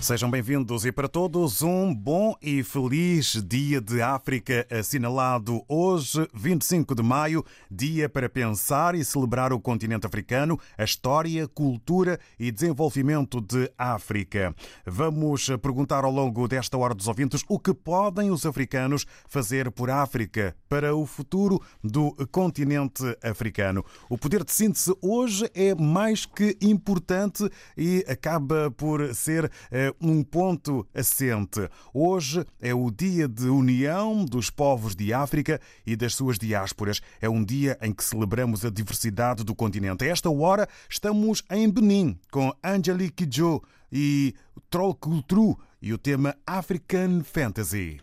Sejam 0.00 0.30
bem-vindos 0.30 0.86
e 0.86 0.92
para 0.92 1.08
todos 1.08 1.60
um 1.60 1.92
bom 1.92 2.34
e 2.40 2.62
feliz 2.62 3.42
Dia 3.44 3.80
de 3.80 4.00
África 4.00 4.64
assinalado 4.70 5.62
hoje, 5.68 6.26
25 6.32 6.94
de 6.94 7.02
maio, 7.02 7.44
dia 7.68 8.08
para 8.08 8.28
pensar 8.28 8.94
e 8.94 9.04
celebrar 9.04 9.52
o 9.52 9.60
continente 9.60 10.06
africano, 10.06 10.58
a 10.78 10.84
história, 10.84 11.48
cultura 11.48 12.18
e 12.38 12.52
desenvolvimento 12.52 13.40
de 13.40 13.70
África. 13.76 14.54
Vamos 14.86 15.48
perguntar 15.60 16.04
ao 16.04 16.12
longo 16.12 16.46
desta 16.46 16.78
hora 16.78 16.94
dos 16.94 17.08
ouvintes 17.08 17.42
o 17.48 17.58
que 17.58 17.74
podem 17.74 18.30
os 18.30 18.46
africanos 18.46 19.04
fazer 19.28 19.70
por 19.70 19.90
África 19.90 20.56
para 20.68 20.94
o 20.94 21.04
futuro 21.06 21.60
do 21.82 22.14
continente 22.30 23.02
africano. 23.22 23.84
O 24.08 24.16
poder 24.16 24.44
de 24.44 24.52
síntese 24.52 24.96
hoje 25.02 25.50
é 25.52 25.74
mais 25.74 26.24
que 26.24 26.56
importante 26.62 27.46
e 27.76 28.04
acaba 28.08 28.70
por 28.70 29.12
ser 29.14 29.50
eh, 29.70 29.92
um 30.00 30.22
ponto 30.22 30.86
assente. 30.94 31.68
Hoje 31.92 32.44
é 32.60 32.74
o 32.74 32.90
dia 32.90 33.28
de 33.28 33.48
união 33.48 34.24
dos 34.24 34.50
povos 34.50 34.94
de 34.94 35.12
África 35.12 35.60
e 35.86 35.96
das 35.96 36.14
suas 36.14 36.38
diásporas. 36.38 37.00
É 37.20 37.28
um 37.28 37.44
dia 37.44 37.78
em 37.82 37.92
que 37.92 38.04
celebramos 38.04 38.64
a 38.64 38.70
diversidade 38.70 39.44
do 39.44 39.54
continente. 39.54 40.04
A 40.04 40.08
esta 40.08 40.30
hora 40.30 40.68
estamos 40.88 41.42
em 41.50 41.68
Benin 41.70 42.18
com 42.30 42.52
Angelique 42.62 43.24
Kidjo 43.24 43.62
e 43.90 44.34
Troll 44.70 44.94
Culture 44.94 45.56
e 45.80 45.92
o 45.92 45.98
tema 45.98 46.36
African 46.46 47.22
Fantasy. 47.22 48.00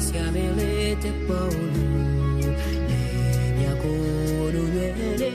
Siamelete 0.00 1.10
paulu 1.28 1.86
Lenya 2.88 3.74
kono 3.82 4.62
nwele 4.72 5.32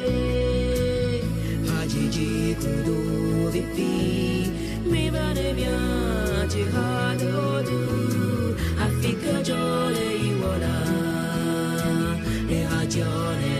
Hajiji 1.69 2.55
kudo 2.55 3.49
vipi 3.51 4.51
Mibane 4.91 5.53
miache 5.53 6.63
hadodu 6.63 7.79
Afika 8.85 9.43
jole 9.43 10.17
iwona 10.27 10.73
Ne 12.49 12.63
hajone 12.63 13.54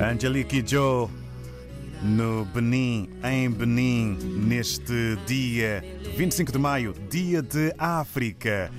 Angelique 0.00 0.62
Joe 0.64 1.08
no 2.02 2.44
Benin, 2.44 3.08
em 3.24 3.50
Benin, 3.50 4.16
neste 4.46 5.16
dia 5.26 5.82
25 6.16 6.52
de 6.52 6.58
maio, 6.58 6.94
dia 7.10 7.42
de 7.42 7.74
África. 7.76 8.70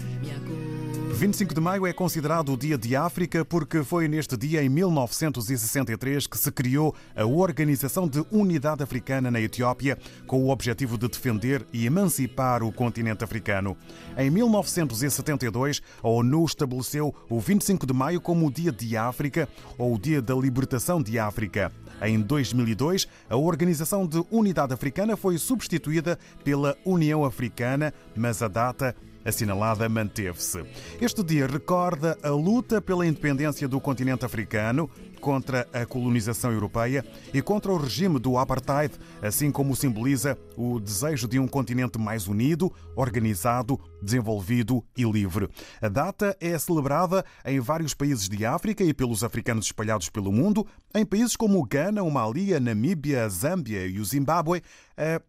25 1.20 1.54
de 1.54 1.60
maio 1.60 1.86
é 1.86 1.92
considerado 1.92 2.54
o 2.54 2.58
Dia 2.58 2.78
de 2.78 2.96
África 2.96 3.44
porque 3.44 3.84
foi 3.84 4.08
neste 4.08 4.38
dia, 4.38 4.64
em 4.64 4.70
1963, 4.70 6.26
que 6.26 6.38
se 6.38 6.50
criou 6.50 6.96
a 7.14 7.26
Organização 7.26 8.08
de 8.08 8.24
Unidade 8.32 8.84
Africana 8.84 9.30
na 9.30 9.42
Etiópia, 9.42 9.98
com 10.26 10.42
o 10.46 10.50
objetivo 10.50 10.98
de 10.98 11.10
defender 11.10 11.68
e 11.74 11.86
emancipar 11.86 12.64
o 12.64 12.72
continente 12.72 13.22
africano. 13.22 13.76
Em 14.18 14.30
1972, 14.30 15.82
a 16.02 16.08
ONU 16.08 16.46
estabeleceu 16.46 17.14
o 17.30 17.38
25 17.38 17.86
de 17.86 17.92
maio 17.92 18.22
como 18.22 18.48
o 18.48 18.52
Dia 18.52 18.72
de 18.72 18.96
África 18.96 19.50
ou 19.78 19.96
o 19.96 20.00
Dia 20.00 20.22
da 20.22 20.36
Libertação 20.36 21.04
de 21.04 21.20
África. 21.20 21.70
Em 22.02 22.18
2002, 22.22 23.10
a 23.30 23.36
Organização 23.36 24.08
de 24.08 24.24
Unidade 24.32 24.74
Africana 24.74 25.18
foi 25.18 25.38
substituída 25.38 26.18
pela 26.46 26.78
União 26.86 27.26
Africana, 27.26 27.94
mas 28.16 28.42
a 28.42 28.48
data 28.48 28.96
assinalada 29.30 29.88
manteve-se. 29.88 30.64
Este 31.00 31.24
dia 31.24 31.48
recorda 31.48 32.18
a 32.22 32.30
luta 32.30 32.82
pela 32.82 33.06
independência 33.06 33.68
do 33.68 33.80
continente 33.80 34.26
africano 34.26 34.90
contra 35.20 35.68
a 35.74 35.86
colonização 35.86 36.52
europeia 36.52 37.06
e 37.34 37.42
contra 37.42 37.72
o 37.72 37.78
regime 37.78 38.18
do 38.20 38.38
apartheid, 38.38 38.94
assim 39.22 39.52
como 39.52 39.76
simboliza 39.76 40.38
o 40.58 40.80
desejo 40.80 41.28
de 41.28 41.38
um 41.38 41.48
continente 41.48 42.00
mais 42.00 42.28
unido, 42.28 42.72
organizado, 42.96 43.80
desenvolvido 44.02 44.84
e 44.98 45.04
livre. 45.04 45.50
A 45.82 45.90
data 45.90 46.36
é 46.40 46.58
celebrada 46.58 47.24
em 47.46 47.60
vários 47.60 47.94
países 47.94 48.28
de 48.28 48.46
África 48.46 48.84
e 48.84 48.94
pelos 48.94 49.24
africanos 49.24 49.66
espalhados 49.66 50.10
pelo 50.10 50.32
mundo, 50.32 50.66
em 50.96 51.06
países 51.06 51.36
como 51.36 51.60
o 51.60 51.66
Ghana, 51.66 52.02
o 52.02 52.10
Mali, 52.10 52.54
a 52.54 52.60
Namíbia, 52.60 53.26
a 53.26 53.30
Zâmbia 53.30 53.86
e 53.86 54.00
o 54.00 54.06
Zimbábue. 54.06 54.64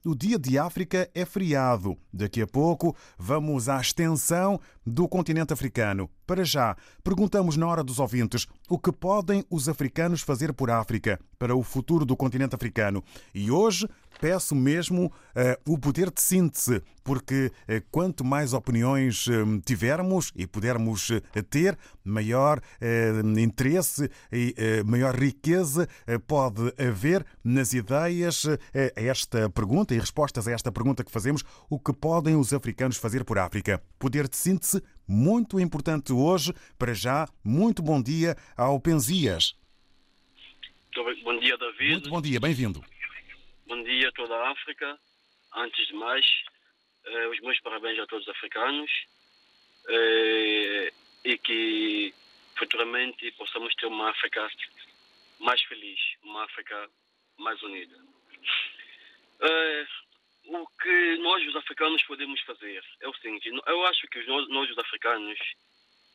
O 0.04 0.16
Dia 0.16 0.36
de 0.36 0.58
África 0.58 1.08
é 1.14 1.24
feriado. 1.24 1.96
Daqui 2.12 2.42
a 2.42 2.46
pouco 2.46 2.96
vamos 3.16 3.68
à 3.68 3.80
extensão 3.80 4.60
do 4.84 5.08
continente 5.08 5.52
africano. 5.52 6.10
Para 6.26 6.44
já, 6.44 6.76
perguntamos 7.04 7.56
na 7.56 7.68
hora 7.68 7.84
dos 7.84 8.00
ouvintes 8.00 8.48
o 8.68 8.76
que 8.76 8.90
podem 8.90 9.44
os 9.48 9.68
africanos 9.68 10.22
fazer 10.22 10.52
por 10.52 10.70
África 10.70 11.20
para 11.38 11.54
o 11.54 11.62
futuro 11.62 12.04
do 12.04 12.16
continente 12.16 12.54
africano. 12.54 13.04
E 13.32 13.48
hoje 13.48 13.88
peço 14.20 14.54
mesmo 14.54 15.06
uh, 15.06 15.72
o 15.72 15.78
poder 15.78 16.10
de 16.10 16.20
síntese, 16.20 16.82
porque 17.02 17.46
uh, 17.46 17.82
quanto 17.90 18.22
mais 18.22 18.52
opiniões 18.52 19.26
uh, 19.26 19.60
tivermos 19.64 20.30
e 20.36 20.46
pudermos 20.46 21.10
ter, 21.48 21.78
maior 22.04 22.60
interesse 23.38 24.10
e 24.32 24.54
maior 24.84 25.14
riqueza 25.14 25.88
pode 26.26 26.72
haver 26.78 27.24
nas 27.42 27.72
ideias 27.72 28.46
a 28.46 29.00
esta 29.00 29.48
pergunta 29.48 29.94
e 29.94 29.98
respostas 29.98 30.46
a 30.48 30.52
esta 30.52 30.72
pergunta 30.72 31.04
que 31.04 31.10
fazemos: 31.10 31.44
o 31.68 31.78
que 31.78 31.92
podem 31.92 32.36
os 32.36 32.52
africanos 32.52 32.96
fazer 32.96 33.24
por 33.24 33.38
África? 33.38 33.82
Poder 33.98 34.28
de 34.28 34.36
síntese 34.36 34.82
muito 35.06 35.58
importante 35.60 36.12
hoje. 36.12 36.52
Para 36.78 36.92
já, 36.92 37.28
muito 37.44 37.82
bom 37.82 38.02
dia 38.02 38.36
ao 38.56 38.80
Penzias. 38.80 39.54
Bom 41.24 41.38
dia, 41.38 41.56
David. 41.56 41.92
Muito 41.92 42.10
bom 42.10 42.20
dia, 42.20 42.40
bem-vindo. 42.40 42.82
Bom 43.70 43.84
dia 43.84 44.08
a 44.08 44.12
toda 44.12 44.34
a 44.34 44.50
África. 44.50 44.98
Antes 45.54 45.86
de 45.86 45.94
mais, 45.94 46.26
eh, 47.04 47.28
os 47.28 47.38
meus 47.38 47.60
parabéns 47.60 48.00
a 48.00 48.06
todos 48.08 48.26
os 48.26 48.34
africanos 48.34 48.90
eh, 49.88 50.92
e 51.24 51.38
que 51.38 52.12
futuramente 52.58 53.30
possamos 53.38 53.72
ter 53.76 53.86
uma 53.86 54.10
África 54.10 54.50
mais 55.38 55.62
feliz, 55.62 56.00
uma 56.24 56.42
África 56.46 56.90
mais 57.38 57.62
unida. 57.62 57.96
Eh, 59.40 59.86
o 60.46 60.66
que 60.66 61.16
nós, 61.18 61.46
os 61.46 61.54
africanos, 61.54 62.02
podemos 62.02 62.40
fazer 62.40 62.84
é 62.98 63.08
o 63.08 63.14
seguinte: 63.18 63.48
eu 63.68 63.86
acho 63.86 64.04
que 64.08 64.20
nós, 64.26 64.48
nós 64.48 64.68
os 64.68 64.78
africanos, 64.78 65.38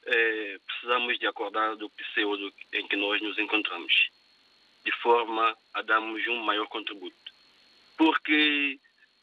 eh, 0.07 0.60
precisamos 0.68 1.18
de 1.19 1.25
acordar 1.25 1.78
do 1.78 1.90
pseudo 1.92 2.54
em 2.74 2.86
que 2.86 2.98
nós 2.98 3.22
nos 3.22 3.38
encontramos, 3.38 3.94
de 4.84 4.92
forma 5.02 5.57
a 5.74 5.81
darmos 5.84 6.28
um 6.28 6.44
maior 6.44 6.68
contributo. 6.68 7.25
Porque, 7.97 8.80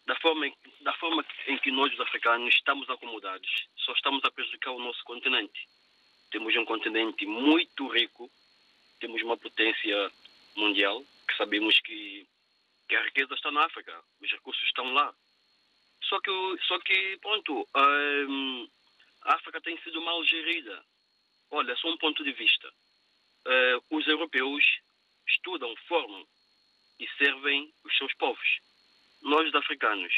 da 0.06 0.16
forma, 0.16 0.50
da 0.80 0.92
forma 0.94 1.24
em 1.46 1.58
que 1.58 1.70
nós, 1.70 1.92
os 1.92 2.00
africanos, 2.00 2.54
estamos 2.54 2.88
acomodados, 2.88 3.68
só 3.76 3.92
estamos 3.92 4.24
a 4.24 4.30
prejudicar 4.30 4.72
o 4.72 4.80
nosso 4.80 5.02
continente. 5.04 5.68
Temos 6.30 6.54
um 6.56 6.64
continente 6.64 7.26
muito 7.26 7.86
rico, 7.88 8.30
temos 9.00 9.20
uma 9.22 9.36
potência 9.36 10.10
mundial, 10.56 11.04
que 11.28 11.36
sabemos 11.36 11.78
que 11.80 12.26
que 12.92 12.96
a 12.96 13.04
riqueza 13.04 13.32
está 13.32 13.50
na 13.50 13.64
África, 13.64 13.98
os 14.20 14.30
recursos 14.30 14.62
estão 14.64 14.92
lá. 14.92 15.14
Só 16.02 16.20
que, 16.20 16.30
só 16.66 16.78
que 16.80 17.16
pronto, 17.22 17.66
hum, 18.28 18.68
a 19.22 19.34
África 19.34 19.62
tem 19.62 19.80
sido 19.80 20.02
mal 20.02 20.22
gerida. 20.24 20.84
Olha, 21.50 21.74
só 21.76 21.88
um 21.88 21.96
ponto 21.96 22.22
de 22.22 22.32
vista. 22.32 22.68
Uh, 23.46 23.96
os 23.96 24.06
europeus 24.06 24.62
estudam, 25.26 25.74
formam 25.88 26.26
e 27.02 27.08
servem 27.18 27.74
os 27.84 27.96
seus 27.98 28.14
povos. 28.14 28.60
Nós, 29.22 29.48
os 29.48 29.54
africanos, 29.54 30.12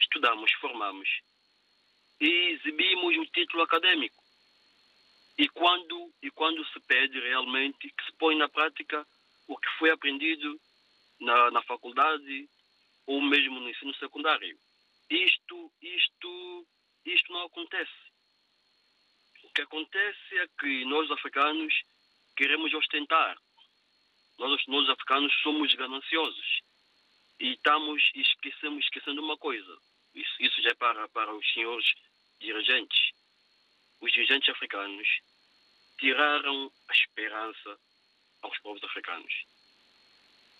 estudamos, 0.00 0.52
formamos 0.60 1.08
e 2.20 2.28
exibimos 2.52 3.16
o 3.16 3.26
título 3.26 3.64
acadêmico. 3.64 4.22
E 5.36 5.48
quando, 5.48 6.14
e 6.22 6.30
quando 6.30 6.64
se 6.66 6.78
pede 6.86 7.18
realmente 7.18 7.90
que 7.90 8.04
se 8.04 8.12
põe 8.12 8.36
na 8.36 8.48
prática 8.48 9.04
o 9.48 9.56
que 9.56 9.68
foi 9.78 9.90
aprendido 9.90 10.60
na, 11.20 11.50
na 11.50 11.62
faculdade 11.62 12.48
ou 13.06 13.20
mesmo 13.20 13.58
no 13.58 13.68
ensino 13.68 13.92
secundário. 13.96 14.56
Isto, 15.10 15.72
isto, 15.82 16.66
isto 17.04 17.32
não 17.32 17.42
acontece. 17.42 17.92
O 19.42 19.52
que 19.52 19.62
acontece 19.62 20.38
é 20.38 20.46
que 20.60 20.84
nós 20.84 21.10
africanos 21.10 21.74
queremos 22.36 22.72
ostentar. 22.72 23.36
Nós, 24.38 24.66
nós 24.66 24.88
africanos 24.88 25.32
somos 25.42 25.74
gananciosos 25.74 26.60
e 27.40 27.52
estamos 27.52 28.10
esquecemos 28.14 28.84
esquecendo 28.84 29.22
uma 29.22 29.36
coisa. 29.36 29.78
Isso, 30.14 30.34
isso 30.40 30.62
já 30.62 30.70
é 30.70 30.74
para, 30.74 31.08
para 31.08 31.34
os 31.34 31.52
senhores 31.52 31.94
dirigentes. 32.40 33.12
Os 34.00 34.12
dirigentes 34.12 34.48
africanos 34.48 35.08
tiraram 35.98 36.70
a 36.88 36.92
esperança 36.92 37.78
aos 38.42 38.58
povos 38.58 38.82
africanos 38.84 39.32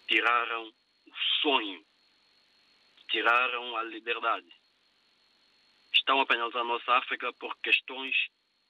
tiraram 0.07 0.69
o 0.69 1.13
sonho, 1.41 1.85
tiraram 3.11 3.77
a 3.77 3.83
liberdade. 3.83 4.49
Estão 5.93 6.21
a 6.21 6.27
penalizar 6.27 6.63
a 6.63 6.65
nossa 6.65 6.93
África 6.93 7.33
por 7.35 7.57
questões 7.59 8.15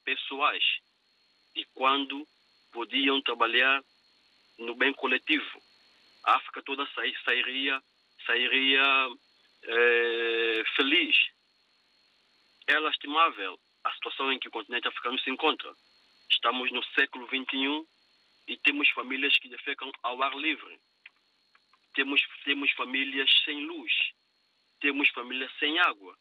pessoais 0.04 0.64
e 1.54 1.64
quando 1.66 2.26
podiam 2.72 3.20
trabalhar 3.22 3.82
no 4.58 4.74
bem 4.74 4.92
coletivo. 4.94 5.62
A 6.24 6.36
África 6.36 6.62
toda 6.62 6.86
sairia, 7.24 7.82
sairia 8.26 9.08
é, 9.62 10.64
feliz. 10.76 11.16
É 12.66 12.78
lastimável 12.78 13.58
a 13.84 13.92
situação 13.94 14.32
em 14.32 14.38
que 14.38 14.48
o 14.48 14.52
continente 14.52 14.88
africano 14.88 15.18
se 15.18 15.30
encontra. 15.30 15.72
Estamos 16.30 16.70
no 16.72 16.82
século 16.94 17.26
XXI 17.26 17.86
e 18.48 18.56
temos 18.58 18.88
famílias 18.90 19.36
que 19.38 19.48
defecam 19.48 19.90
ao 20.02 20.22
ar 20.22 20.34
livre 20.36 20.78
temos, 21.94 22.20
temos 22.44 22.70
famílias 22.72 23.30
sem 23.44 23.64
luz, 23.64 23.92
temos 24.80 25.08
famílias 25.10 25.50
sem 25.58 25.78
água, 25.78 26.16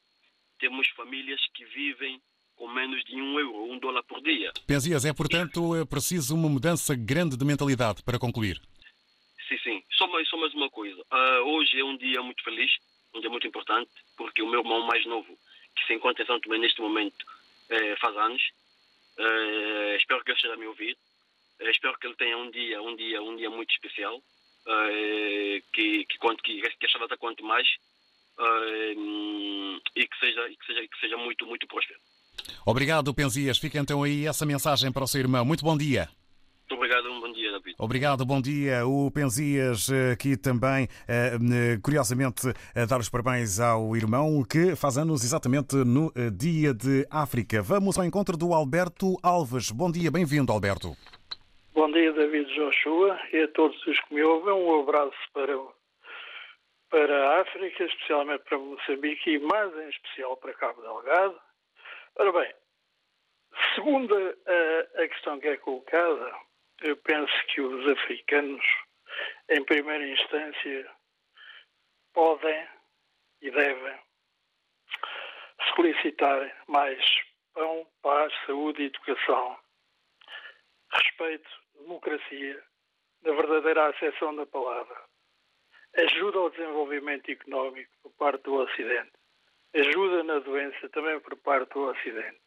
temos 0.59 0.87
famílias 0.89 1.41
que 1.53 1.65
vivem 1.65 2.21
com 2.63 2.69
menos 2.69 3.03
de 3.03 3.21
um 3.21 3.37
euro, 3.37 3.73
um 3.73 3.77
dólar 3.77 4.03
por 4.03 4.21
dia. 4.21 4.53
Penzias, 4.65 5.03
é 5.03 5.11
portanto 5.11 5.75
é 5.75 5.83
preciso 5.83 6.33
uma 6.33 6.47
mudança 6.47 6.95
grande 6.95 7.35
de 7.35 7.43
mentalidade 7.43 8.01
para 8.01 8.17
concluir. 8.17 8.57
Sim, 9.49 9.57
sim. 9.57 9.83
Só 9.91 10.07
mais, 10.07 10.29
só 10.29 10.37
mais 10.37 10.53
uma 10.53 10.69
coisa. 10.69 11.01
Uh, 11.11 11.41
hoje 11.43 11.77
é 11.77 11.83
um 11.83 11.97
dia 11.97 12.21
muito 12.21 12.41
feliz, 12.41 12.71
um 13.13 13.19
dia 13.19 13.29
muito 13.29 13.45
importante, 13.45 13.91
porque 14.15 14.41
o 14.41 14.47
meu 14.47 14.61
irmão 14.61 14.79
mais 14.87 15.05
novo, 15.05 15.37
que 15.75 15.85
se 15.85 15.93
encontra 15.93 16.23
em 16.23 16.25
São 16.25 16.39
Tomé 16.39 16.57
neste 16.57 16.79
momento, 16.79 17.25
eh, 17.69 17.97
faz 17.97 18.15
anos. 18.15 18.41
Uh, 19.17 19.97
espero 19.97 20.23
que 20.23 20.31
ele 20.31 20.37
esteja 20.37 20.53
a 20.53 20.57
me 20.57 20.67
ouvir. 20.67 20.95
Uh, 21.59 21.69
espero 21.69 21.99
que 21.99 22.07
ele 22.07 22.15
tenha 22.15 22.37
um 22.37 22.49
dia, 22.49 22.81
um 22.81 22.95
dia, 22.95 23.21
um 23.21 23.35
dia 23.35 23.49
muito 23.49 23.71
especial. 23.71 24.23
Que, 25.73 26.05
que, 26.05 26.17
quanto, 26.19 26.41
que, 26.41 26.61
que 26.61 26.85
esta 26.85 26.97
data 26.97 27.17
quanto 27.17 27.43
mais 27.43 27.67
uh, 28.37 29.81
e, 29.93 30.07
que 30.07 30.19
seja, 30.19 30.47
e 30.49 30.55
que, 30.55 30.65
seja, 30.65 30.87
que 30.87 30.99
seja 31.01 31.17
muito, 31.17 31.45
muito 31.45 31.67
próspero. 31.67 31.99
Obrigado, 32.65 33.13
Penzias. 33.13 33.57
Fica 33.57 33.79
então 33.79 34.03
aí 34.03 34.25
essa 34.25 34.45
mensagem 34.45 34.91
para 34.91 35.03
o 35.03 35.07
seu 35.07 35.21
irmão. 35.21 35.43
Muito 35.43 35.63
bom 35.63 35.77
dia. 35.77 36.09
Muito 36.69 36.75
obrigado, 36.75 37.11
um 37.11 37.19
bom 37.19 37.31
dia, 37.31 37.51
David. 37.51 37.75
Obrigado, 37.77 38.25
bom 38.25 38.41
dia. 38.41 38.87
O 38.87 39.11
Penzias 39.11 39.89
aqui 40.11 40.37
também, 40.37 40.87
eh, 41.07 41.77
curiosamente, 41.83 42.47
a 42.75 42.85
dar 42.85 42.99
os 42.99 43.09
parabéns 43.09 43.59
ao 43.59 43.95
irmão 43.95 44.43
que 44.43 44.75
faz 44.75 44.97
anos 44.97 45.23
exatamente 45.23 45.75
no 45.75 46.11
Dia 46.35 46.73
de 46.73 47.05
África. 47.11 47.61
Vamos 47.61 47.99
ao 47.99 48.05
encontro 48.05 48.37
do 48.37 48.53
Alberto 48.53 49.17
Alves. 49.21 49.71
Bom 49.71 49.91
dia, 49.91 50.09
bem-vindo, 50.09 50.51
Alberto. 50.51 50.95
Bom 51.73 51.91
dia, 51.91 52.13
David 52.13 52.47
Joshua, 52.55 53.19
e 53.33 53.41
a 53.41 53.47
todos 53.49 53.75
os 53.85 53.99
que 54.01 54.13
me 54.15 54.23
ouvem. 54.23 54.53
Um 54.53 54.81
abraço 54.81 55.17
para, 55.33 55.57
para 56.89 57.29
a 57.29 57.41
África, 57.41 57.83
especialmente 57.83 58.43
para 58.45 58.57
Moçambique 58.57 59.31
e 59.31 59.39
mais 59.39 59.75
em 59.75 59.89
especial 59.89 60.37
para 60.37 60.53
Cabo 60.53 60.81
Delgado. 60.81 61.35
Ora 62.15 62.31
bem, 62.31 62.53
Segundo 63.75 64.15
a, 64.15 65.01
a 65.01 65.07
questão 65.07 65.39
que 65.39 65.47
é 65.47 65.57
colocada, 65.57 66.31
eu 66.81 66.97
penso 66.97 67.33
que 67.47 67.61
os 67.61 67.87
africanos, 67.89 68.63
em 69.49 69.63
primeira 69.63 70.07
instância, 70.07 70.91
podem 72.13 72.67
e 73.41 73.51
devem 73.51 73.99
solicitar 75.75 76.63
mais 76.67 77.03
pão, 77.53 77.87
paz, 78.01 78.33
saúde 78.45 78.83
e 78.83 78.85
educação, 78.85 79.59
respeito, 80.91 81.49
democracia, 81.75 82.63
na 83.21 83.33
verdadeira 83.33 83.89
acessão 83.89 84.35
da 84.35 84.45
palavra, 84.45 85.03
ajuda 85.95 86.39
ao 86.39 86.49
desenvolvimento 86.49 87.29
económico 87.29 87.91
por 88.01 88.11
parte 88.13 88.43
do 88.43 88.55
Ocidente, 88.55 89.13
ajuda 89.73 90.23
na 90.23 90.39
doença 90.39 90.89
também 90.89 91.19
por 91.19 91.35
parte 91.37 91.73
do 91.73 91.89
Ocidente. 91.89 92.41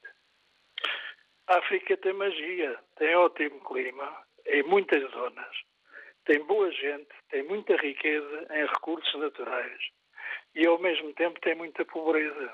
A 1.49 1.59
África 1.59 1.97
tem 1.97 2.13
magia, 2.13 2.79
tem 2.97 3.15
ótimo 3.15 3.61
clima 3.65 4.25
em 4.47 4.63
muitas 4.65 5.11
zonas, 5.13 5.57
tem 6.25 6.43
boa 6.45 6.71
gente, 6.73 7.09
tem 7.31 7.43
muita 7.45 7.77
riqueza 7.77 8.47
em 8.51 8.67
recursos 8.67 9.15
naturais 9.21 9.79
e 10.55 10.67
ao 10.67 10.79
mesmo 10.79 11.13
tempo 11.15 11.41
tem 11.41 11.55
muita 11.55 11.85
pobreza. 11.85 12.53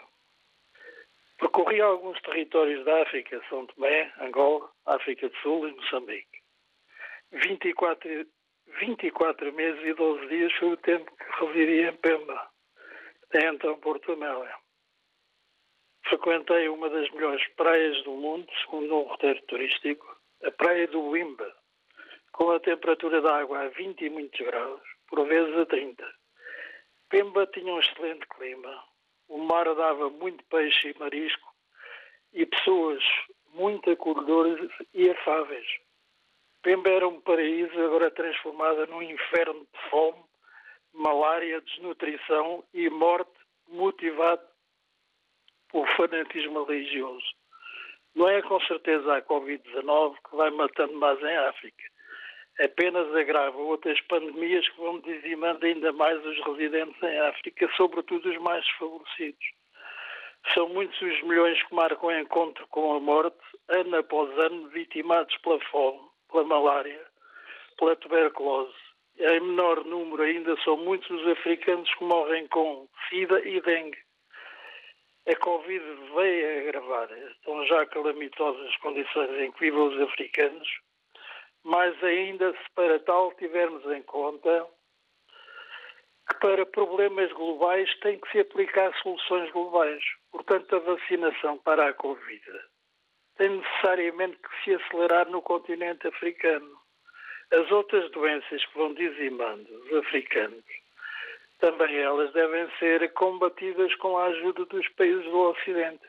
Percorri 1.38 1.80
alguns 1.80 2.20
territórios 2.20 2.84
da 2.84 3.02
África, 3.02 3.42
São 3.48 3.66
Tomé, 3.66 4.12
Angola, 4.20 4.70
África 4.86 5.28
do 5.28 5.36
Sul 5.38 5.68
e 5.68 5.72
Moçambique. 5.72 6.42
24, 7.32 8.26
24 8.78 9.52
meses 9.52 9.82
e 9.84 9.94
12 9.94 10.28
dias 10.28 10.52
foi 10.54 10.68
o 10.68 10.76
tempo 10.76 11.10
que 11.16 11.44
residi 11.44 11.82
em 11.82 11.96
Pemba, 11.96 12.48
então 13.34 13.80
Porto 13.80 14.12
Amélia. 14.12 14.61
Frequentei 16.08 16.68
uma 16.68 16.90
das 16.90 17.10
melhores 17.10 17.46
praias 17.54 18.02
do 18.04 18.12
mundo, 18.12 18.46
segundo 18.62 18.96
um 18.96 19.02
roteiro 19.02 19.40
turístico, 19.46 20.16
a 20.44 20.50
praia 20.50 20.86
do 20.88 21.00
Wimba, 21.00 21.50
com 22.32 22.50
a 22.50 22.60
temperatura 22.60 23.20
da 23.20 23.38
água 23.38 23.60
a 23.60 23.68
20 23.68 24.04
e 24.04 24.10
muitos 24.10 24.40
graus, 24.40 24.80
por 25.08 25.26
vezes 25.26 25.56
a 25.56 25.66
30. 25.66 26.04
Pemba 27.08 27.46
tinha 27.46 27.72
um 27.72 27.78
excelente 27.78 28.26
clima, 28.28 28.84
o 29.28 29.38
mar 29.38 29.64
dava 29.74 30.10
muito 30.10 30.44
peixe 30.46 30.90
e 30.90 30.98
marisco 30.98 31.52
e 32.32 32.46
pessoas 32.46 33.02
muito 33.54 33.90
acolhedoras 33.90 34.70
e 34.94 35.10
afáveis. 35.10 35.66
Pemba 36.62 36.90
era 36.90 37.06
um 37.06 37.20
paraíso 37.20 37.78
agora 37.80 38.10
transformado 38.10 38.86
num 38.86 39.02
inferno 39.02 39.60
de 39.60 39.90
fome, 39.90 40.24
malária, 40.92 41.60
desnutrição 41.60 42.64
e 42.72 42.88
morte 42.88 43.32
motivado 43.68 44.51
por 45.72 45.88
fanatismo 45.96 46.64
religioso. 46.64 47.26
Não 48.14 48.28
é 48.28 48.42
com 48.42 48.60
certeza 48.60 49.16
a 49.16 49.22
Covid-19 49.22 50.16
que 50.28 50.36
vai 50.36 50.50
matando 50.50 50.92
mais 50.94 51.18
em 51.20 51.36
África. 51.36 51.82
Apenas 52.60 53.12
agrava 53.16 53.56
outras 53.56 53.98
pandemias 54.02 54.68
que 54.68 54.76
vão 54.76 55.00
dizimando 55.00 55.64
ainda 55.64 55.90
mais 55.92 56.24
os 56.24 56.38
residentes 56.44 57.02
em 57.02 57.18
África, 57.20 57.70
sobretudo 57.74 58.28
os 58.28 58.38
mais 58.38 58.62
desfavorecidos. 58.66 59.46
São 60.52 60.68
muitos 60.68 61.00
os 61.00 61.22
milhões 61.22 61.62
que 61.62 61.74
marcam 61.74 62.10
o 62.10 62.18
encontro 62.18 62.66
com 62.68 62.94
a 62.94 63.00
morte, 63.00 63.38
ano 63.68 63.96
após 63.96 64.30
ano, 64.38 64.68
vitimados 64.68 65.34
pela 65.38 65.58
fome, 65.70 66.00
pela 66.30 66.44
malária, 66.44 67.00
pela 67.78 67.96
tuberculose. 67.96 68.74
Em 69.18 69.40
menor 69.40 69.84
número 69.84 70.22
ainda 70.22 70.54
são 70.62 70.76
muitos 70.76 71.08
os 71.10 71.26
africanos 71.28 71.92
que 71.94 72.04
morrem 72.04 72.46
com 72.48 72.86
SIDA 73.08 73.40
e 73.48 73.60
dengue. 73.62 73.98
A 75.26 75.36
Covid 75.36 75.84
veio 76.14 76.46
a 76.46 76.60
agravar. 76.60 77.12
Estão 77.12 77.64
já 77.66 77.86
calamitosas 77.86 78.66
as 78.68 78.76
condições 78.78 79.30
em 79.40 79.52
que 79.52 79.60
vivem 79.60 79.80
os 79.80 80.00
africanos 80.02 80.68
mais 81.64 82.02
ainda 82.02 82.52
se 82.52 82.70
para 82.74 82.98
tal 83.00 83.32
tivermos 83.34 83.84
em 83.86 84.02
conta 84.02 84.66
que 86.28 86.38
para 86.40 86.66
problemas 86.66 87.32
globais 87.32 87.88
tem 88.00 88.18
que 88.18 88.30
se 88.30 88.40
aplicar 88.40 88.92
soluções 89.02 89.50
globais. 89.52 90.02
Portanto, 90.30 90.76
a 90.76 90.78
vacinação 90.80 91.58
para 91.58 91.88
a 91.88 91.94
Covid 91.94 92.44
tem 93.36 93.50
necessariamente 93.50 94.36
que 94.36 94.64
se 94.64 94.74
acelerar 94.74 95.28
no 95.28 95.42
continente 95.42 96.06
africano. 96.06 96.80
As 97.50 97.70
outras 97.70 98.10
doenças 98.12 98.64
que 98.64 98.78
vão 98.78 98.94
dizimando 98.94 99.68
os 99.84 99.92
africanos, 99.94 100.64
também 101.62 101.96
elas 101.96 102.32
devem 102.32 102.68
ser 102.80 103.12
combatidas 103.12 103.94
com 103.94 104.18
a 104.18 104.24
ajuda 104.24 104.64
dos 104.64 104.88
países 104.90 105.24
do 105.24 105.50
Ocidente. 105.50 106.04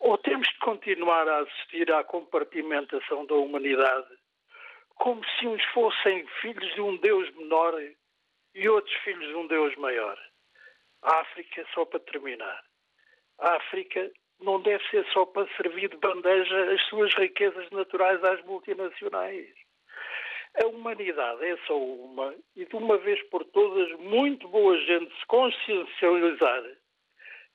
Ou 0.00 0.18
temos 0.18 0.48
de 0.48 0.58
continuar 0.58 1.28
a 1.28 1.38
assistir 1.38 1.90
à 1.92 2.02
compartimentação 2.02 3.24
da 3.26 3.34
humanidade 3.34 4.08
como 4.96 5.22
se 5.24 5.46
uns 5.46 5.64
fossem 5.66 6.26
filhos 6.40 6.74
de 6.74 6.80
um 6.80 6.96
Deus 6.96 7.30
menor 7.36 7.74
e 8.54 8.68
outros 8.68 8.94
filhos 9.02 9.26
de 9.28 9.34
um 9.34 9.46
Deus 9.46 9.74
maior. 9.76 10.18
A 11.02 11.20
África, 11.20 11.64
só 11.72 11.84
para 11.84 12.00
terminar, 12.00 12.62
a 13.38 13.56
África 13.56 14.10
não 14.40 14.60
deve 14.60 14.84
ser 14.90 15.06
só 15.12 15.24
para 15.26 15.48
servir 15.56 15.90
de 15.90 15.96
bandeja 15.96 16.72
as 16.72 16.82
suas 16.88 17.14
riquezas 17.14 17.70
naturais 17.70 18.22
às 18.24 18.44
multinacionais. 18.44 19.61
A 20.60 20.66
humanidade 20.66 21.44
é 21.44 21.56
só 21.66 21.78
uma 21.78 22.34
e 22.54 22.66
de 22.66 22.76
uma 22.76 22.98
vez 22.98 23.22
por 23.28 23.44
todas 23.46 23.90
muito 24.00 24.46
boa 24.48 24.76
gente 24.78 25.12
se 25.18 25.26
consciencializar 25.26 26.62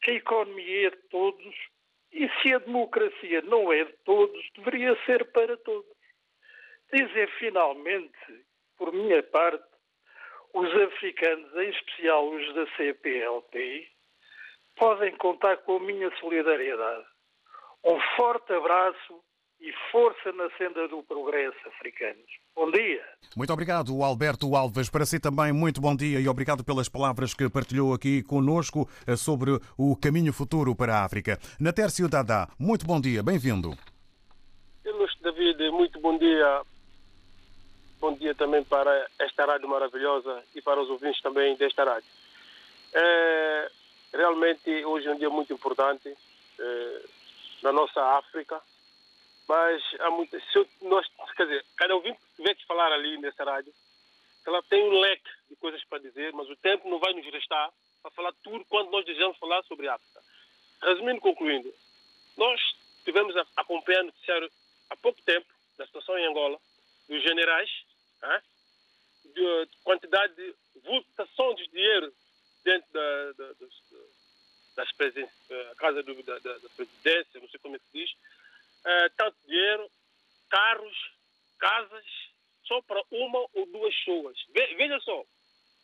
que 0.01 0.11
a 0.11 0.15
economia 0.15 0.87
é 0.87 0.89
de 0.89 0.97
todos 1.09 1.55
e 2.11 2.29
se 2.41 2.53
a 2.53 2.59
democracia 2.59 3.41
não 3.43 3.71
é 3.71 3.83
de 3.83 3.93
todos, 4.05 4.49
deveria 4.55 4.97
ser 5.05 5.25
para 5.31 5.57
todos. 5.57 5.95
Dizer 6.91 7.29
finalmente, 7.37 8.45
por 8.77 8.93
minha 8.93 9.21
parte, 9.23 9.63
os 10.53 10.73
africanos, 10.73 11.53
em 11.55 11.69
especial 11.69 12.29
os 12.29 12.55
da 12.55 12.65
CPLP, 12.75 13.87
podem 14.75 15.15
contar 15.17 15.57
com 15.57 15.77
a 15.77 15.79
minha 15.79 16.09
solidariedade. 16.17 17.05
Um 17.83 17.99
forte 18.15 18.53
abraço 18.53 19.23
e 19.59 19.71
força 19.91 20.31
na 20.33 20.49
senda 20.57 20.87
do 20.87 21.01
progresso 21.03 21.57
africanos. 21.67 22.25
Bom 22.55 22.71
dia. 22.71 23.03
Muito 23.35 23.51
obrigado, 23.51 24.03
Alberto 24.03 24.55
Alves. 24.55 24.89
Para 24.89 25.05
si 25.05 25.19
também, 25.19 25.51
muito 25.51 25.81
bom 25.81 25.95
dia 25.95 26.19
e 26.19 26.27
obrigado 26.27 26.63
pelas 26.63 26.87
palavras 26.87 27.33
que 27.33 27.49
partilhou 27.49 27.93
aqui 27.93 28.21
conosco 28.23 28.87
eh, 29.07 29.15
sobre 29.15 29.59
o 29.77 29.95
caminho 29.95 30.31
futuro 30.31 30.75
para 30.75 30.95
a 30.95 31.03
África. 31.03 31.39
Natércio 31.59 32.07
Dada, 32.07 32.47
muito 32.59 32.85
bom 32.85 33.01
dia, 33.01 33.23
bem-vindo. 33.23 33.75
Ilustre 34.85 35.23
David, 35.23 35.71
muito 35.71 35.99
bom 35.99 36.17
dia 36.17 36.61
Bom 37.99 38.13
dia 38.13 38.35
também 38.35 38.63
para 38.63 39.07
esta 39.17 39.45
rádio 39.45 39.67
maravilhosa 39.67 40.43
e 40.53 40.61
para 40.61 40.79
os 40.79 40.89
ouvintes 40.89 41.19
também 41.21 41.55
desta 41.55 41.83
rádio. 41.83 42.09
É, 42.93 43.71
realmente 44.13 44.85
hoje 44.85 45.07
é 45.07 45.13
um 45.13 45.17
dia 45.17 45.29
muito 45.31 45.51
importante 45.51 46.15
é, 46.59 47.01
na 47.63 47.71
nossa 47.71 47.99
África, 48.17 48.61
mas 49.47 49.81
há 49.99 50.09
muitas. 50.11 50.43
Nós, 50.81 51.07
quer 51.35 51.45
dizer, 51.45 51.65
cada 51.77 51.95
ouvinte 51.95 52.19
que 52.19 52.35
tiver 52.35 52.55
que 52.55 52.65
falar 52.65 52.91
ali 52.91 53.17
nessa 53.17 53.43
rádio, 53.43 53.73
ela 54.45 54.61
tem 54.63 54.83
um 54.83 54.99
leque 54.99 55.29
de 55.49 55.55
coisas 55.55 55.83
para 55.85 55.99
dizer, 55.99 56.33
mas 56.33 56.49
o 56.49 56.55
tempo 56.57 56.89
não 56.89 56.99
vai 56.99 57.13
nos 57.13 57.25
restar 57.31 57.71
para 58.01 58.11
falar 58.11 58.33
tudo 58.43 58.63
quando 58.65 58.91
nós 58.91 59.05
desejamos 59.05 59.37
falar 59.37 59.63
sobre 59.63 59.87
a 59.87 59.95
África. 59.95 60.21
Resumindo, 60.81 61.21
concluindo, 61.21 61.73
nós 62.35 62.61
tivemos 63.03 63.35
acompanhando 63.55 64.03
o 64.03 64.07
noticiário 64.07 64.51
há 64.89 64.95
pouco 64.95 65.21
tempo 65.23 65.47
da 65.77 65.85
situação 65.85 66.17
em 66.17 66.25
Angola, 66.25 66.59
dos 67.07 67.23
generais, 67.23 67.69
né? 68.21 68.41
de 69.25 69.69
quantidade 69.83 70.33
de 70.35 70.53
votação 70.83 71.53
de 71.55 71.67
dinheiro 71.67 72.13
dentro 72.63 72.91
da, 72.91 73.31
da, 73.33 73.47
da, 73.47 73.65
das 74.75 74.91
da 75.49 75.75
casa 75.75 76.03
do, 76.03 76.21
da, 76.23 76.37
da, 76.39 76.69
presidência, 76.75 77.39
não 77.39 77.49
sei 77.49 77.59
como 77.59 77.75
é 77.75 77.79
que 77.79 77.85
se 77.85 77.97
diz, 77.97 78.15
é, 78.87 79.09
tanto 79.09 79.37
dinheiro, 79.45 79.91
carros, 80.49 80.97
casas, 81.59 82.05
só 82.65 82.81
para 82.83 83.03
uma 83.11 83.39
ou 83.53 83.65
duas 83.65 83.93
pessoas. 83.95 84.37
Ve, 84.49 84.75
veja 84.75 84.99
só, 85.01 85.23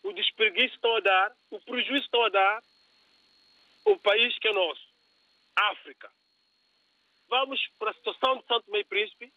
o 0.03 0.13
desperdício 0.13 0.75
estão 0.75 0.95
a 0.95 0.99
dar, 1.01 1.35
o 1.51 1.59
prejuízo 1.59 2.05
estão 2.05 2.23
a 2.23 2.29
dar 2.29 2.63
o 3.85 3.99
país 3.99 4.37
que 4.39 4.47
é 4.47 4.53
nosso, 4.53 4.87
África. 5.55 6.09
Vamos 7.27 7.59
para 7.77 7.91
a 7.91 7.93
situação 7.93 8.37
de 8.37 8.45
Santo 8.45 8.71
Meio 8.71 8.85
Príncipe, 8.85 9.31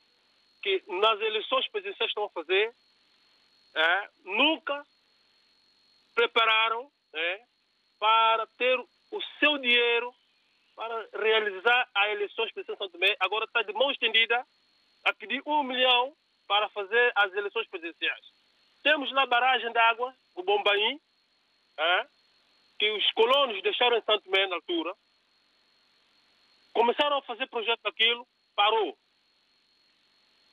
que 0.62 0.82
nas 0.86 1.20
eleições 1.20 1.68
presidenciais 1.68 2.10
estão 2.10 2.24
a 2.24 2.30
fazer, 2.30 2.72
é, 3.74 4.10
nunca 4.24 4.84
prepararam 6.14 6.90
é, 7.12 7.40
para 7.98 8.46
ter 8.58 8.78
o 8.78 9.22
seu 9.38 9.58
dinheiro 9.58 10.14
para 10.76 11.08
realizar 11.14 11.88
as 11.94 12.10
eleições 12.10 12.52
presidenciais 12.52 12.78
São 12.78 12.90
Tomé. 12.90 13.16
Agora 13.18 13.46
está 13.46 13.62
de 13.62 13.72
mão 13.72 13.90
estendida 13.90 14.46
a 15.04 15.12
pedir 15.14 15.42
um 15.46 15.62
milhão 15.62 16.14
para 16.46 16.68
fazer 16.68 17.12
as 17.16 17.32
eleições 17.32 17.66
presidenciais. 17.68 18.24
Temos 18.82 19.10
lá 19.12 19.22
a 19.22 19.26
barragem 19.26 19.72
de 19.72 19.78
água, 19.78 20.14
o 20.36 20.42
Bombaim, 20.42 21.00
é, 21.78 22.06
que 22.78 22.90
os 22.92 23.10
colonos 23.12 23.60
deixaram 23.62 23.96
em 23.96 24.02
Santo 24.02 24.24
Tomé 24.24 24.46
na 24.46 24.56
altura. 24.56 24.94
Começaram 26.74 27.16
a 27.16 27.22
fazer 27.22 27.48
projeto 27.48 27.80
daquilo, 27.82 28.28
parou. 28.54 28.96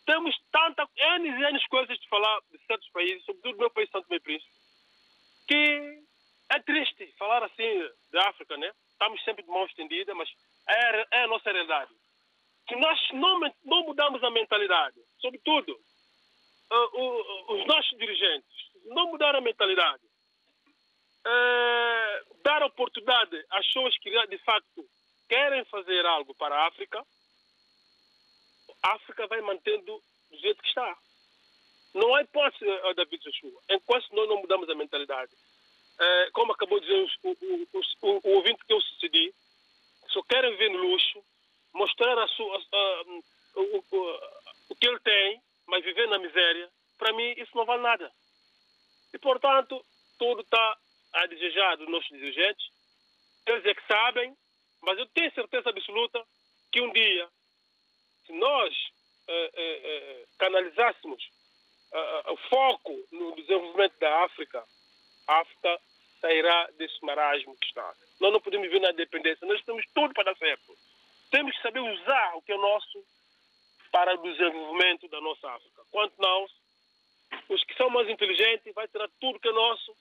Temos 0.06 0.36
tanta, 0.52 0.88
N 0.96 1.30
e 1.30 1.44
N 1.44 1.68
coisas 1.70 1.98
de 2.00 2.08
falar 2.08 2.40
de 2.50 2.58
certos 2.66 2.90
países, 2.92 3.24
sobretudo 3.26 3.54
do 3.54 3.60
meu 3.60 3.72
país, 3.72 3.90
Santo 3.90 4.08
Meio 4.10 4.22
Príncipe, 4.22 4.52
que 5.48 6.04
é 6.50 6.60
triste 6.62 7.14
falar 7.18 7.44
assim 7.44 7.90
da 8.12 8.30
África, 8.30 8.56
né? 8.58 8.72
Estamos 8.94 9.22
sempre 9.24 9.44
de 9.44 9.50
mão 9.50 9.66
estendida, 9.66 10.16
mas 10.16 10.30
é, 10.68 11.18
é 11.18 11.24
a 11.24 11.28
nossa 11.28 11.52
realidade. 11.52 11.92
Se 12.68 12.76
nós 12.76 13.00
não, 13.12 13.40
não 13.66 13.84
mudarmos 13.84 14.24
a 14.24 14.32
mentalidade, 14.32 14.98
sobretudo 15.20 15.74
uh, 15.74 17.54
os 17.54 17.68
nossos 17.68 17.98
dirigentes, 17.98 18.72
não 18.86 19.12
mudar 19.12 19.36
a 19.36 19.42
mentalidade, 19.42 20.04
uh, 21.28 22.42
dar 22.44 22.64
oportunidade 22.64 23.46
às 23.52 23.66
pessoas 23.68 23.98
que 23.98 24.28
de 24.28 24.38
facto 24.40 24.86
querem 25.28 25.66
fazer 25.66 26.06
algo 26.06 26.34
para 26.36 26.56
a 26.56 26.68
África, 26.68 27.04
a 28.84 28.96
África 28.96 29.28
vai 29.28 29.42
mantendo 29.42 30.02
do 30.30 30.38
jeito 30.38 30.62
que 30.62 30.70
está. 30.70 30.98
Não 31.94 32.16
há 32.16 32.22
hipótese, 32.22 32.66
David 32.96 33.24
Joshua, 33.24 33.62
enquanto 33.70 34.10
nós 34.14 34.30
não 34.30 34.42
mudamos 34.42 34.70
a 34.70 34.76
mentalidade. 34.76 35.32
É, 36.00 36.32
como 36.32 36.54
acabou 36.54 36.80
de 36.80 36.88
dizer 36.88 37.20
o, 37.24 37.30
o, 37.30 37.68
o, 38.02 38.22
o, 38.24 38.36
ouvinte 38.36 38.66
que 38.66 38.74
eu 38.74 38.82
sucedi, 38.82 39.34
só 40.10 40.22
querem 40.24 40.56
ver 40.58 40.70
no 40.70 40.80
luxo, 40.80 41.24
mostrar 41.74 42.18
a 42.18 42.28
sua, 42.30 42.58
a, 42.58 43.04
o, 43.56 43.84
o, 44.70 44.76
que 44.76 44.88
ele 44.88 45.00
tem, 45.00 45.42
mas 45.68 45.84
viver 45.84 46.08
na 46.08 46.20
miséria, 46.20 46.70
para 46.98 47.14
mim 47.14 47.34
isso 47.38 47.56
não 47.56 47.66
vale 47.66 47.84
nada. 47.84 48.12
E, 49.14 49.20
portanto, 49.20 49.84
tudo 50.18 50.42
está 50.42 50.78
a 51.14 51.26
desejar 51.28 51.78
dos 51.78 51.90
nossos 51.90 52.10
dirigentes. 52.10 52.66
Eles 53.46 53.66
é 53.66 53.74
que 53.74 53.86
sabem, 53.88 54.36
mas 54.82 54.98
eu 54.98 55.06
tenho 55.08 55.34
certeza 55.34 55.70
absoluta 55.70 56.24
que 56.72 56.82
um 56.82 56.92
dia, 56.92 57.30
se 58.26 58.34
nós 58.34 58.74
eh, 59.28 59.52
eh, 59.54 59.82
eh 59.84 60.26
canalizássemos 60.40 61.24
eh, 61.94 62.32
o 62.32 62.38
foco 62.50 63.08
no 63.12 63.36
desenvolvimento 63.36 64.00
da 64.00 64.24
África, 64.24 64.66
África 65.28 65.80
sairá 66.20 66.70
desse 66.78 67.04
marasmo 67.06 67.58
que 67.58 67.66
está. 67.68 67.94
Nós 68.20 68.32
não 68.32 68.42
podemos 68.42 68.68
viver 68.68 68.80
na 68.80 68.92
dependência, 68.92 69.48
nós 69.48 69.62
temos 69.64 69.86
tudo 69.94 70.14
para 70.14 70.32
dar 70.32 70.38
certo. 70.38 70.74
Temos 71.32 71.56
que 71.56 71.62
saber 71.62 71.80
usar 71.80 72.36
o 72.36 72.42
que 72.42 72.54
é 72.54 72.58
nosso 72.58 73.04
para 73.92 74.14
o 74.16 74.24
desenvolvimento 74.24 75.08
da 75.08 75.20
nossa 75.22 75.50
África. 75.52 75.82
Quanto 75.92 76.14
não, 76.20 76.46
os 77.50 77.64
que 77.64 77.76
são 77.76 77.90
mais 77.90 78.10
inteligentes 78.10 78.74
vão 78.74 78.88
tirar 78.88 79.10
tudo 79.20 79.40
que 79.40 79.48
é 79.48 79.52
nosso 79.52 79.96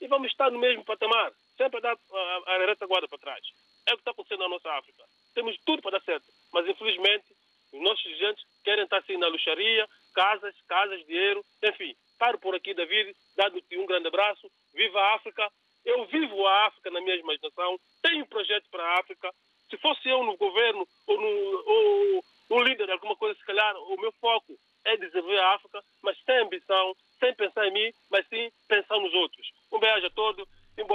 e 0.00 0.06
vamos 0.06 0.30
estar 0.30 0.50
no 0.50 0.58
mesmo 0.58 0.84
patamar, 0.84 1.32
sempre 1.56 1.78
a 1.78 1.80
dar 1.80 1.96
a, 2.12 2.54
a 2.54 2.66
retaguarda 2.66 3.08
para 3.08 3.18
trás. 3.18 3.40
É 3.86 3.92
o 3.92 3.96
que 3.96 4.02
está 4.02 4.10
acontecendo 4.10 4.40
na 4.40 4.48
nossa 4.48 4.70
África. 4.72 5.04
Temos 5.34 5.56
tudo 5.64 5.82
para 5.82 5.98
dar 5.98 6.04
certo, 6.04 6.26
mas 6.52 6.68
infelizmente 6.68 7.26
os 7.72 7.80
nossos 7.80 8.02
dirigentes 8.02 8.44
querem 8.64 8.84
estar 8.84 8.98
assim 8.98 9.16
na 9.16 9.28
luxaria, 9.28 9.88
casas, 10.14 10.54
casas, 10.66 11.04
dinheiro, 11.06 11.44
enfim. 11.62 11.94
Paro 12.18 12.38
por 12.38 12.54
aqui, 12.54 12.74
David, 12.74 13.14
dado-te 13.36 13.78
um 13.78 13.86
grande 13.86 14.08
abraço. 14.08 14.50
Viva 14.74 15.00
a 15.00 15.14
África. 15.14 15.48
Eu 15.84 16.04
vivo 16.06 16.46
a 16.46 16.66
África 16.66 16.90
na 16.90 17.00
minha 17.00 17.16
imaginação. 17.16 17.78
Tenho 18.02 18.24
um 18.24 18.26
para 18.70 18.82
a 18.82 19.00
África. 19.00 19.32
Se 19.70 19.76
fosse 19.78 20.08
eu 20.08 20.22
no 20.24 20.36
governo 20.36 20.86
ou 21.06 21.20
no 21.20 22.24
ou, 22.50 22.62
líder 22.62 22.86
de 22.86 22.92
alguma 22.92 23.14
coisa, 23.16 23.38
se 23.38 23.44
calhar 23.44 23.76
o 23.76 24.00
meu 24.00 24.12
foco 24.12 24.58
é 24.84 24.96
desenvolver 24.96 25.38
a 25.38 25.54
África, 25.54 25.82
mas 26.02 26.16
sem 26.24 26.38
ambição, 26.38 26.96
sem 27.20 27.34
pensar 27.34 27.66
em 27.68 27.72
mim, 27.72 27.92
mas 28.10 28.26
sim 28.28 28.50
pensar 28.66 28.98
nos 28.98 29.12
outros. 29.14 29.46
Um 29.70 29.78
beijo 29.78 30.06
a 30.06 30.10
todos 30.10 30.48
e 30.76 30.82
um 30.82 30.86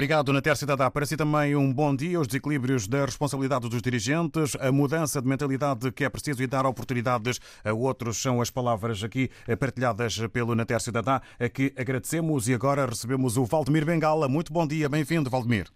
Obrigado, 0.00 0.32
Nater 0.32 0.56
Cidadá. 0.56 0.90
Para 0.90 1.04
si 1.04 1.14
também 1.14 1.54
um 1.54 1.70
bom 1.70 1.94
dia. 1.94 2.18
Os 2.18 2.26
desequilíbrios 2.26 2.88
da 2.88 3.04
responsabilidade 3.04 3.68
dos 3.68 3.82
dirigentes, 3.82 4.56
a 4.56 4.72
mudança 4.72 5.20
de 5.20 5.28
mentalidade 5.28 5.92
que 5.92 6.04
é 6.04 6.08
preciso 6.08 6.42
e 6.42 6.46
dar 6.46 6.64
oportunidades 6.64 7.38
a 7.62 7.74
outros 7.74 8.16
são 8.16 8.40
as 8.40 8.50
palavras 8.50 9.04
aqui 9.04 9.28
partilhadas 9.58 10.16
pelo 10.28 10.54
Nater 10.54 10.80
Cidadá, 10.80 11.20
a 11.38 11.50
que 11.50 11.74
agradecemos 11.76 12.48
e 12.48 12.54
agora 12.54 12.86
recebemos 12.86 13.36
o 13.36 13.44
Valdemir 13.44 13.84
Bengala. 13.84 14.26
Muito 14.26 14.54
bom 14.54 14.66
dia, 14.66 14.88
bem-vindo, 14.88 15.28
Valdemir. 15.28 15.66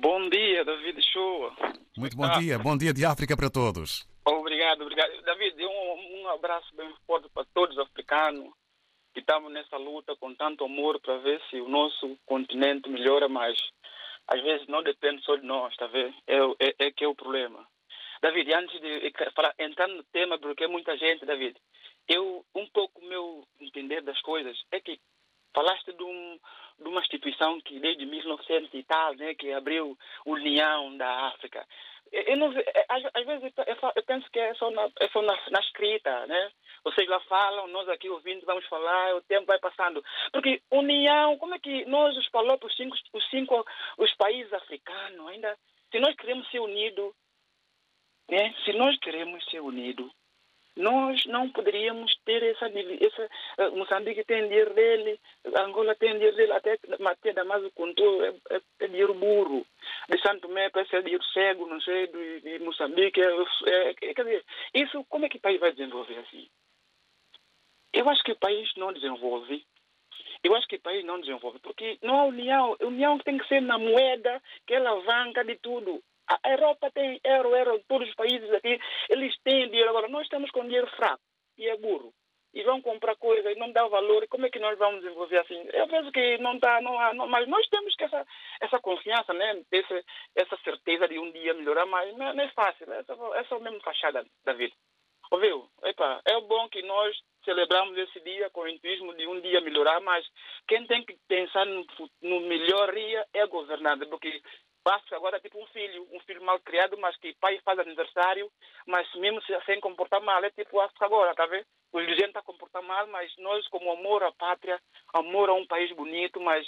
Bom 0.00 0.30
dia, 0.30 0.64
David 0.64 0.98
Shoa. 1.12 1.52
Muito 1.98 2.16
bom 2.16 2.30
dia, 2.38 2.58
bom 2.58 2.78
dia 2.78 2.94
de 2.94 3.04
África 3.04 3.36
para 3.36 3.50
todos. 3.50 4.08
Obrigado, 4.24 4.80
obrigado. 4.80 5.10
David, 5.22 5.62
um, 5.62 6.22
um 6.22 6.28
abraço 6.30 6.74
bem 6.74 6.90
forte 7.06 7.28
para 7.34 7.44
todos 7.52 7.76
os 7.76 7.82
africanos 7.82 8.48
que 9.20 9.30
estamos 9.30 9.52
nessa 9.52 9.76
luta 9.76 10.16
com 10.16 10.34
tanto 10.34 10.64
amor 10.64 10.98
para 11.00 11.18
ver 11.18 11.40
se 11.50 11.60
o 11.60 11.68
nosso 11.68 12.16
continente 12.24 12.88
melhora 12.88 13.28
mais. 13.28 13.58
Às 14.26 14.42
vezes 14.42 14.66
não 14.66 14.82
depende 14.82 15.22
só 15.22 15.36
de 15.36 15.44
nós, 15.44 15.72
está 15.72 15.86
vendo? 15.86 16.14
É, 16.26 16.36
é, 16.68 16.86
é 16.86 16.90
que 16.90 17.04
é 17.04 17.08
o 17.08 17.14
problema. 17.14 17.66
David, 18.22 18.52
antes 18.54 18.80
de 18.80 19.12
falar, 19.34 19.54
entrar 19.58 19.88
no 19.88 20.02
tema, 20.04 20.38
porque 20.38 20.66
muita 20.66 20.96
gente, 20.96 21.26
David, 21.26 21.56
eu, 22.08 22.44
um 22.54 22.66
pouco 22.68 23.04
meu 23.04 23.44
entender 23.60 24.02
das 24.02 24.20
coisas 24.22 24.56
é 24.70 24.80
que 24.80 24.98
falaste 25.54 25.92
de, 25.92 26.02
um, 26.02 26.38
de 26.78 26.88
uma 26.88 27.00
instituição 27.00 27.60
que 27.60 27.78
desde 27.78 28.06
1900 28.06 28.72
e 28.72 28.82
tal, 28.84 29.14
né, 29.16 29.34
que 29.34 29.52
abriu 29.52 29.98
União 30.24 30.96
da 30.96 31.28
África. 31.28 31.66
Eu 32.12 32.36
não, 32.36 32.52
é, 32.52 32.86
às, 32.88 33.04
às 33.14 33.24
vezes 33.24 33.52
eu, 33.94 34.02
penso 34.04 34.28
que 34.30 34.38
é 34.38 34.52
só, 34.54 34.70
na, 34.70 34.88
é 34.98 35.08
só 35.08 35.22
na, 35.22 35.38
na 35.50 35.60
escrita, 35.60 36.26
né? 36.26 36.50
Vocês 36.82 37.08
lá 37.08 37.20
falam, 37.20 37.68
nós 37.68 37.88
aqui 37.88 38.08
ouvindo 38.08 38.44
vamos 38.44 38.66
falar, 38.66 39.14
o 39.14 39.22
tempo 39.22 39.46
vai 39.46 39.58
passando. 39.58 40.02
Porque 40.32 40.60
união, 40.70 41.38
como 41.38 41.54
é 41.54 41.58
que 41.58 41.84
nós 41.84 42.16
os 42.16 42.26
falou 42.28 42.58
os 42.62 42.76
cinco, 42.76 42.96
os 43.12 43.30
cinco 43.30 43.64
os 43.98 44.12
países 44.14 44.52
africanos, 44.52 45.28
ainda, 45.28 45.56
se 45.90 46.00
nós 46.00 46.16
queremos 46.16 46.50
ser 46.50 46.60
unidos, 46.60 47.12
né? 48.28 48.54
se 48.64 48.72
nós 48.72 48.98
queremos 48.98 49.44
ser 49.46 49.60
unidos, 49.60 50.10
nós 50.80 51.24
não 51.26 51.50
poderíamos 51.50 52.14
ter 52.24 52.42
essa, 52.42 52.66
essa 52.66 53.68
uh, 53.68 53.76
Moçambique 53.76 54.24
tem 54.24 54.48
dinheiro 54.48 54.74
dele, 54.74 55.20
Angola 55.56 55.94
tem 55.94 56.14
dinheiro 56.14 56.36
dele, 56.36 56.52
até 56.52 56.78
Maté 56.98 57.32
Damaso 57.32 57.70
contou, 57.72 58.24
é, 58.24 58.34
é, 58.50 58.60
é 58.80 58.88
dinheiro 58.88 59.14
burro. 59.14 59.66
De 60.08 60.20
Santo 60.20 60.48
Tomé 60.48 60.70
parece 60.70 60.96
é 60.96 61.02
dinheiro 61.02 61.24
cego, 61.24 61.66
não 61.66 61.80
sei, 61.80 62.06
de, 62.08 62.40
de 62.40 62.58
Moçambique, 62.60 63.20
é, 63.20 63.30
é, 63.66 63.90
é, 63.90 63.94
quer 64.14 64.24
dizer, 64.24 64.44
isso 64.74 65.04
como 65.08 65.26
é 65.26 65.28
que 65.28 65.36
o 65.36 65.40
país 65.40 65.60
vai 65.60 65.72
desenvolver 65.72 66.18
assim? 66.18 66.48
Eu 67.92 68.08
acho 68.08 68.22
que 68.22 68.32
o 68.32 68.38
país 68.38 68.70
não 68.76 68.92
desenvolve. 68.92 69.64
Eu 70.42 70.54
acho 70.54 70.66
que 70.66 70.76
o 70.76 70.80
país 70.80 71.04
não 71.04 71.20
desenvolve, 71.20 71.58
porque 71.58 71.98
não 72.02 72.18
há 72.18 72.24
união. 72.24 72.76
A 72.80 72.86
união 72.86 73.18
tem 73.18 73.36
que 73.36 73.46
ser 73.46 73.60
na 73.60 73.78
moeda, 73.78 74.40
que 74.66 74.72
é 74.72 74.78
alavanca 74.78 75.44
de 75.44 75.56
tudo. 75.56 76.02
A 76.42 76.50
Europa 76.50 76.90
tem 76.92 77.20
euro, 77.24 77.56
euro, 77.56 77.82
todos 77.88 78.08
os 78.08 78.14
países 78.14 78.52
aqui, 78.52 78.78
eles 79.08 79.34
têm 79.42 79.68
dinheiro. 79.68 79.90
Agora, 79.90 80.08
nós 80.08 80.22
estamos 80.22 80.50
com 80.50 80.64
dinheiro 80.64 80.86
fraco 80.96 81.22
e 81.58 81.68
é 81.68 81.76
burro. 81.76 82.12
E 82.52 82.62
vão 82.64 82.82
comprar 82.82 83.14
coisas 83.16 83.56
não 83.56 83.70
dá 83.70 83.86
valor. 83.86 84.26
Como 84.28 84.46
é 84.46 84.50
que 84.50 84.58
nós 84.58 84.76
vamos 84.78 85.02
desenvolver 85.02 85.38
assim? 85.38 85.68
Eu 85.72 85.86
penso 85.88 86.10
que 86.10 86.38
não 86.38 86.58
dá, 86.58 86.80
não 86.80 86.98
há, 86.98 87.14
não, 87.14 87.28
mas 87.28 87.48
nós 87.48 87.66
temos 87.68 87.94
que 87.94 88.04
essa, 88.04 88.26
essa 88.60 88.78
confiança, 88.80 89.32
né? 89.32 89.62
Essa, 89.70 90.04
essa 90.34 90.56
certeza 90.64 91.06
de 91.06 91.18
um 91.18 91.30
dia 91.30 91.54
melhorar, 91.54 91.86
mas 91.86 92.16
não, 92.16 92.34
não 92.34 92.44
é 92.44 92.48
fácil. 92.48 92.88
Né? 92.88 92.98
Essa, 92.98 93.12
essa 93.34 93.54
é 93.54 93.58
a 93.58 93.60
mesma 93.60 93.80
fachada 93.80 94.26
da 94.44 94.52
vida. 94.52 94.74
Ouviu? 95.30 95.68
Epa, 95.84 96.20
é 96.26 96.40
bom 96.40 96.68
que 96.68 96.82
nós 96.82 97.16
celebramos 97.44 97.96
esse 97.96 98.20
dia 98.20 98.50
com 98.50 98.62
o 98.62 98.68
intuísmo 98.68 99.14
de 99.14 99.28
um 99.28 99.40
dia 99.40 99.60
melhorar, 99.60 100.00
mas 100.00 100.26
quem 100.66 100.84
tem 100.86 101.04
que 101.04 101.16
pensar 101.28 101.64
no, 101.66 101.86
no 102.20 102.40
melhoria 102.40 103.24
é 103.32 103.42
a 103.42 103.46
governante, 103.46 104.06
porque 104.06 104.42
passa 104.82 105.16
agora 105.16 105.40
tipo 105.40 105.62
um 105.62 105.66
filho, 105.66 106.06
um 106.12 106.20
filho 106.20 106.42
mal 106.42 106.58
criado, 106.60 106.96
mas 106.98 107.16
que 107.16 107.34
pai 107.40 107.58
faz 107.64 107.78
aniversário, 107.78 108.50
mas 108.86 109.12
mesmo 109.14 109.40
sem 109.64 109.80
comportar 109.80 110.20
mal, 110.20 110.42
é 110.44 110.50
tipo 110.50 110.80
África 110.80 111.04
agora, 111.04 111.34
tá 111.34 111.46
vendo? 111.46 111.66
O 111.92 112.00
dirigente 112.00 112.28
está 112.28 112.42
comportando 112.42 112.86
mal, 112.86 113.06
mas 113.08 113.32
nós 113.38 113.66
como 113.68 113.90
amor 113.92 114.22
à 114.22 114.32
pátria, 114.32 114.80
amor 115.14 115.50
a 115.50 115.54
um 115.54 115.66
país 115.66 115.90
bonito, 115.92 116.40
mas 116.40 116.66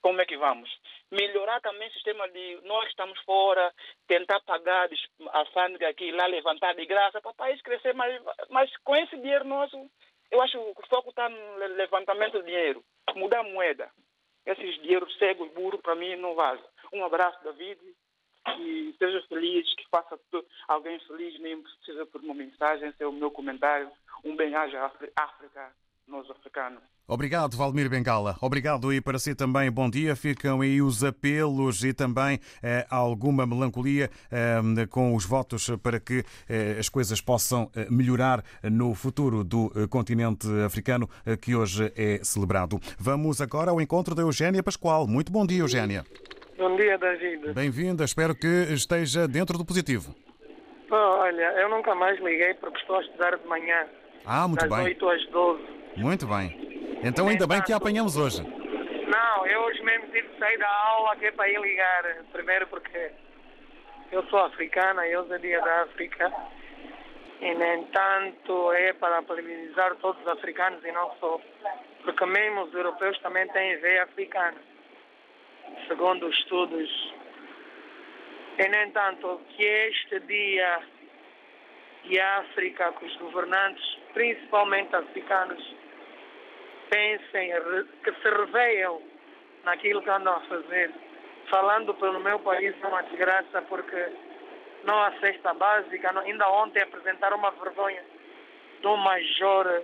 como 0.00 0.20
é 0.20 0.24
que 0.24 0.36
vamos? 0.36 0.70
Melhorar 1.10 1.60
também 1.60 1.88
o 1.88 1.92
sistema 1.92 2.28
de 2.30 2.60
nós 2.62 2.88
estamos 2.88 3.20
fora, 3.22 3.72
tentar 4.06 4.40
pagar 4.40 4.88
a 5.28 5.38
alfândega 5.38 5.88
aqui, 5.88 6.10
lá 6.12 6.26
levantar 6.26 6.74
de 6.74 6.86
graça 6.86 7.20
para 7.20 7.32
o 7.32 7.34
país 7.34 7.60
crescer, 7.62 7.94
mas, 7.94 8.22
mas 8.48 8.70
com 8.78 8.96
esse 8.96 9.16
dinheiro 9.16 9.44
nosso, 9.44 9.76
eu 10.30 10.40
acho 10.40 10.52
que 10.52 10.82
o 10.82 10.88
foco 10.88 11.10
está 11.10 11.28
no 11.28 11.56
levantamento 11.56 12.38
de 12.38 12.46
dinheiro, 12.46 12.82
mudar 13.14 13.40
a 13.40 13.44
moeda. 13.44 13.90
Esses 14.46 14.80
dinheiros 14.80 15.16
cegos, 15.18 15.52
burros, 15.52 15.80
para 15.82 15.94
mim 15.94 16.16
não 16.16 16.34
vale. 16.34 16.62
Um 16.92 17.04
abraço, 17.04 17.38
David, 17.44 17.78
e 18.58 18.94
seja 18.98 19.22
feliz, 19.28 19.74
que 19.74 19.84
faça 19.90 20.18
alguém 20.68 20.98
feliz, 21.06 21.38
nem 21.40 21.62
precisa 21.62 22.06
por 22.06 22.20
uma 22.20 22.34
mensagem, 22.34 22.88
esse 22.88 23.02
é 23.02 23.06
o 23.06 23.12
meu 23.12 23.30
comentário. 23.30 23.90
Um 24.24 24.36
bem-aja 24.36 24.84
África, 25.16 25.72
nós 26.06 26.28
africanos. 26.30 26.82
Obrigado, 27.06 27.56
Valmir 27.56 27.88
Bengala. 27.88 28.36
Obrigado 28.40 28.92
e 28.92 29.00
para 29.00 29.18
si 29.18 29.34
também 29.34 29.70
bom 29.70 29.90
dia. 29.90 30.14
Ficam 30.14 30.60
aí 30.60 30.80
os 30.80 31.02
apelos 31.02 31.82
e 31.82 31.92
também 31.92 32.38
eh, 32.62 32.86
alguma 32.88 33.44
melancolia 33.46 34.10
eh, 34.30 34.86
com 34.86 35.16
os 35.16 35.24
votos 35.24 35.70
para 35.82 35.98
que 35.98 36.24
eh, 36.48 36.76
as 36.78 36.88
coisas 36.88 37.20
possam 37.20 37.70
eh, 37.74 37.86
melhorar 37.90 38.44
no 38.62 38.94
futuro 38.94 39.42
do 39.42 39.72
eh, 39.74 39.88
continente 39.88 40.46
africano 40.64 41.08
eh, 41.26 41.36
que 41.36 41.54
hoje 41.54 41.92
é 41.96 42.22
celebrado. 42.22 42.78
Vamos 42.98 43.40
agora 43.40 43.72
ao 43.72 43.80
encontro 43.80 44.14
da 44.14 44.22
Eugénia 44.22 44.62
Pascoal. 44.62 45.08
Muito 45.08 45.32
bom 45.32 45.44
dia, 45.44 45.60
Eugénia. 45.60 46.04
Bom 46.60 46.76
dia, 46.76 46.98
David. 46.98 47.54
Bem-vinda. 47.54 48.04
Espero 48.04 48.34
que 48.34 48.46
esteja 48.74 49.26
dentro 49.26 49.56
do 49.56 49.64
positivo. 49.64 50.14
Oh, 50.90 50.94
olha, 50.94 51.54
eu 51.58 51.70
nunca 51.70 51.94
mais 51.94 52.20
liguei 52.20 52.52
porque 52.52 52.78
estou 52.78 52.96
a 52.96 53.00
estudar 53.00 53.38
de 53.38 53.46
manhã. 53.46 53.86
Ah, 54.26 54.46
muito 54.46 54.68
das 54.68 54.68
bem. 54.68 54.88
8 54.88 55.08
às 55.08 55.26
12. 55.28 55.62
Muito 55.96 56.26
bem. 56.26 57.00
Então 57.02 57.28
ainda 57.28 57.46
bem 57.46 57.62
que 57.62 57.72
a 57.72 57.76
apanhamos 57.76 58.18
hoje. 58.18 58.42
Não, 58.42 59.46
eu 59.46 59.60
hoje 59.62 59.82
mesmo 59.82 60.08
tive 60.08 60.28
que 60.28 60.38
sair 60.38 60.58
da 60.58 60.68
aula 60.68 61.16
que 61.16 61.24
é 61.24 61.32
para 61.32 61.48
ir 61.48 61.58
ligar. 61.62 62.16
Primeiro 62.30 62.66
porque 62.66 63.10
eu 64.12 64.22
sou 64.24 64.40
africana 64.40 65.06
e 65.06 65.16
hoje 65.16 65.32
é 65.32 65.38
dia 65.38 65.62
da 65.62 65.84
África. 65.84 66.30
E, 67.40 67.54
no 67.54 67.64
entanto, 67.64 68.70
é 68.72 68.92
para 68.92 69.22
parabenizar 69.22 69.96
todos 69.96 70.20
os 70.20 70.28
africanos 70.28 70.84
e 70.84 70.92
não 70.92 71.10
só. 71.20 71.40
Porque 72.04 72.26
mesmo 72.26 72.64
os 72.64 72.74
europeus 72.74 73.18
também 73.20 73.48
têm 73.48 73.78
veia 73.78 74.02
africana. 74.02 74.68
Segundo 75.88 76.26
os 76.26 76.38
estudos. 76.38 77.14
E, 78.58 78.68
no 78.68 78.76
entanto, 78.76 79.40
que 79.56 79.64
este 79.64 80.20
dia 80.20 80.80
de 82.04 82.20
África, 82.20 82.92
que 82.92 83.06
os 83.06 83.16
governantes, 83.16 83.98
principalmente 84.12 84.94
africanos, 84.94 85.62
pensem, 86.90 87.52
que 88.02 88.12
se 88.12 88.30
reveiam 88.30 89.00
naquilo 89.64 90.02
que 90.02 90.10
andam 90.10 90.34
a 90.34 90.40
fazer. 90.40 90.90
Falando 91.48 91.94
pelo 91.94 92.20
meu 92.20 92.38
país 92.40 92.74
é 92.82 92.86
uma 92.86 93.02
desgraça 93.02 93.62
porque 93.62 94.08
não 94.84 95.02
há 95.02 95.12
cesta 95.20 95.52
básica. 95.54 96.18
Ainda 96.20 96.48
ontem 96.48 96.82
apresentaram 96.82 97.38
uma 97.38 97.50
vergonha 97.52 98.04
de 98.80 98.86
um 98.86 98.96
major 98.96 99.82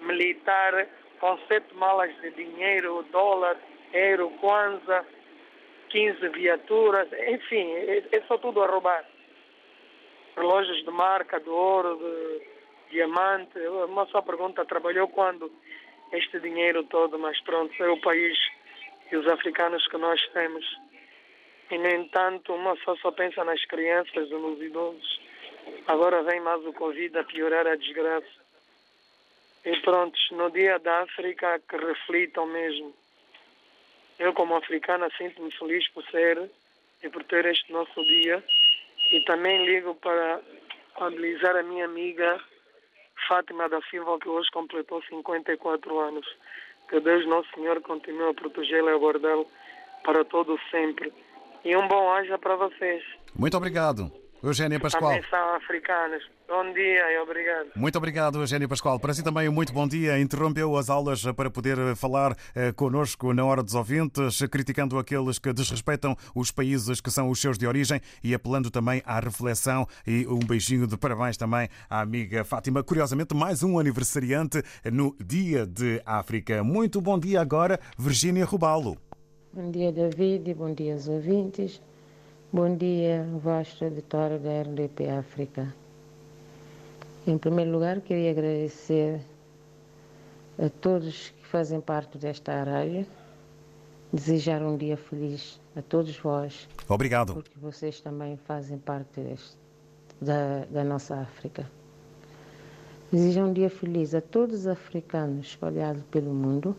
militar 0.00 0.86
com 1.20 1.38
sete 1.48 1.74
malas 1.74 2.14
de 2.20 2.30
dinheiro, 2.32 3.04
dólar, 3.10 3.56
euro, 3.92 4.30
kwanza, 4.40 5.04
15 5.96 6.28
viaturas, 6.28 7.08
enfim, 7.26 7.72
é, 7.72 8.04
é 8.12 8.20
só 8.28 8.36
tudo 8.36 8.62
a 8.62 8.66
roubar. 8.66 9.02
Relógios 10.36 10.84
de 10.84 10.90
marca, 10.90 11.40
de 11.40 11.48
ouro, 11.48 11.96
de 11.96 12.92
diamante. 12.92 13.58
Uma 13.88 14.04
só 14.08 14.20
pergunta, 14.20 14.66
trabalhou 14.66 15.08
quando 15.08 15.50
este 16.12 16.38
dinheiro 16.38 16.84
todo? 16.84 17.18
Mas 17.18 17.40
pronto, 17.40 17.72
é 17.82 17.88
o 17.88 17.98
país 18.02 18.36
e 19.10 19.16
os 19.16 19.26
africanos 19.26 19.88
que 19.88 19.96
nós 19.96 20.20
temos. 20.34 20.66
E, 21.70 21.78
no 21.78 21.88
entanto, 21.88 22.52
uma 22.52 22.76
só 22.84 22.94
só 22.96 23.10
pensa 23.10 23.42
nas 23.42 23.64
crianças 23.64 24.28
e 24.28 24.34
nos 24.34 24.60
idosos. 24.60 25.20
Agora 25.86 26.22
vem 26.24 26.40
mais 26.40 26.62
o 26.66 26.74
Covid 26.74 27.16
a 27.16 27.24
piorar 27.24 27.66
a 27.66 27.74
desgraça. 27.74 28.44
E 29.64 29.74
pronto, 29.80 30.18
no 30.32 30.50
dia 30.50 30.78
da 30.78 31.04
África 31.04 31.58
que 31.66 31.76
reflitam 31.78 32.44
mesmo. 32.44 32.94
Eu, 34.18 34.32
como 34.32 34.56
africana, 34.56 35.08
sinto-me 35.16 35.50
feliz 35.52 35.88
por 35.90 36.04
ser 36.04 36.50
e 37.02 37.08
por 37.08 37.22
ter 37.24 37.44
este 37.46 37.72
nosso 37.72 38.02
dia. 38.02 38.42
E 39.12 39.20
também 39.24 39.64
ligo 39.66 39.94
para 39.96 40.40
habilitar 40.98 41.56
a 41.56 41.62
minha 41.62 41.84
amiga 41.84 42.40
Fátima 43.28 43.68
da 43.68 43.80
Silva, 43.90 44.18
que 44.18 44.28
hoje 44.28 44.48
completou 44.52 45.02
54 45.02 45.98
anos. 45.98 46.26
Que 46.88 47.00
Deus 47.00 47.26
Nosso 47.26 47.48
Senhor 47.54 47.80
continue 47.82 48.30
a 48.30 48.34
protegê-la 48.34 48.92
e 48.92 48.94
a 48.94 48.98
guardá-la 48.98 49.44
para 50.04 50.24
todo 50.24 50.58
sempre. 50.70 51.12
E 51.64 51.76
um 51.76 51.88
bom 51.88 52.12
haja 52.12 52.38
para 52.38 52.54
vocês. 52.54 53.02
Muito 53.34 53.56
obrigado, 53.56 54.10
Eugénia 54.42 54.78
Pascoal. 54.78 55.14
Também 55.14 55.28
são 55.28 55.54
africanos. 55.56 56.35
Bom 56.48 56.72
dia 56.72 57.12
e 57.12 57.18
obrigado. 57.18 57.70
Muito 57.74 57.98
obrigado, 57.98 58.38
Eugénia 58.38 58.68
Pascoal. 58.68 59.00
Para 59.00 59.12
si 59.12 59.22
também 59.22 59.48
um 59.48 59.52
muito 59.52 59.72
bom 59.72 59.86
dia. 59.86 60.20
Interrompeu 60.20 60.76
as 60.76 60.88
aulas 60.88 61.24
para 61.34 61.50
poder 61.50 61.96
falar 61.96 62.36
eh, 62.54 62.70
connosco 62.70 63.34
na 63.34 63.44
hora 63.44 63.64
dos 63.64 63.74
ouvintes, 63.74 64.38
criticando 64.48 64.96
aqueles 64.96 65.40
que 65.40 65.52
desrespeitam 65.52 66.16
os 66.36 66.52
países 66.52 67.00
que 67.00 67.10
são 67.10 67.30
os 67.30 67.40
seus 67.40 67.58
de 67.58 67.66
origem 67.66 68.00
e 68.22 68.32
apelando 68.32 68.70
também 68.70 69.02
à 69.04 69.18
reflexão 69.18 69.88
e 70.06 70.24
um 70.28 70.38
beijinho 70.38 70.86
de 70.86 70.96
parabéns 70.96 71.36
também 71.36 71.68
à 71.90 72.00
amiga 72.00 72.44
Fátima. 72.44 72.80
Curiosamente, 72.80 73.34
mais 73.34 73.64
um 73.64 73.76
aniversariante 73.76 74.62
no 74.92 75.16
Dia 75.20 75.66
de 75.66 76.00
África. 76.06 76.62
Muito 76.62 77.00
bom 77.00 77.18
dia 77.18 77.40
agora, 77.40 77.80
Virgínia 77.98 78.44
Rubalo. 78.44 78.96
Bom 79.52 79.72
dia, 79.72 79.90
David, 79.90 80.54
bom 80.54 80.72
dia 80.72 80.92
aos 80.92 81.08
ouvintes. 81.08 81.82
Bom 82.52 82.76
dia, 82.76 83.26
vasto 83.42 83.84
auditório 83.84 84.38
da 84.38 84.62
RDP 84.62 85.08
África. 85.08 85.74
Em 87.26 87.36
primeiro 87.36 87.72
lugar, 87.72 88.00
queria 88.02 88.30
agradecer 88.30 89.20
a 90.56 90.70
todos 90.70 91.30
que 91.30 91.44
fazem 91.44 91.80
parte 91.80 92.16
desta 92.16 92.62
rádio, 92.62 93.04
desejar 94.12 94.62
um 94.62 94.76
dia 94.76 94.96
feliz 94.96 95.60
a 95.74 95.82
todos 95.82 96.16
vós, 96.16 96.68
Obrigado. 96.88 97.34
porque 97.34 97.58
vocês 97.58 98.00
também 98.00 98.36
fazem 98.36 98.78
parte 98.78 99.20
deste, 99.20 99.58
da, 100.20 100.66
da 100.66 100.84
nossa 100.84 101.16
África. 101.16 101.68
Desejar 103.10 103.44
um 103.44 103.52
dia 103.52 103.70
feliz 103.70 104.14
a 104.14 104.20
todos 104.20 104.60
os 104.60 104.66
africanos 104.68 105.46
espalhados 105.46 106.04
pelo 106.04 106.32
mundo, 106.32 106.76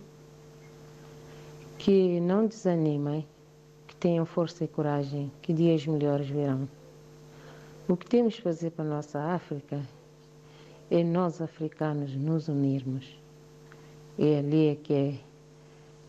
que 1.78 2.22
não 2.22 2.48
desanimem, 2.48 3.28
que 3.86 3.98
tenham 3.98 4.26
força 4.26 4.64
e 4.64 4.68
coragem, 4.70 5.30
que 5.42 5.52
dias 5.52 5.86
melhores 5.86 6.30
virão. 6.30 6.70
O 7.86 7.98
que 7.98 8.06
temos 8.06 8.38
que 8.38 8.42
fazer 8.42 8.72
para 8.72 8.86
a 8.86 8.88
nossa 8.88 9.20
África 9.20 9.82
é 10.90 11.04
nós 11.04 11.42
africanos 11.42 12.16
nos 12.16 12.48
unirmos. 12.48 13.06
É 14.18 14.40
ali 14.40 14.70
é 14.70 14.76
que 14.76 14.94
é 14.94 15.20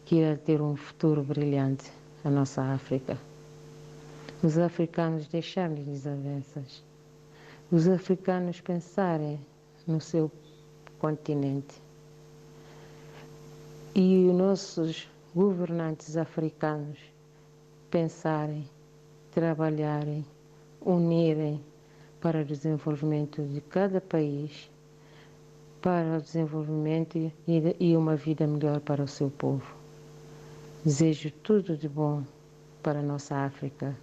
que 0.05 0.17
irá 0.17 0.37
ter 0.37 0.63
um 0.63 0.77
futuro 0.77 1.23
brilhante 1.23 1.91
a 2.25 2.31
nossa 2.31 2.63
África. 2.63 3.19
Os 4.43 4.57
africanos 4.57 5.27
deixarem 5.27 5.85
desavenças. 5.85 6.83
Os 7.71 7.89
africanos 7.89 8.61
pensarem 8.61 9.41
no 9.87 10.01
seu 10.01 10.31
continente. 10.99 11.83
E 13.95 14.29
os 14.29 14.35
nossos 14.35 15.09
governantes 15.35 16.17
africanos 16.17 16.99
pensarem, 17.91 18.69
trabalharem, 19.33 20.25
unirem 20.81 21.61
para 22.21 22.41
o 22.41 22.45
desenvolvimento 22.45 23.43
de 23.43 23.61
cada 23.61 24.01
país, 24.01 24.71
para 25.81 26.19
o 26.19 26.21
desenvolvimento 26.21 27.33
e, 27.47 27.97
uma 27.97 28.17
vida 28.17 28.47
melhor 28.47 28.81
para 28.81 29.03
o 29.03 29.09
seu 29.09 29.31
povo. 29.31 29.75
Desejo 30.85 31.31
tudo 31.43 31.77
de 31.77 31.89
bom 31.89 32.25
para 32.83 33.01
a 33.01 33.03
nossa 33.03 33.37
África 33.37 33.97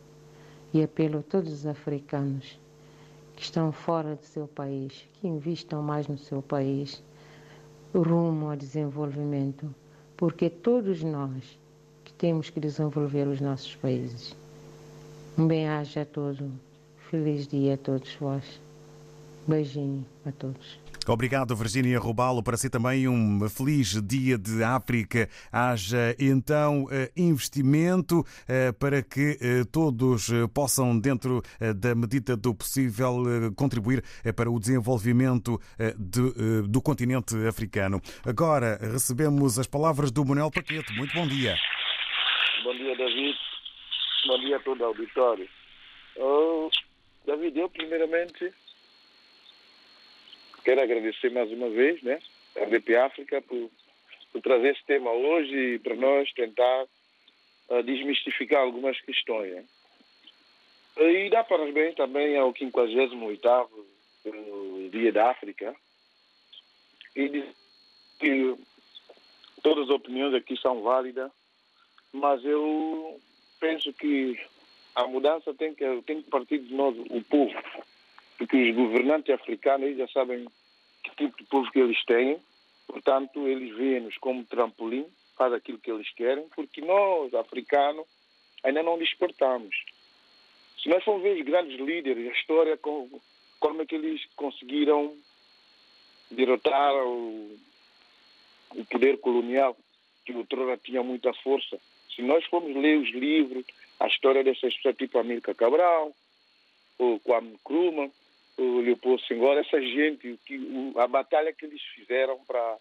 e 0.74 0.82
apelo 0.82 1.20
a 1.20 1.24
todos 1.24 1.52
os 1.52 1.66
africanos 1.66 2.60
que 3.36 3.44
estão 3.44 3.72
fora 3.72 4.16
do 4.16 4.24
seu 4.24 4.48
país, 4.48 5.08
que 5.14 5.28
investam 5.28 5.82
mais 5.82 6.08
no 6.08 6.18
seu 6.18 6.42
país, 6.42 7.04
rumo 7.94 8.50
ao 8.50 8.56
desenvolvimento, 8.56 9.74
porque 10.16 10.50
todos 10.50 11.04
nós 11.04 11.60
que 12.04 12.14
temos 12.14 12.50
que 12.50 12.60
desenvolver 12.60 13.28
os 13.28 13.42
nossos 13.42 13.76
países. 13.76 14.36
Um 15.38 15.48
bem-aja 15.48 16.04
a 16.04 16.06
todos, 16.06 16.50
feliz 17.16 17.48
dia 17.48 17.76
a 17.76 17.78
todos 17.78 18.14
vós. 18.16 18.62
Beijinho 19.48 20.06
a 20.26 20.32
todos. 20.32 20.80
Obrigado, 21.08 21.56
Virgínia 21.56 22.00
Rubalo. 22.00 22.42
Para 22.42 22.58
si 22.58 22.68
também 22.68 23.08
um 23.08 23.48
feliz 23.48 24.02
dia 24.02 24.38
de 24.40 24.64
África. 24.64 25.30
Haja 25.52 26.16
então 26.20 26.88
eh, 26.92 27.12
investimento 27.16 28.26
eh, 28.48 28.72
para 28.72 29.04
que 29.04 29.38
eh, 29.40 29.64
todos 29.72 30.32
possam, 30.52 31.00
dentro 31.00 31.44
da 31.76 31.94
medida 31.94 32.36
do 32.36 32.56
possível, 32.56 33.24
contribuir 33.56 34.04
para 34.36 34.50
o 34.50 34.60
desenvolvimento 34.60 35.60
de, 35.98 36.64
do 36.68 36.82
continente 36.82 37.36
africano. 37.48 38.02
Agora 38.26 38.80
recebemos 38.82 39.60
as 39.60 39.68
palavras 39.68 40.12
do 40.12 40.26
Manuel 40.26 40.50
Paquete. 40.50 40.92
Muito 40.94 41.14
bom 41.14 41.28
dia. 41.28 41.56
Bom 42.64 42.74
dia, 42.74 42.98
David. 42.98 43.36
Bom 44.28 44.40
dia 44.40 44.58
a 44.58 44.60
todo 44.60 44.82
o 44.82 44.86
auditório. 44.86 45.48
Oh, 46.18 46.70
David, 47.26 47.60
eu 47.60 47.70
primeiramente 47.70 48.54
quero 50.64 50.82
agradecer 50.82 51.32
mais 51.32 51.52
uma 51.52 51.70
vez 51.70 52.02
né, 52.04 52.20
a 52.56 52.66
RDP 52.66 52.96
África 52.98 53.42
por, 53.42 53.72
por 54.32 54.42
trazer 54.42 54.74
esse 54.74 54.86
tema 54.86 55.12
hoje 55.12 55.56
e 55.56 55.80
para 55.80 55.96
nós 55.96 56.32
tentar 56.34 56.86
uh, 57.70 57.84
desmistificar 57.84 58.62
algumas 58.62 59.00
questões. 59.02 59.54
Né? 59.54 59.66
E 60.98 61.30
dá 61.32 61.44
parabéns 61.44 61.96
também 61.96 62.38
ao 62.38 62.54
58º 62.54 63.70
Dia 64.92 65.12
da 65.12 65.32
África 65.32 65.76
e 67.16 67.30
dizer 67.30 67.56
que 68.20 68.56
todas 69.62 69.86
as 69.86 69.90
opiniões 69.90 70.34
aqui 70.34 70.56
são 70.58 70.82
válidas, 70.82 71.32
mas 72.14 72.44
eu 72.46 73.20
penso 73.60 73.92
que 73.94 74.40
a 74.96 75.08
mudança 75.08 75.54
tem 75.54 75.74
que, 75.74 76.02
tem 76.04 76.22
que 76.22 76.30
partir 76.30 76.60
de 76.60 76.74
nós, 76.74 76.96
o 77.10 77.22
povo 77.24 77.54
porque 78.38 78.70
os 78.70 78.76
governantes 78.76 79.34
africanos 79.34 79.98
já 79.98 80.08
sabem 80.10 80.46
que 81.04 81.16
tipo 81.16 81.38
de 81.38 81.44
povo 81.46 81.72
que 81.72 81.80
eles 81.80 82.04
têm, 82.06 82.38
portanto 82.88 83.48
eles 83.48 83.76
veem-nos 83.76 84.18
como 84.18 84.44
trampolim 84.46 85.06
para 85.38 85.58
aquilo 85.58 85.80
que 85.80 85.92
eles 85.92 86.10
querem, 86.14 86.48
porque 86.56 86.82
nós, 86.82 87.34
africanos, 87.34 88.06
ainda 88.64 88.84
não 88.84 88.98
despertamos. 88.98 89.76
Se 90.82 90.90
nós 90.90 91.04
formos 91.04 91.24
ver 91.24 91.38
os 91.38 91.46
grandes 91.46 91.80
líderes, 91.80 92.30
a 92.30 92.38
história 92.38 92.80
forma 93.60 93.86
que 93.86 93.96
eles 93.96 94.22
conseguiram 94.36 95.16
derrotar 96.30 96.94
o, 97.06 97.58
o 98.76 98.86
poder 98.86 99.18
colonial, 99.20 99.76
que 100.26 100.34
outrora 100.34 100.78
tinha 100.78 101.04
muita 101.04 101.34
força. 101.36 101.78
Se 102.14 102.22
nós 102.22 102.46
formos 102.46 102.76
ler 102.76 102.98
os 102.98 103.10
livros, 103.12 103.66
a 104.00 104.08
história 104.08 104.44
dessas 104.44 104.74
pessoas 104.76 104.96
tipo 104.98 105.18
Amílcar 105.18 105.56
Cabral, 105.56 106.14
o 106.98 107.20
Kwame 107.20 107.54
Nkrumah, 107.54 108.10
o 108.58 108.80
Leopoldo 108.80 109.22
Senghor, 109.24 109.58
essa 109.58 109.82
gente, 109.82 110.40
que, 110.46 110.94
a 110.98 111.08
batalha 111.08 111.54
que 111.54 111.66
eles 111.66 111.82
fizeram 111.96 112.40
para 112.46 112.78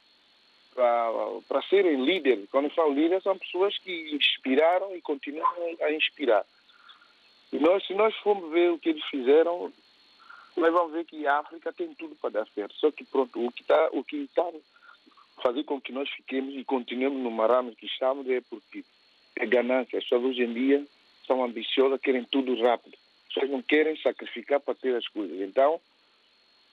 para 0.74 1.62
serem 1.70 2.05
líderes. 2.05 2.50
Quando 2.50 2.64
eu 2.64 2.70
falo 2.70 2.94
líderes, 2.94 3.22
são 3.22 3.38
pessoas 3.38 3.79
que 3.79 4.11
inspiraram 4.12 4.96
e 4.96 5.00
continuam 5.00 5.46
a 5.81 5.92
inspirar. 5.92 6.44
E 7.53 7.59
nós, 7.61 7.87
se 7.87 7.94
nós 7.94 8.12
formos 8.16 8.50
ver 8.50 8.72
o 8.72 8.79
que 8.81 8.88
eles 8.88 9.05
fizeram, 9.05 9.72
nós 10.57 10.72
vamos 10.72 10.92
ver 10.92 11.05
que 11.05 11.24
a 11.29 11.38
África 11.38 11.72
tem 11.72 11.94
tudo 11.94 12.16
para 12.16 12.31
dar 12.31 12.48
certo. 12.48 12.74
Só 12.74 12.90
que, 12.90 13.05
pronto, 13.05 13.46
o 13.46 13.53
que 13.53 13.62
está 13.62 13.88
o 13.92 14.03
que 14.03 14.29
tá 14.35 14.50
fazer 15.42 15.62
com 15.64 15.81
que 15.81 15.92
nós 15.92 16.09
fiquemos 16.11 16.55
e 16.55 16.64
continuemos 16.64 17.22
no 17.22 17.31
marame 17.31 17.77
que 17.77 17.87
estamos 17.87 18.29
é 18.29 18.40
porque 18.40 18.85
é 19.37 19.46
ganância. 19.46 20.00
Pessoas 20.00 20.24
hoje 20.24 20.42
em 20.42 20.53
dia 20.53 20.85
são 21.26 21.44
ambiciosas, 21.44 22.00
querem 22.00 22.24
tudo 22.24 22.60
rápido. 22.62 22.96
As 23.28 23.34
pessoas 23.34 23.50
não 23.50 23.62
querem 23.62 23.96
sacrificar 23.96 24.60
para 24.60 24.74
ter 24.74 24.94
as 24.94 25.06
coisas. 25.08 25.40
Então, 25.40 25.80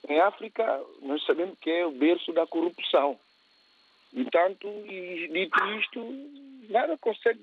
em 0.08 0.20
África, 0.20 0.80
nós 1.00 1.24
sabemos 1.24 1.58
que 1.60 1.70
é 1.70 1.86
o 1.86 1.92
berço 1.92 2.32
da 2.32 2.46
corrupção. 2.46 3.18
E 4.12 4.24
tanto, 4.26 4.68
e 4.86 5.28
dito 5.28 5.64
isto, 5.78 6.04
nada 6.68 6.96
consegue 6.98 7.40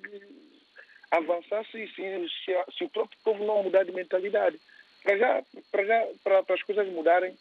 avançar 1.12 1.66
se, 1.66 1.88
se, 1.88 2.30
se, 2.46 2.74
se, 2.78 2.84
o 2.84 2.90
próprio 2.90 3.18
povo 3.24 3.44
não 3.46 3.64
mudar 3.64 3.84
de 3.84 3.92
mentalidade. 3.92 4.60
Para 5.02 5.18
já, 5.18 5.44
para 5.72 5.86
já, 5.86 6.08
para, 6.24 6.44
para 6.44 6.56
as 6.56 6.64
coisas 6.64 6.88
mudarem, 6.90 7.36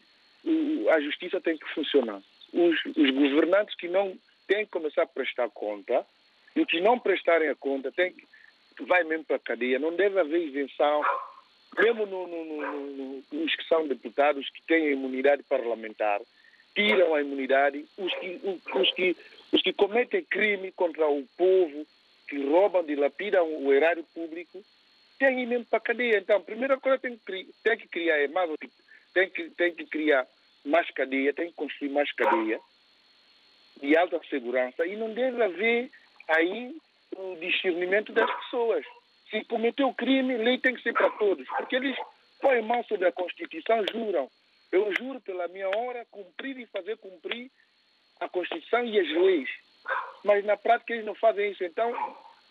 a 0.90 1.00
justiça 1.00 1.40
tem 1.40 1.58
que 1.58 1.68
funcionar. 1.74 2.22
Os, 2.52 2.84
os 2.96 3.10
governantes 3.10 3.74
que 3.74 3.88
não 3.88 4.16
têm 4.46 4.64
que 4.64 4.70
começar 4.70 5.02
a 5.02 5.06
prestar 5.06 5.50
conta 5.50 6.06
e 6.56 6.64
que 6.64 6.80
não 6.80 6.98
prestarem 6.98 7.48
a 7.48 7.54
conta 7.54 7.92
têm 7.92 8.12
que 8.12 8.26
vai 8.86 9.04
mesmo 9.04 9.24
para 9.24 9.36
a 9.36 9.40
cadeia. 9.40 9.78
Não 9.78 9.94
deve 9.94 10.18
haver 10.18 10.48
isenção, 10.48 11.02
mesmo 11.78 12.06
no, 12.06 12.26
no, 12.26 12.44
no, 12.44 13.24
nos 13.32 13.54
que 13.54 13.64
são 13.68 13.86
deputados 13.86 14.48
que 14.50 14.62
têm 14.62 14.92
imunidade 14.92 15.42
parlamentar, 15.42 16.20
tiram 16.74 17.14
a 17.14 17.20
imunidade. 17.20 17.84
Os 17.96 18.14
que, 18.14 18.40
os 18.74 18.92
que, 18.92 19.16
os 19.52 19.62
que 19.62 19.72
cometem 19.72 20.24
crime 20.24 20.72
contra 20.72 21.08
o 21.08 21.26
povo, 21.36 21.86
que 22.28 22.44
roubam, 22.44 22.84
dilapidam 22.84 23.46
o 23.64 23.72
erário 23.72 24.04
público, 24.14 24.62
têm 25.18 25.46
mesmo 25.46 25.66
para 25.66 25.78
a 25.78 25.82
cadeia. 25.82 26.18
Então, 26.18 26.36
a 26.36 26.40
primeira 26.40 26.78
coisa 26.78 26.98
tem 26.98 27.16
que, 27.16 27.46
tem 27.62 27.76
que 27.76 27.88
criar 27.88 28.18
é 28.18 28.28
mais, 28.28 28.50
tem 29.12 29.30
que, 29.30 29.50
tem 29.50 29.74
que 29.74 29.86
criar 29.86 30.26
mais 30.64 30.90
cadeia, 30.90 31.32
tem 31.32 31.48
que 31.48 31.54
construir 31.54 31.90
mais 31.90 32.10
cadeia 32.12 32.60
de 33.80 33.96
alta 33.96 34.20
segurança 34.28 34.86
e 34.86 34.96
não 34.96 35.12
deve 35.12 35.42
haver 35.42 35.90
aí 36.28 36.74
o 37.18 37.36
discernimento 37.36 38.12
das 38.12 38.30
pessoas. 38.42 38.84
Se 39.28 39.44
cometeu 39.44 39.92
crime, 39.92 40.36
lei 40.36 40.58
tem 40.58 40.74
que 40.74 40.82
ser 40.82 40.92
para 40.92 41.10
todos, 41.10 41.46
porque 41.56 41.76
eles 41.76 41.96
põem 42.40 42.62
mão 42.62 42.82
sobre 42.84 43.08
a 43.08 43.12
Constituição, 43.12 43.84
juram. 43.92 44.30
Eu 44.70 44.94
juro 44.96 45.20
pela 45.20 45.48
minha 45.48 45.68
hora 45.68 46.06
cumprir 46.10 46.58
e 46.58 46.66
fazer 46.66 46.96
cumprir 46.98 47.50
a 48.20 48.28
Constituição 48.28 48.84
e 48.84 48.98
as 48.98 49.08
leis. 49.08 49.48
Mas 50.24 50.44
na 50.44 50.56
prática 50.56 50.92
eles 50.92 51.04
não 51.04 51.14
fazem 51.14 51.50
isso. 51.50 51.64
Então, 51.64 51.92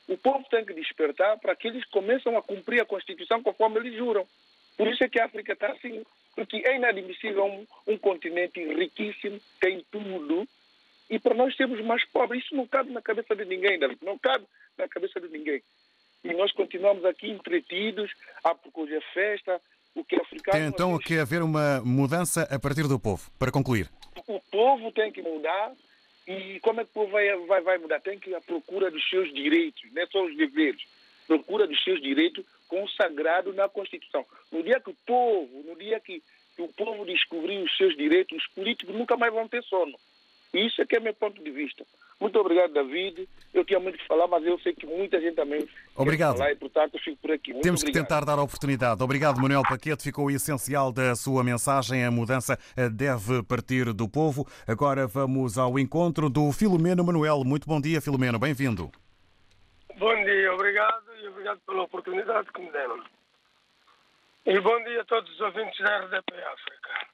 o 0.08 0.18
povo 0.18 0.46
tem 0.50 0.66
que 0.66 0.74
despertar 0.74 1.38
para 1.40 1.56
que 1.56 1.68
eles 1.68 1.86
começem 1.86 2.36
a 2.36 2.42
cumprir 2.42 2.82
a 2.82 2.86
Constituição 2.86 3.42
conforme 3.42 3.80
eles 3.80 3.96
juram. 3.96 4.28
Por 4.76 4.88
isso 4.88 5.04
é 5.04 5.10
que 5.10 5.20
a 5.20 5.26
África 5.26 5.54
está 5.54 5.72
assim. 5.72 6.04
Porque 6.36 6.62
é 6.66 6.76
inadmissível 6.76 7.46
um, 7.46 7.66
um 7.88 7.98
continente 7.98 8.64
riquíssimo, 8.64 9.40
tem 9.60 9.84
tudo, 9.92 10.48
e 11.10 11.20
para 11.20 11.34
nós 11.34 11.56
sermos 11.56 11.84
mais 11.84 12.04
pobres. 12.06 12.44
Isso 12.44 12.56
não 12.56 12.68
cabe 12.68 12.92
na 12.92 13.02
cabeça 13.02 13.36
de 13.36 13.46
ninguém, 13.46 13.80
David. 13.80 14.00
Não 14.04 14.18
cabe 14.18 14.46
na 14.78 14.88
cabeça 14.88 15.20
de 15.20 15.28
ninguém. 15.30 15.62
E 16.24 16.34
nós 16.34 16.52
continuamos 16.52 17.06
aqui 17.06 17.30
entretidos, 17.30 18.12
a 18.44 18.54
procurar 18.54 19.02
festa, 19.14 19.62
o 19.96 20.04
que 20.04 20.16
é 20.16 20.22
africano... 20.22 20.58
Tem 20.58 20.68
então 20.68 20.98
que 21.00 21.18
haver 21.18 21.42
uma 21.42 21.82
mudança 21.82 22.44
a 22.52 22.60
partir 22.60 22.88
do 22.88 23.00
povo, 23.00 23.30
para 23.40 23.52
concluir. 23.52 23.90
O 24.28 24.40
povo 24.52 24.92
tem 24.92 25.12
que 25.12 25.22
mudar 25.22 25.74
e 26.28 26.60
como 26.60 26.82
é 26.82 26.84
que 26.84 26.90
o 26.92 26.94
povo 26.94 27.12
vai, 27.12 27.36
vai, 27.46 27.62
vai 27.62 27.78
mudar? 27.78 28.02
Tem 28.02 28.20
que 28.20 28.32
ir 28.32 28.36
à 28.36 28.42
procura 28.42 28.92
dos 28.92 29.08
seus 29.10 29.34
direitos, 29.34 29.82
não 29.94 30.02
é 30.02 30.08
só 30.08 30.26
os 30.26 30.36
deveres. 30.36 30.82
Procura 31.26 31.68
dos 31.68 31.82
seus 31.84 32.02
direitos 32.02 32.46
consagrado 32.68 33.54
na 33.54 33.70
Constituição. 33.70 34.26
No 34.52 34.62
dia 34.62 34.80
que 34.80 34.90
o 34.90 34.96
povo, 35.06 35.64
no 35.64 35.76
dia 35.76 36.00
que, 36.00 36.22
que 36.56 36.62
o 36.62 36.68
povo 36.70 37.06
descobrir 37.06 37.58
os 37.60 37.76
seus 37.78 37.96
direitos, 37.96 38.38
os 38.38 38.48
políticos 38.48 38.94
nunca 38.94 39.16
mais 39.16 39.34
vão 39.34 39.48
ter 39.48 39.64
sono. 39.64 39.98
Isso 40.66 40.82
é 40.82 40.86
que 40.86 40.96
é 40.96 41.00
meu 41.00 41.14
ponto 41.14 41.44
de 41.44 41.52
vista. 41.52 41.86
Muito 42.20 42.40
obrigado, 42.40 42.74
David. 42.74 43.30
Eu 43.54 43.64
tinha 43.64 43.80
muito 43.80 43.98
que 43.98 44.08
falar, 44.08 44.28
mas 44.28 44.44
eu 44.44 44.58
sei 44.60 44.74
que 44.74 44.88
muita 44.88 45.22
gente 45.22 45.36
também 45.36 45.68
obrigado. 45.96 46.34
quer 46.34 46.38
falar 46.40 46.52
e, 46.52 46.56
portanto, 46.56 46.96
eu 46.96 47.00
fico 47.00 47.18
por 47.22 47.32
aqui. 47.32 47.52
Muito 47.54 47.64
Temos 47.64 47.82
obrigado. 47.82 48.04
que 48.04 48.10
tentar 48.10 48.26
dar 48.26 48.40
a 48.40 48.44
oportunidade. 48.44 49.04
Obrigado, 49.04 49.40
Manuel 49.40 49.62
Paquete. 49.62 50.04
Ficou 50.04 50.26
o 50.26 50.32
essencial 50.32 50.92
da 50.92 51.16
sua 51.16 51.44
mensagem. 51.44 52.04
A 52.04 52.10
mudança 52.10 52.58
eh, 52.76 52.90
deve 52.90 53.44
partir 53.44 53.94
do 53.94 54.10
povo. 54.10 54.48
Agora 54.68 55.06
vamos 55.06 55.58
ao 55.58 55.78
encontro 55.78 56.30
do 56.30 56.52
Filomeno 56.52 57.04
Manuel. 57.04 57.44
Muito 57.44 57.68
bom 57.68 57.80
dia, 57.80 58.02
Filomeno. 58.02 58.40
Bem-vindo. 58.40 58.92
Bom 60.00 60.16
dia, 60.24 60.54
obrigado 60.54 61.04
e 61.22 61.28
obrigado 61.28 61.60
pela 61.66 61.84
oportunidade 61.84 62.52
que 62.52 62.62
me 62.62 62.72
deram. 62.72 63.04
E 64.46 64.60
bom 64.60 64.84
dia 64.84 65.02
a 65.02 65.06
todos 65.06 65.30
os 65.32 65.40
ouvintes 65.42 65.78
da 65.84 66.00
RDP 66.00 66.34
África. 66.34 67.08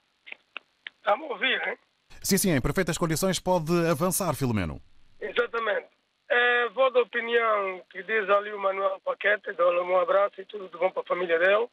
Estão 0.97 1.25
a 1.25 1.33
ouvir, 1.33 1.61
hein? 1.67 1.77
Sim, 2.23 2.37
sim, 2.37 2.51
em 2.51 2.61
perfeitas 2.61 2.97
condições 2.97 3.37
pode 3.37 3.73
avançar, 3.85 4.33
Filomeno. 4.33 4.79
Exatamente. 5.19 5.87
É, 6.29 6.69
vou 6.69 6.89
da 6.89 7.01
opinião 7.01 7.83
que 7.91 8.01
diz 8.01 8.29
ali 8.29 8.53
o 8.53 8.59
Manuel 8.59 8.99
Paquete, 9.03 9.51
dou-lhe 9.51 9.81
um 9.81 9.99
abraço 9.99 10.39
e 10.39 10.45
tudo 10.45 10.69
de 10.69 10.77
bom 10.77 10.89
para 10.89 11.01
a 11.01 11.05
família 11.05 11.37
dele, 11.37 11.67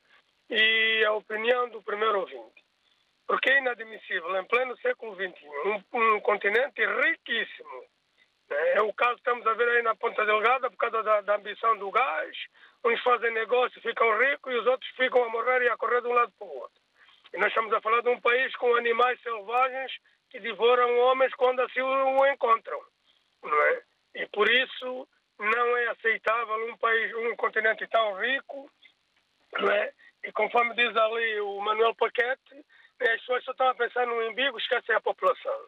e 0.50 1.04
a 1.06 1.12
opinião 1.12 1.68
do 1.70 1.80
primeiro 1.82 2.18
ouvinte. 2.18 2.64
Porque 3.28 3.48
é 3.48 3.58
inadmissível, 3.58 4.36
em 4.36 4.44
pleno 4.44 4.76
século 4.78 5.14
XXI, 5.14 5.32
um, 5.94 6.16
um 6.16 6.20
continente 6.20 6.84
riquíssimo, 6.84 7.84
né? 8.50 8.72
é 8.74 8.82
o 8.82 8.92
caso 8.92 9.14
que 9.14 9.20
estamos 9.20 9.46
a 9.46 9.54
ver 9.54 9.68
aí 9.68 9.82
na 9.82 9.94
Ponta 9.94 10.26
Delgada 10.26 10.68
por 10.68 10.76
causa 10.78 11.00
da, 11.00 11.20
da 11.20 11.36
ambição 11.36 11.78
do 11.78 11.92
gás, 11.92 12.36
uns 12.84 13.00
fazem 13.02 13.32
negócio, 13.32 13.80
ficam 13.80 14.18
ricos 14.18 14.52
e 14.52 14.56
os 14.56 14.66
outros 14.66 14.90
ficam 14.96 15.22
a 15.22 15.28
morrer 15.28 15.62
e 15.62 15.68
a 15.68 15.76
correr 15.76 16.02
de 16.02 16.08
um 16.08 16.12
lado 16.12 16.32
para 16.36 16.48
o 16.48 16.58
outro. 16.58 16.80
E 17.32 17.38
nós 17.38 17.48
estamos 17.48 17.72
a 17.72 17.80
falar 17.80 18.02
de 18.02 18.08
um 18.08 18.20
país 18.20 18.54
com 18.56 18.74
animais 18.74 19.20
selvagens 19.22 19.92
que 20.30 20.40
devoram 20.40 20.98
homens 20.98 21.34
quando 21.34 21.60
assim 21.60 21.80
o 21.80 22.26
encontram, 22.26 22.80
não 23.42 23.62
é? 23.62 23.82
E 24.14 24.26
por 24.28 24.48
isso 24.48 25.08
não 25.38 25.76
é 25.76 25.88
aceitável 25.88 26.70
um 26.70 26.76
país, 26.76 27.14
um 27.14 27.36
continente 27.36 27.86
tão 27.88 28.14
rico, 28.14 28.70
não 29.58 29.70
é? 29.70 29.92
E 30.24 30.32
conforme 30.32 30.74
diz 30.74 30.94
ali 30.96 31.40
o 31.40 31.60
Manuel 31.60 31.94
Paquete, 31.94 32.64
as 33.00 33.20
pessoas 33.20 33.44
só 33.44 33.50
estão 33.52 33.68
a 33.68 33.74
pensar 33.74 34.06
no 34.06 34.28
umbigo, 34.28 34.58
esquecem 34.58 34.94
a 34.94 35.00
população. 35.00 35.66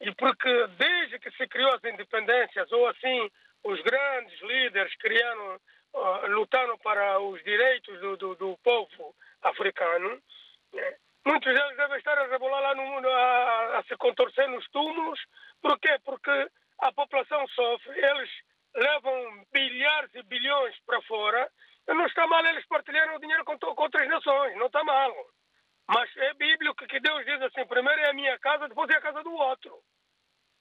E 0.00 0.12
porque 0.16 0.66
desde 0.78 1.18
que 1.20 1.30
se 1.32 1.46
criou 1.46 1.72
as 1.72 1.84
independências, 1.84 2.70
ou 2.72 2.88
assim, 2.88 3.30
os 3.62 3.80
grandes 3.82 4.40
líderes 4.40 4.94
criaram, 4.96 5.60
lutaram 6.30 6.76
para 6.78 7.20
os 7.20 7.42
direitos 7.44 8.00
do, 8.00 8.16
do, 8.16 8.34
do 8.34 8.58
povo 8.64 9.14
africano, 9.42 10.20
né? 10.72 10.96
Muitos 11.24 11.52
deles 11.52 11.76
devem 11.76 11.98
estar 11.98 12.18
a 12.18 12.26
rebolar 12.26 12.62
lá 12.62 12.74
no 12.74 12.86
mundo, 12.86 13.08
a, 13.08 13.78
a 13.78 13.82
se 13.84 13.96
contorcer 13.96 14.48
nos 14.48 14.68
túmulos. 14.70 15.20
Por 15.60 15.78
quê? 15.78 15.98
Porque 16.04 16.48
a 16.80 16.92
população 16.92 17.46
sofre, 17.48 17.98
eles 17.98 18.30
levam 18.74 19.46
bilhares 19.52 20.14
e 20.14 20.22
bilhões 20.22 20.74
para 20.86 21.02
fora. 21.02 21.50
Não 21.88 22.06
está 22.06 22.26
mal 22.26 22.44
eles 22.46 22.66
partilharem 22.66 23.16
o 23.16 23.20
dinheiro 23.20 23.44
com, 23.44 23.58
com 23.58 23.82
outras 23.82 24.08
nações, 24.08 24.56
não 24.56 24.66
está 24.66 24.82
mal. 24.84 25.12
Mas 25.88 26.10
é 26.16 26.34
bíblico 26.34 26.86
que 26.86 27.00
Deus 27.00 27.24
diz 27.24 27.42
assim: 27.42 27.66
primeiro 27.66 28.00
é 28.00 28.10
a 28.10 28.14
minha 28.14 28.38
casa, 28.38 28.68
depois 28.68 28.88
é 28.90 28.96
a 28.96 29.00
casa 29.00 29.22
do 29.22 29.32
outro. 29.32 29.82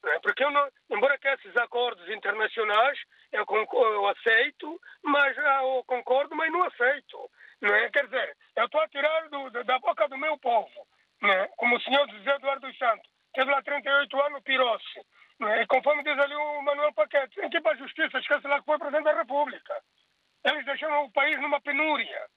É? 0.04 0.20
Porque 0.20 0.44
eu 0.44 0.50
não, 0.50 0.68
embora 0.90 1.18
que 1.18 1.28
esses 1.28 1.56
acordos 1.58 2.10
internacionais 2.10 2.98
eu, 3.32 3.46
eu 3.46 4.08
aceito, 4.08 4.82
mas 5.04 5.38
eu 5.38 5.84
concordo, 5.86 6.36
mas 6.36 6.52
não 6.52 6.64
aceito. 6.64 7.30
É? 7.62 7.90
Quer 7.92 8.06
dizer, 8.06 8.38
eu 8.56 8.66
estou 8.66 8.82
a 8.82 8.88
tirar 8.88 9.30
do, 9.30 9.50
da 9.64 9.80
boca 9.80 10.08
do 10.08 10.18
meu 10.18 10.38
povo, 10.40 10.88
não 11.22 11.30
é? 11.30 11.48
como 11.58 11.76
o 11.76 11.82
senhor 11.82 12.10
José 12.10 12.36
Eduardo 12.36 12.68
dos 12.68 12.78
Santos, 12.78 13.08
teve 13.34 13.52
lá 13.52 13.62
38 13.62 14.22
anos, 14.22 14.44
pirou-se. 14.44 15.00
É? 15.48 15.62
E 15.62 15.68
conforme 15.68 16.04
diz 16.04 16.18
ali 16.20 16.36
o 16.36 16.62
Manuel 16.62 16.94
Paquete, 16.94 17.40
em 17.42 17.50
que 17.50 17.62
para 17.62 17.74
a 17.74 17.78
justiça, 17.78 18.20
esquece 18.20 18.48
lá 18.48 18.60
que 18.60 18.66
foi 18.66 18.78
presidente 18.78 19.06
da 19.06 19.14
República. 19.14 19.82
Eles 20.44 20.66
deixaram 20.66 21.06
o 21.06 21.12
país 21.12 21.40
numa 21.40 21.62
penúria. 21.62 22.28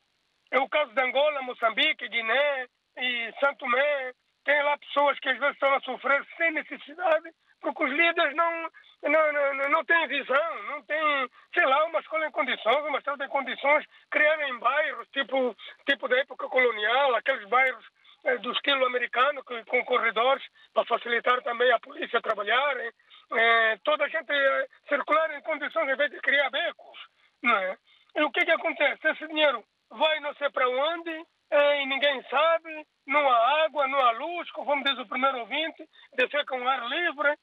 É 0.50 0.58
o 0.58 0.68
caso 0.68 0.92
de 0.94 1.00
Angola, 1.00 1.42
Moçambique, 1.42 2.08
Guiné 2.08 2.66
e 2.96 3.32
Santo 3.40 3.58
Tomé. 3.58 4.12
Tem 4.44 4.62
lá 4.62 4.76
pessoas 4.78 5.18
que 5.20 5.28
às 5.28 5.38
vezes 5.38 5.54
estão 5.54 5.74
a 5.74 5.80
sofrer 5.80 6.24
sem 6.36 6.50
necessidade, 6.52 7.30
porque 7.60 7.84
os 7.84 7.90
líderes 7.90 8.36
não, 8.36 8.70
não, 9.08 9.32
não, 9.32 9.68
não 9.70 9.84
têm 9.84 10.06
visão, 10.08 10.62
não 10.64 10.82
têm, 10.82 11.28
sei 11.52 11.66
lá, 11.66 11.84
uma 11.84 12.00
escola 12.00 12.26
em 12.26 12.30
condições, 12.30 12.84
uma 12.86 12.98
estrada 12.98 13.24
em 13.24 13.28
condições, 13.28 13.84
criarem 14.10 14.58
bairros, 14.58 15.08
tipo, 15.08 15.56
tipo 15.86 16.08
da 16.08 16.18
época 16.18 16.48
colonial, 16.48 17.14
aqueles 17.14 17.48
bairros 17.48 17.84
eh, 18.24 18.38
do 18.38 18.52
estilo 18.52 18.86
americano, 18.86 19.44
que, 19.44 19.64
com 19.64 19.84
corredores, 19.84 20.44
para 20.72 20.86
facilitar 20.86 21.42
também 21.42 21.70
a 21.72 21.80
polícia 21.80 22.20
trabalhar. 22.20 22.76
Eh, 22.76 23.78
toda 23.84 24.04
a 24.04 24.08
gente 24.08 24.32
eh, 24.32 24.66
circular 24.88 25.30
em 25.36 25.42
condições, 25.42 25.88
em 25.88 25.96
vez 25.96 26.10
de 26.10 26.20
criar 26.20 26.50
becos. 26.50 26.98
Não 27.42 27.56
é? 27.56 27.76
E 28.16 28.22
o 28.22 28.30
que, 28.30 28.44
que 28.44 28.50
acontece? 28.50 29.06
Esse 29.08 29.26
dinheiro 29.28 29.64
vai 29.90 30.20
não 30.20 30.34
sei 30.34 30.50
para 30.50 30.68
onde, 30.68 31.10
eh, 31.50 31.82
e 31.82 31.86
ninguém 31.86 32.22
sabe, 32.30 32.86
não 33.06 33.28
há 33.28 33.64
água, 33.64 33.86
não 33.86 33.98
há 34.00 34.10
luz, 34.12 34.50
como 34.52 34.82
diz 34.82 34.98
o 34.98 35.06
primeiro 35.06 35.40
ouvinte, 35.40 35.88
defeca 36.14 36.54
um 36.56 36.68
ar 36.68 36.86
livre. 36.88 37.36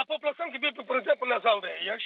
A 0.00 0.06
população 0.06 0.50
que 0.50 0.58
vive, 0.58 0.82
por 0.82 0.96
exemplo, 0.96 1.28
nas 1.28 1.44
aldeias, 1.44 2.02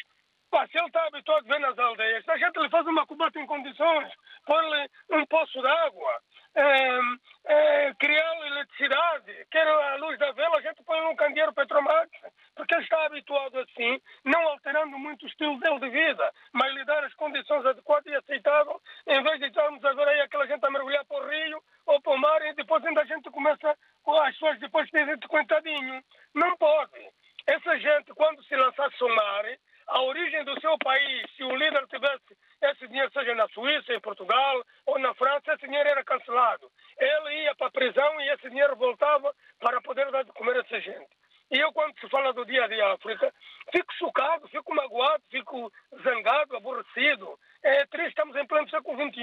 pá, 0.50 0.66
se 0.66 0.76
ele 0.76 0.88
está 0.88 1.06
habituado 1.06 1.46
a 1.46 1.52
ver 1.54 1.60
nas 1.60 1.78
aldeias, 1.78 2.28
a 2.28 2.36
gente 2.36 2.58
lhe 2.58 2.68
faz 2.68 2.84
uma 2.88 3.06
cubata 3.06 3.38
em 3.38 3.46
condições, 3.46 4.12
põe-lhe 4.44 4.90
um 5.12 5.24
poço 5.26 5.62
d'água, 5.62 6.20
é, 6.56 6.98
é, 7.46 7.94
criar 7.94 8.46
eletricidade, 8.48 9.46
quer 9.48 9.68
a 9.68 9.94
luz 9.94 10.18
da 10.18 10.32
vela, 10.32 10.58
a 10.58 10.60
gente 10.60 10.82
põe 10.82 11.00
um 11.02 11.14
candeeiro 11.14 11.54
Petromax, 11.54 12.10
porque 12.56 12.74
ele 12.74 12.82
está 12.82 13.06
habituado 13.06 13.60
assim, 13.60 14.00
não 14.24 14.42
alterando 14.48 14.98
muito 14.98 15.22
o 15.22 15.28
estilo 15.28 15.60
dele 15.60 15.78
de 15.78 15.90
vida, 15.90 16.32
mas 16.52 16.74
lhe 16.74 16.84
dar 16.84 17.04
as 17.04 17.14
condições 17.14 17.64
adequadas 17.64 18.12
e 18.12 18.16
aceitáveis, 18.16 18.78
em 19.06 19.22
vez 19.22 19.38
de 19.38 19.46
estarmos 19.46 19.84
a 19.84 19.92
ver 19.92 20.08
aí 20.08 20.20
aquela 20.20 20.48
gente 20.48 20.66
a 20.66 20.70
mergulhar 20.70 21.04
para 21.04 21.24
o 21.24 21.28
rio 21.28 21.62
ou 21.86 22.02
para 22.02 22.12
o 22.12 22.18
mar 22.18 22.42
e 22.42 22.54
depois 22.54 22.84
ainda 22.84 23.02
a 23.02 23.06
gente 23.06 23.30
começa, 23.30 23.70
as 23.70 24.32
pessoas 24.32 24.58
depois 24.58 24.90
dizem 24.90 25.16
coitadinho. 25.28 26.02
Não 26.34 26.56
pode. 26.56 27.08
Essa 27.46 27.78
gente, 27.78 28.12
quando 28.14 28.42
se 28.44 28.56
lançasse 28.56 29.02
ao 29.02 29.08
mar, 29.10 29.44
a 29.88 30.02
origem 30.02 30.44
do 30.44 30.58
seu 30.60 30.78
país, 30.78 31.30
se 31.36 31.44
o 31.44 31.54
líder 31.54 31.86
tivesse 31.88 32.36
esse 32.62 32.88
dinheiro, 32.88 33.12
seja 33.12 33.34
na 33.34 33.46
Suíça, 33.48 33.92
em 33.92 34.00
Portugal 34.00 34.64
ou 34.86 34.98
na 34.98 35.14
França, 35.14 35.52
esse 35.52 35.66
dinheiro 35.66 35.88
era 35.88 36.02
cancelado. 36.04 36.70
Ele 36.98 37.42
ia 37.42 37.54
para 37.54 37.66
a 37.66 37.72
prisão 37.72 38.20
e 38.20 38.30
esse 38.30 38.48
dinheiro 38.48 38.74
voltava 38.76 39.34
para 39.60 39.80
poder 39.82 40.10
dar 40.10 40.24
de 40.24 40.32
comer 40.32 40.56
a 40.56 40.60
essa 40.60 40.80
gente. 40.80 41.10
E 41.50 41.58
eu, 41.58 41.70
quando 41.72 41.98
se 42.00 42.08
fala 42.08 42.32
do 42.32 42.46
dia 42.46 42.66
de 42.66 42.80
África, 42.80 43.32
fico 43.70 43.92
chocado, 43.94 44.48
fico 44.48 44.74
magoado, 44.74 45.22
fico 45.30 45.70
zangado, 46.02 46.56
aborrecido. 46.56 47.38
É 47.62 47.84
triste, 47.86 48.08
estamos 48.08 48.34
em 48.36 48.46
pleno 48.46 48.68
século 48.70 48.96
XXI. 48.96 49.22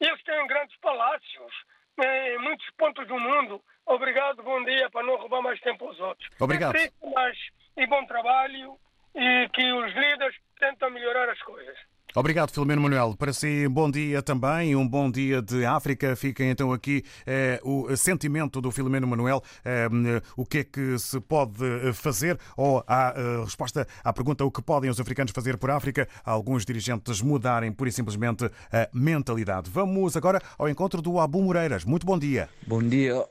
Eles 0.00 0.22
têm 0.24 0.46
grandes 0.46 0.76
palácios 0.78 1.52
em 1.98 2.38
muitos 2.38 2.68
pontos 2.76 3.06
do 3.06 3.18
mundo. 3.18 3.62
Obrigado, 3.86 4.42
bom 4.42 4.62
dia, 4.64 4.88
para 4.90 5.04
não 5.04 5.16
roubar 5.16 5.42
mais 5.42 5.60
tempo 5.60 5.86
aos 5.86 5.98
outros. 6.00 6.28
Obrigado. 6.40 6.76
É 6.76 6.90
mas 7.14 7.36
e 7.76 7.86
bom 7.86 8.04
trabalho 8.06 8.78
e 9.14 9.48
que 9.52 9.72
os 9.72 9.92
líderes 9.92 10.36
tentam 10.58 10.90
melhorar 10.90 11.28
as 11.28 11.40
coisas. 11.42 11.76
Obrigado, 12.14 12.52
Filomeno 12.52 12.82
Manuel. 12.82 13.16
Para 13.16 13.32
si, 13.32 13.66
bom 13.68 13.90
dia 13.90 14.22
também, 14.22 14.76
um 14.76 14.86
bom 14.86 15.10
dia 15.10 15.40
de 15.40 15.64
África. 15.64 16.14
Fica 16.14 16.44
então 16.44 16.70
aqui 16.70 17.02
eh, 17.26 17.58
o 17.64 17.96
sentimento 17.96 18.60
do 18.60 18.70
Filomeno 18.70 19.06
Manuel. 19.06 19.42
Eh, 19.64 19.88
o 20.36 20.44
que 20.44 20.58
é 20.58 20.64
que 20.64 20.98
se 20.98 21.18
pode 21.20 21.56
fazer? 21.94 22.38
Ou 22.54 22.84
a 22.86 23.14
eh, 23.16 23.44
resposta 23.44 23.86
à 24.04 24.12
pergunta: 24.12 24.44
o 24.44 24.50
que 24.50 24.60
podem 24.60 24.90
os 24.90 25.00
africanos 25.00 25.32
fazer 25.32 25.56
por 25.56 25.70
África? 25.70 26.06
Alguns 26.22 26.66
dirigentes 26.66 27.22
mudarem 27.22 27.72
pura 27.72 27.88
e 27.88 27.92
simplesmente 27.92 28.44
a 28.44 28.90
mentalidade. 28.92 29.70
Vamos 29.70 30.14
agora 30.14 30.38
ao 30.58 30.68
encontro 30.68 31.00
do 31.00 31.18
Abu 31.18 31.40
Moreiras. 31.40 31.82
Muito 31.82 32.04
bom 32.04 32.18
dia. 32.18 32.46
Bom 32.66 32.82
dia, 32.82 33.24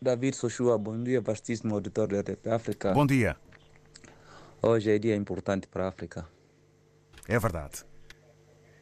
David 0.00 0.36
Sochua. 0.36 0.78
Bom 0.78 1.02
dia, 1.02 1.20
vastíssimo 1.20 1.74
auditório 1.74 2.22
da 2.22 2.54
África. 2.54 2.92
Bom 2.92 3.04
dia. 3.04 3.36
Hoje 4.62 4.92
é 4.92 4.98
dia 4.98 5.16
importante 5.16 5.66
para 5.66 5.86
a 5.86 5.88
África. 5.88 6.24
É 7.26 7.36
verdade. 7.36 7.87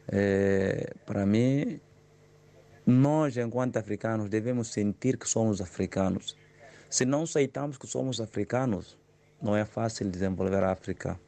É, 0.09 0.93
para 1.05 1.25
mim, 1.25 1.79
nós, 2.85 3.35
enquanto 3.35 3.77
africanos, 3.77 4.29
devemos 4.29 4.69
sentir 4.69 5.17
que 5.17 5.27
somos 5.27 5.59
africanos. 5.59 6.35
Se 6.89 7.05
não 7.05 7.23
aceitamos 7.23 7.77
que 7.77 7.85
somos 7.85 8.21
africanos, 8.21 8.97
não 9.41 9.55
é 9.55 9.65
fácil 9.65 10.09
desenvolver 10.09 10.63
a 10.63 10.71
África. 10.71 11.19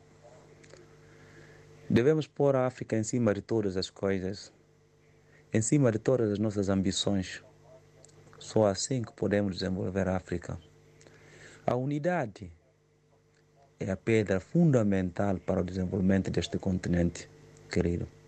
Devemos 1.90 2.28
pôr 2.28 2.56
a 2.56 2.66
África 2.66 2.98
em 2.98 3.04
cima 3.04 3.34
de 3.34 3.42
todas 3.42 3.76
as 3.76 3.90
coisas, 3.90 4.54
em 5.54 5.62
cima 5.62 5.92
de 5.92 6.00
todas 6.00 6.32
as 6.32 6.40
nossas 6.40 6.70
ambições. 6.70 7.44
Só 8.38 8.68
assim 8.68 9.02
que 9.02 9.12
podemos 9.12 9.56
desenvolver 9.56 10.08
a 10.08 10.16
África. 10.16 10.58
A 11.68 11.76
unidade 11.76 12.52
é 13.80 13.92
a 13.92 13.98
pedra 13.98 14.40
fundamental 14.40 15.38
para 15.40 15.60
o 15.60 15.64
desenvolvimento 15.64 16.32
deste 16.32 16.58
continente, 16.58 17.30
querido. 17.70 18.19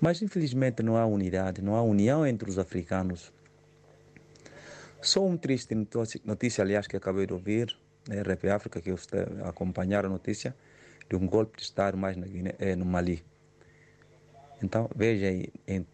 Mas 0.00 0.20
infelizmente 0.22 0.82
não 0.82 0.96
há 0.96 1.06
unidade, 1.06 1.62
não 1.62 1.74
há 1.76 1.82
união 1.82 2.26
entre 2.26 2.48
os 2.48 2.58
africanos. 2.58 3.32
Só 5.00 5.24
um 5.24 5.36
triste 5.36 5.74
notícia, 6.24 6.62
aliás, 6.62 6.86
que 6.86 6.96
acabei 6.96 7.26
de 7.26 7.32
ouvir 7.32 7.76
na 8.08 8.20
RP 8.22 8.46
África, 8.46 8.80
que 8.80 8.90
eu 8.90 8.98
acompanhar 9.44 10.04
a 10.04 10.08
notícia 10.08 10.54
de 11.08 11.16
um 11.16 11.26
golpe 11.26 11.58
de 11.58 11.62
Estado 11.62 11.96
mais 11.96 12.16
na 12.16 12.26
Guiné, 12.26 12.54
é, 12.58 12.74
no 12.74 12.84
Mali. 12.84 13.24
Então, 14.62 14.88
veja 14.94 15.26
aí, 15.26 15.48
em 15.66 15.86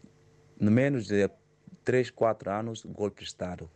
no 0.61 0.71
menos 0.71 1.07
de 1.07 1.29
3, 1.85 2.11
4 2.11 2.51
anos, 2.51 2.85
golpe 2.85 3.23
de 3.23 3.29
Estado. 3.29 3.69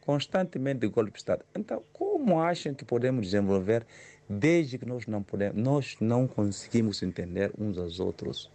Constantemente 0.00 0.86
golpe 0.88 1.12
de 1.12 1.18
Estado. 1.18 1.44
Então, 1.54 1.82
como 1.92 2.40
acham 2.40 2.74
que 2.74 2.84
podemos 2.84 3.26
desenvolver 3.26 3.86
desde 4.28 4.78
que 4.78 4.84
nós 4.84 5.06
não 5.06 5.22
podemos, 5.22 5.62
nós 5.62 5.96
não 6.00 6.26
conseguimos 6.26 7.02
entender 7.02 7.52
uns 7.56 7.78
aos 7.78 8.00
outros? 8.00 8.50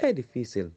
É 0.00 0.12
difícil. 0.12 0.70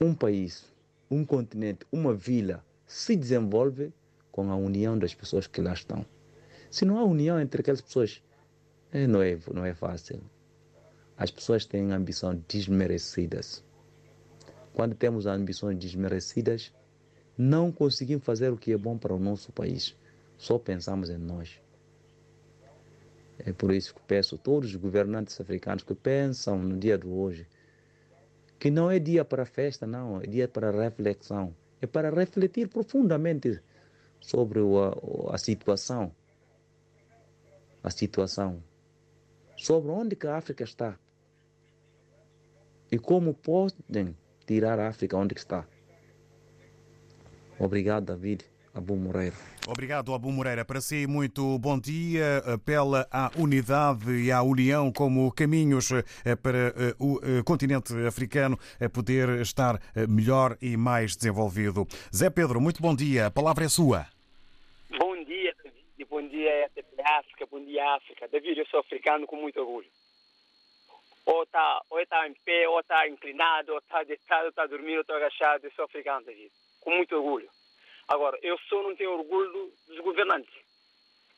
Um 0.00 0.14
país, 0.14 0.72
um 1.10 1.24
continente, 1.24 1.84
uma 1.90 2.14
vila 2.14 2.64
se 2.86 3.16
desenvolve 3.16 3.92
com 4.30 4.48
a 4.52 4.56
união 4.56 4.96
das 4.96 5.12
pessoas 5.12 5.48
que 5.48 5.60
lá 5.60 5.72
estão. 5.72 6.06
Se 6.70 6.84
não 6.84 6.96
há 6.96 7.02
união 7.02 7.40
entre 7.40 7.60
aquelas 7.60 7.80
pessoas, 7.80 8.22
não 9.08 9.20
é, 9.20 9.36
não 9.52 9.64
é 9.64 9.74
fácil. 9.74 10.22
As 11.16 11.32
pessoas 11.32 11.66
têm 11.66 11.90
ambições 11.90 12.40
desmerecidas. 12.48 13.64
Quando 14.72 14.94
temos 14.94 15.26
ambições 15.26 15.76
desmerecidas, 15.76 16.72
não 17.36 17.72
conseguimos 17.72 18.24
fazer 18.24 18.52
o 18.52 18.56
que 18.56 18.72
é 18.72 18.76
bom 18.76 18.96
para 18.96 19.12
o 19.12 19.18
nosso 19.18 19.50
país. 19.50 19.96
Só 20.38 20.56
pensamos 20.56 21.10
em 21.10 21.18
nós. 21.18 21.63
É 23.38 23.52
por 23.52 23.72
isso 23.72 23.94
que 23.94 24.00
peço 24.02 24.36
a 24.36 24.38
todos 24.38 24.70
os 24.70 24.76
governantes 24.76 25.40
africanos 25.40 25.82
que 25.82 25.94
pensam 25.94 26.58
no 26.58 26.78
dia 26.78 26.96
de 26.96 27.06
hoje 27.06 27.46
que 28.64 28.70
não 28.70 28.90
é 28.90 28.98
dia 28.98 29.26
para 29.26 29.44
festa, 29.44 29.86
não, 29.86 30.22
é 30.22 30.26
dia 30.26 30.48
para 30.48 30.70
reflexão. 30.70 31.54
É 31.82 31.86
para 31.86 32.08
refletir 32.08 32.66
profundamente 32.66 33.60
sobre 34.18 34.60
a, 34.60 35.34
a 35.34 35.36
situação. 35.36 36.10
A 37.82 37.90
situação. 37.90 38.62
Sobre 39.54 39.90
onde 39.90 40.16
que 40.16 40.26
a 40.26 40.36
África 40.36 40.64
está. 40.64 40.98
E 42.90 42.98
como 42.98 43.34
podem 43.34 44.16
tirar 44.46 44.78
a 44.78 44.88
África 44.88 45.14
onde 45.14 45.34
está. 45.34 45.66
Obrigado, 47.58 48.06
David. 48.06 48.46
Abu 48.74 48.96
Moreira. 48.96 49.36
Obrigado, 49.68 50.12
Abu 50.12 50.32
Moreira. 50.32 50.64
Para 50.64 50.80
si, 50.80 51.06
muito 51.06 51.58
bom 51.58 51.78
dia. 51.78 52.38
Apela 52.38 53.06
à 53.10 53.30
unidade 53.38 54.10
e 54.10 54.32
à 54.32 54.42
união 54.42 54.92
como 54.92 55.32
caminhos 55.32 55.92
eh, 55.92 56.36
para 56.36 56.68
eh, 56.68 56.94
o 56.98 57.20
eh, 57.22 57.42
continente 57.44 57.94
africano 58.06 58.58
poder 58.92 59.40
estar 59.40 59.80
melhor 60.08 60.58
e 60.60 60.76
mais 60.76 61.16
desenvolvido. 61.16 61.86
Zé 62.14 62.28
Pedro, 62.28 62.60
muito 62.60 62.82
bom 62.82 62.94
dia. 62.94 63.26
A 63.26 63.30
palavra 63.30 63.64
é 63.64 63.68
sua. 63.68 64.06
Bom 64.98 65.14
dia, 65.24 65.54
David. 65.62 66.04
Bom 66.10 66.28
dia, 66.28 66.70
África. 67.18 67.46
Bom 67.46 67.64
dia, 67.64 67.94
África. 67.94 68.28
David, 68.28 68.58
eu 68.58 68.66
sou 68.66 68.80
africano 68.80 69.26
com 69.26 69.36
muito 69.36 69.60
orgulho. 69.60 69.88
Ou 71.26 71.44
está 71.44 71.80
ou 71.88 72.04
tá 72.06 72.28
em 72.28 72.34
pé, 72.44 72.68
ou 72.68 72.80
está 72.80 73.08
inclinado, 73.08 73.72
ou 73.72 73.78
está 73.78 74.02
deitado, 74.02 74.44
ou 74.44 74.50
está 74.50 74.66
dormindo, 74.66 74.96
ou 74.96 75.00
está 75.00 75.16
agachado. 75.16 75.64
Eu 75.64 75.72
sou 75.72 75.84
africano, 75.84 76.26
David. 76.26 76.50
Com 76.80 76.90
muito 76.90 77.14
orgulho. 77.14 77.48
Agora, 78.08 78.38
eu 78.42 78.58
só 78.68 78.82
não 78.82 78.94
tenho 78.96 79.12
orgulho 79.12 79.72
dos 79.86 79.98
governantes. 80.00 80.54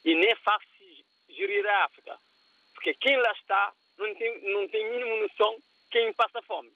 E 0.04 0.14
nem 0.14 0.30
é 0.30 0.36
fácil 0.36 0.66
gerir 1.28 1.66
a 1.66 1.84
África. 1.84 2.18
Porque 2.74 2.94
quem 2.94 3.16
lá 3.16 3.32
está 3.32 3.72
não 3.98 4.14
tem, 4.14 4.52
não 4.52 4.68
tem 4.68 4.90
mínimo 4.90 5.16
noção 5.16 5.56
quem 5.90 6.12
passa 6.12 6.42
fome. 6.42 6.70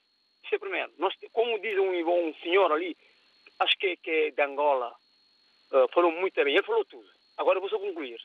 Isso 0.44 0.54
é 0.54 0.58
primeiro. 0.58 0.92
Nós, 0.98 1.14
como 1.32 1.58
diz 1.60 1.78
um, 1.78 1.90
um 1.90 2.34
senhor 2.42 2.72
ali, 2.72 2.96
acho 3.58 3.76
que, 3.78 3.96
que 3.96 4.10
é 4.10 4.30
de 4.30 4.42
Angola, 4.42 4.94
uh, 5.72 5.88
falou 5.92 6.12
muito 6.12 6.34
bem. 6.34 6.54
Ele 6.54 6.62
falou 6.62 6.84
tudo. 6.84 7.08
Agora 7.36 7.58
eu 7.58 7.60
vou 7.60 7.70
só 7.70 7.78
concluir. 7.78 8.20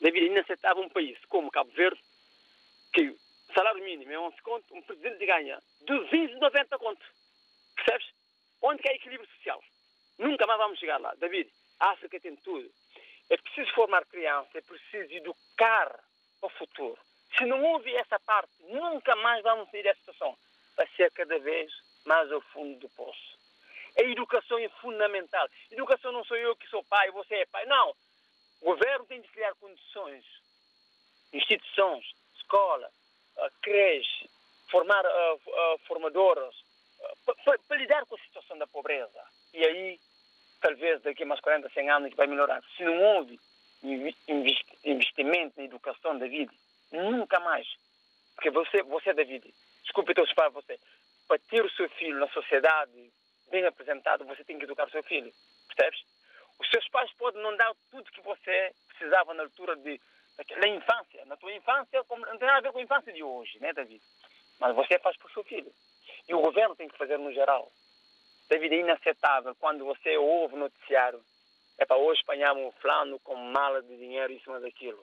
David, 0.00 0.26
inaceitável 0.26 0.82
um 0.82 0.88
país 0.88 1.18
como 1.26 1.50
Cabo 1.50 1.70
Verde, 1.72 2.00
que 2.92 3.14
salário 3.54 3.84
mínimo 3.84 4.10
é 4.10 4.18
11 4.18 4.42
conto, 4.42 4.74
um 4.74 4.82
presidente 4.82 5.24
ganha 5.24 5.60
290 5.82 6.78
conto. 6.78 7.04
Percebes? 7.76 8.06
Onde 8.62 8.82
que 8.82 8.88
é 8.88 8.96
equilíbrio 8.96 9.28
social? 9.36 9.62
Nunca 10.18 10.46
mais 10.46 10.58
vamos 10.58 10.78
chegar 10.78 11.00
lá. 11.00 11.14
David, 11.14 11.50
a 11.80 11.90
África 11.90 12.20
tem 12.20 12.36
tudo. 12.36 12.70
É 13.30 13.36
preciso 13.36 13.72
formar 13.74 14.04
crianças, 14.06 14.54
é 14.54 14.60
preciso 14.60 15.12
educar 15.14 15.98
o 16.40 16.48
futuro. 16.50 16.98
Se 17.36 17.44
não 17.46 17.62
houve 17.64 17.94
essa 17.96 18.18
parte, 18.20 18.52
nunca 18.68 19.16
mais 19.16 19.42
vamos 19.42 19.70
sair 19.70 19.82
dessa 19.82 20.00
situação. 20.00 20.36
Vai 20.76 20.86
ser 20.96 21.10
cada 21.12 21.38
vez 21.38 21.72
mais 22.04 22.30
ao 22.30 22.40
fundo 22.40 22.78
do 22.78 22.88
poço. 22.90 23.38
É 23.96 24.04
educação 24.10 24.58
é 24.58 24.68
fundamental. 24.80 25.48
Educação 25.70 26.12
não 26.12 26.24
sou 26.24 26.36
eu 26.36 26.56
que 26.56 26.68
sou 26.68 26.82
pai, 26.84 27.10
você 27.10 27.34
é 27.36 27.46
pai. 27.46 27.64
Não. 27.66 27.94
O 28.60 28.66
governo 28.66 29.04
tem 29.06 29.20
de 29.20 29.28
criar 29.28 29.54
condições, 29.54 30.24
instituições, 31.32 32.04
escola, 32.36 32.90
creche, 33.60 34.30
formar 34.70 35.04
uh, 35.04 35.34
uh, 35.34 35.78
formadoras, 35.86 36.54
para 37.66 37.76
lidar 37.76 38.04
com 38.06 38.14
a 38.14 38.18
situação 38.18 38.58
da 38.58 38.66
pobreza. 38.66 39.22
E 39.52 39.64
aí, 39.64 39.98
talvez 40.60 41.02
daqui 41.02 41.22
a 41.22 41.26
mais 41.26 41.40
40, 41.40 41.68
100 41.70 41.90
anos 41.90 42.14
vai 42.14 42.26
melhorar. 42.26 42.62
Se 42.76 42.84
não 42.84 42.98
houve 43.00 43.38
investimento 44.84 45.54
na 45.56 45.64
educação 45.64 46.18
da 46.18 46.26
vida, 46.26 46.52
nunca 46.92 47.40
mais. 47.40 47.66
Porque 48.34 48.50
você, 48.50 48.82
você 48.82 49.12
David, 49.12 49.52
desculpe 49.82 50.14
teus 50.14 50.32
pais, 50.32 50.52
você, 50.52 50.78
para 51.26 51.38
ter 51.38 51.64
o 51.64 51.70
seu 51.70 51.88
filho 51.90 52.18
na 52.18 52.28
sociedade 52.28 53.12
bem 53.50 53.66
apresentado, 53.66 54.24
você 54.24 54.44
tem 54.44 54.58
que 54.58 54.64
educar 54.64 54.86
o 54.86 54.90
seu 54.90 55.02
filho. 55.02 55.32
Percebes? 55.68 56.04
Os 56.58 56.68
seus 56.70 56.88
pais 56.88 57.12
podem 57.14 57.42
não 57.42 57.56
dar 57.56 57.72
tudo 57.90 58.10
que 58.10 58.20
você 58.22 58.72
precisava 58.88 59.34
na 59.34 59.42
altura 59.42 59.76
de, 59.76 60.00
da 60.60 60.68
infância. 60.68 61.24
Na 61.26 61.36
tua 61.36 61.52
infância, 61.52 62.04
não 62.08 62.38
tem 62.38 62.46
nada 62.46 62.58
a 62.58 62.60
ver 62.60 62.72
com 62.72 62.78
a 62.78 62.82
infância 62.82 63.12
de 63.12 63.22
hoje, 63.22 63.58
né, 63.60 63.72
David? 63.72 64.02
Mas 64.60 64.74
você 64.74 64.98
faz 64.98 65.16
para 65.16 65.28
o 65.28 65.32
seu 65.32 65.44
filho. 65.44 65.72
E 66.28 66.34
o 66.34 66.40
governo 66.40 66.76
tem 66.76 66.88
que 66.88 66.96
fazer 66.96 67.18
no 67.18 67.32
geral. 67.32 67.70
David, 68.48 68.74
é 68.74 68.78
inaceitável 68.80 69.54
quando 69.58 69.84
você 69.84 70.16
ouve 70.16 70.56
noticiário. 70.56 71.20
É 71.78 71.84
para 71.84 71.96
hoje 71.96 72.20
apanhamos 72.22 72.74
flano 72.76 73.18
com 73.20 73.34
mala 73.34 73.82
de 73.82 73.96
dinheiro 73.96 74.32
em 74.32 74.40
cima 74.40 74.60
daquilo. 74.60 75.02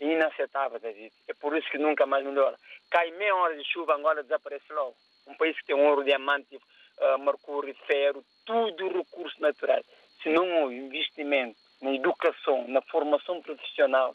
É 0.00 0.06
inaceitável, 0.06 0.78
David. 0.78 1.12
É 1.28 1.34
por 1.34 1.56
isso 1.56 1.68
que 1.70 1.78
nunca 1.78 2.06
mais 2.06 2.24
melhora. 2.24 2.58
Cai 2.90 3.10
meia 3.12 3.34
hora 3.34 3.56
de 3.56 3.64
chuva, 3.64 3.94
agora 3.94 4.22
desaparece 4.22 4.72
logo. 4.72 4.96
Um 5.26 5.34
país 5.34 5.56
que 5.58 5.66
tem 5.66 5.76
ouro, 5.76 6.04
diamante, 6.04 6.56
uh, 6.56 7.18
mercúrio, 7.18 7.74
ferro, 7.86 8.24
tudo 8.44 8.88
recursos 8.88 9.38
naturais. 9.40 9.84
Se 10.22 10.30
não 10.30 10.62
houve 10.62 10.76
investimento 10.76 11.58
na 11.80 11.94
educação, 11.94 12.66
na 12.68 12.80
formação 12.82 13.40
profissional, 13.42 14.14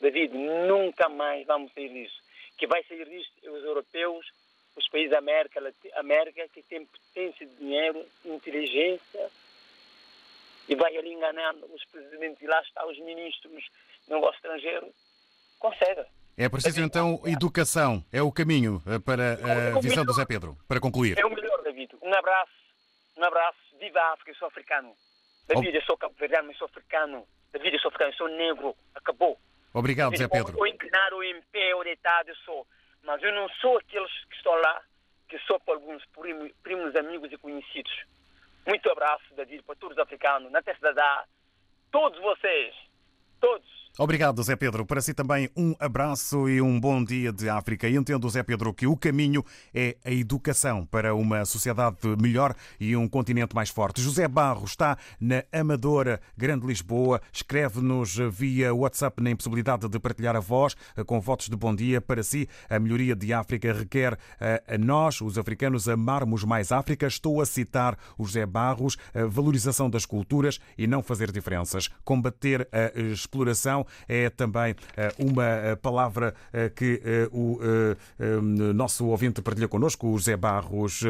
David, 0.00 0.36
nunca 0.36 1.08
mais 1.08 1.46
vamos 1.46 1.72
sair 1.72 1.88
disso. 1.88 2.20
Que 2.56 2.66
vai 2.66 2.82
sair 2.84 3.08
disso 3.08 3.30
os 3.44 3.64
europeus, 3.64 4.26
os 4.76 4.88
países 4.88 5.10
da 5.10 5.18
América, 5.18 5.60
América 5.94 6.48
que 6.48 6.62
têm 6.62 6.86
potência 6.86 7.46
de 7.46 7.54
dinheiro, 7.56 8.04
inteligência, 8.24 9.30
e 10.68 10.74
vai 10.74 10.96
ali 10.96 11.12
enganando 11.12 11.66
os 11.74 11.84
presidentes, 11.86 12.40
e 12.42 12.46
lá 12.46 12.60
está 12.62 12.86
os 12.86 12.98
ministros 13.00 13.64
no 14.08 14.16
negócio 14.16 14.36
estrangeiro, 14.36 14.92
consegue. 15.58 16.04
É 16.36 16.48
preciso 16.48 16.80
então 16.80 17.20
educação, 17.26 18.04
é 18.12 18.22
o 18.22 18.32
caminho 18.32 18.82
eh, 18.86 18.98
para 18.98 19.32
a 19.76 19.80
visão 19.80 20.04
do 20.04 20.12
Zé 20.12 20.24
Pedro, 20.24 20.56
para 20.66 20.80
concluir. 20.80 21.18
É 21.18 21.26
o 21.26 21.30
melhor, 21.30 21.62
David. 21.62 21.94
Um 22.00 22.14
abraço, 22.14 22.52
um 23.16 23.24
abraço, 23.24 23.58
viva 23.78 24.00
a 24.00 24.12
África, 24.12 24.30
eu 24.30 24.36
sou 24.36 24.48
africano. 24.48 24.94
David, 25.46 25.76
eu 25.76 25.82
sou 25.82 25.98
cabo-verdiano, 25.98 26.48
mas 26.48 26.56
sou 26.56 26.66
africano. 26.66 27.26
David, 27.52 27.74
eu 27.74 27.80
sou 27.80 27.88
africano, 27.88 28.12
eu 28.12 28.16
sou 28.16 28.28
negro, 28.28 28.76
acabou. 28.94 29.38
Obrigado, 29.74 30.16
Zé 30.16 30.28
Pedro. 30.28 30.56
Ou 30.56 30.66
inclinado, 30.66 31.16
ou 31.16 31.24
em 31.24 31.40
pé, 31.52 31.74
ou 31.74 31.84
deitado, 31.84 32.30
eu 32.30 32.36
sou. 32.36 32.66
Mas 33.02 33.22
eu 33.22 33.32
não 33.32 33.48
sou 33.60 33.78
aqueles 33.78 34.12
que 34.26 34.36
estão 34.36 34.54
lá, 34.54 34.82
que 35.28 35.38
sou 35.40 35.58
para 35.60 35.74
alguns 35.74 36.04
primos, 36.62 36.96
amigos 36.96 37.32
e 37.32 37.38
conhecidos. 37.38 37.92
Muito 38.66 38.90
abraço, 38.90 39.34
David, 39.34 39.62
para 39.62 39.76
todos 39.76 39.96
os 39.96 40.02
africanos, 40.02 40.50
na 40.52 40.62
Terra 40.62 40.92
da 40.92 41.24
todos 41.90 42.20
vocês, 42.20 42.74
todos. 43.40 43.89
Obrigado, 43.98 44.42
Zé 44.42 44.56
Pedro. 44.56 44.86
Para 44.86 45.02
si 45.02 45.12
também 45.12 45.50
um 45.54 45.74
abraço 45.78 46.48
e 46.48 46.62
um 46.62 46.80
bom 46.80 47.04
dia 47.04 47.32
de 47.32 47.50
África. 47.50 47.88
Entendo, 47.88 48.30
Zé 48.30 48.42
Pedro, 48.42 48.72
que 48.72 48.86
o 48.86 48.96
caminho 48.96 49.44
é 49.74 49.96
a 50.04 50.10
educação 50.10 50.86
para 50.86 51.14
uma 51.14 51.44
sociedade 51.44 51.98
melhor 52.18 52.54
e 52.78 52.96
um 52.96 53.06
continente 53.06 53.54
mais 53.54 53.68
forte. 53.68 54.00
José 54.00 54.26
Barro 54.26 54.64
está 54.64 54.96
na 55.20 55.44
Amadora, 55.52 56.20
Grande 56.34 56.66
Lisboa. 56.66 57.20
Escreve-nos 57.30 58.16
via 58.30 58.72
WhatsApp 58.72 59.22
na 59.22 59.32
impossibilidade 59.32 59.86
de 59.86 59.98
partilhar 59.98 60.34
a 60.34 60.40
voz 60.40 60.74
com 61.04 61.20
votos 61.20 61.48
de 61.48 61.56
bom 61.56 61.74
dia. 61.74 62.00
Para 62.00 62.22
si, 62.22 62.48
a 62.70 62.78
melhoria 62.78 63.14
de 63.14 63.34
África 63.34 63.72
requer 63.72 64.18
a 64.66 64.78
nós, 64.78 65.20
os 65.20 65.36
africanos, 65.36 65.88
amarmos 65.88 66.42
mais 66.44 66.72
África. 66.72 67.06
Estou 67.06 67.42
a 67.42 67.44
citar 67.44 67.98
o 68.16 68.24
José 68.24 68.46
Barros, 68.46 68.96
a 69.12 69.26
valorização 69.26 69.90
das 69.90 70.06
culturas 70.06 70.58
e 70.78 70.86
não 70.86 71.02
fazer 71.02 71.30
diferenças. 71.30 71.90
Combater 72.02 72.66
a 72.72 72.98
exploração 72.98 73.79
é 74.08 74.30
também 74.30 74.74
eh, 74.96 75.12
uma 75.18 75.44
eh, 75.44 75.76
palavra 75.76 76.34
eh, 76.52 76.68
que 76.68 77.00
o 77.32 77.58
nosso 78.74 79.06
ouvinte 79.06 79.42
partilha 79.42 79.68
connosco, 79.68 80.08
o 80.08 80.18
José 80.18 80.36
Barros, 80.36 81.04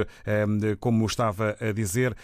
como 0.78 1.06
estava 1.06 1.56
a 1.60 1.72
dizer, 1.72 2.16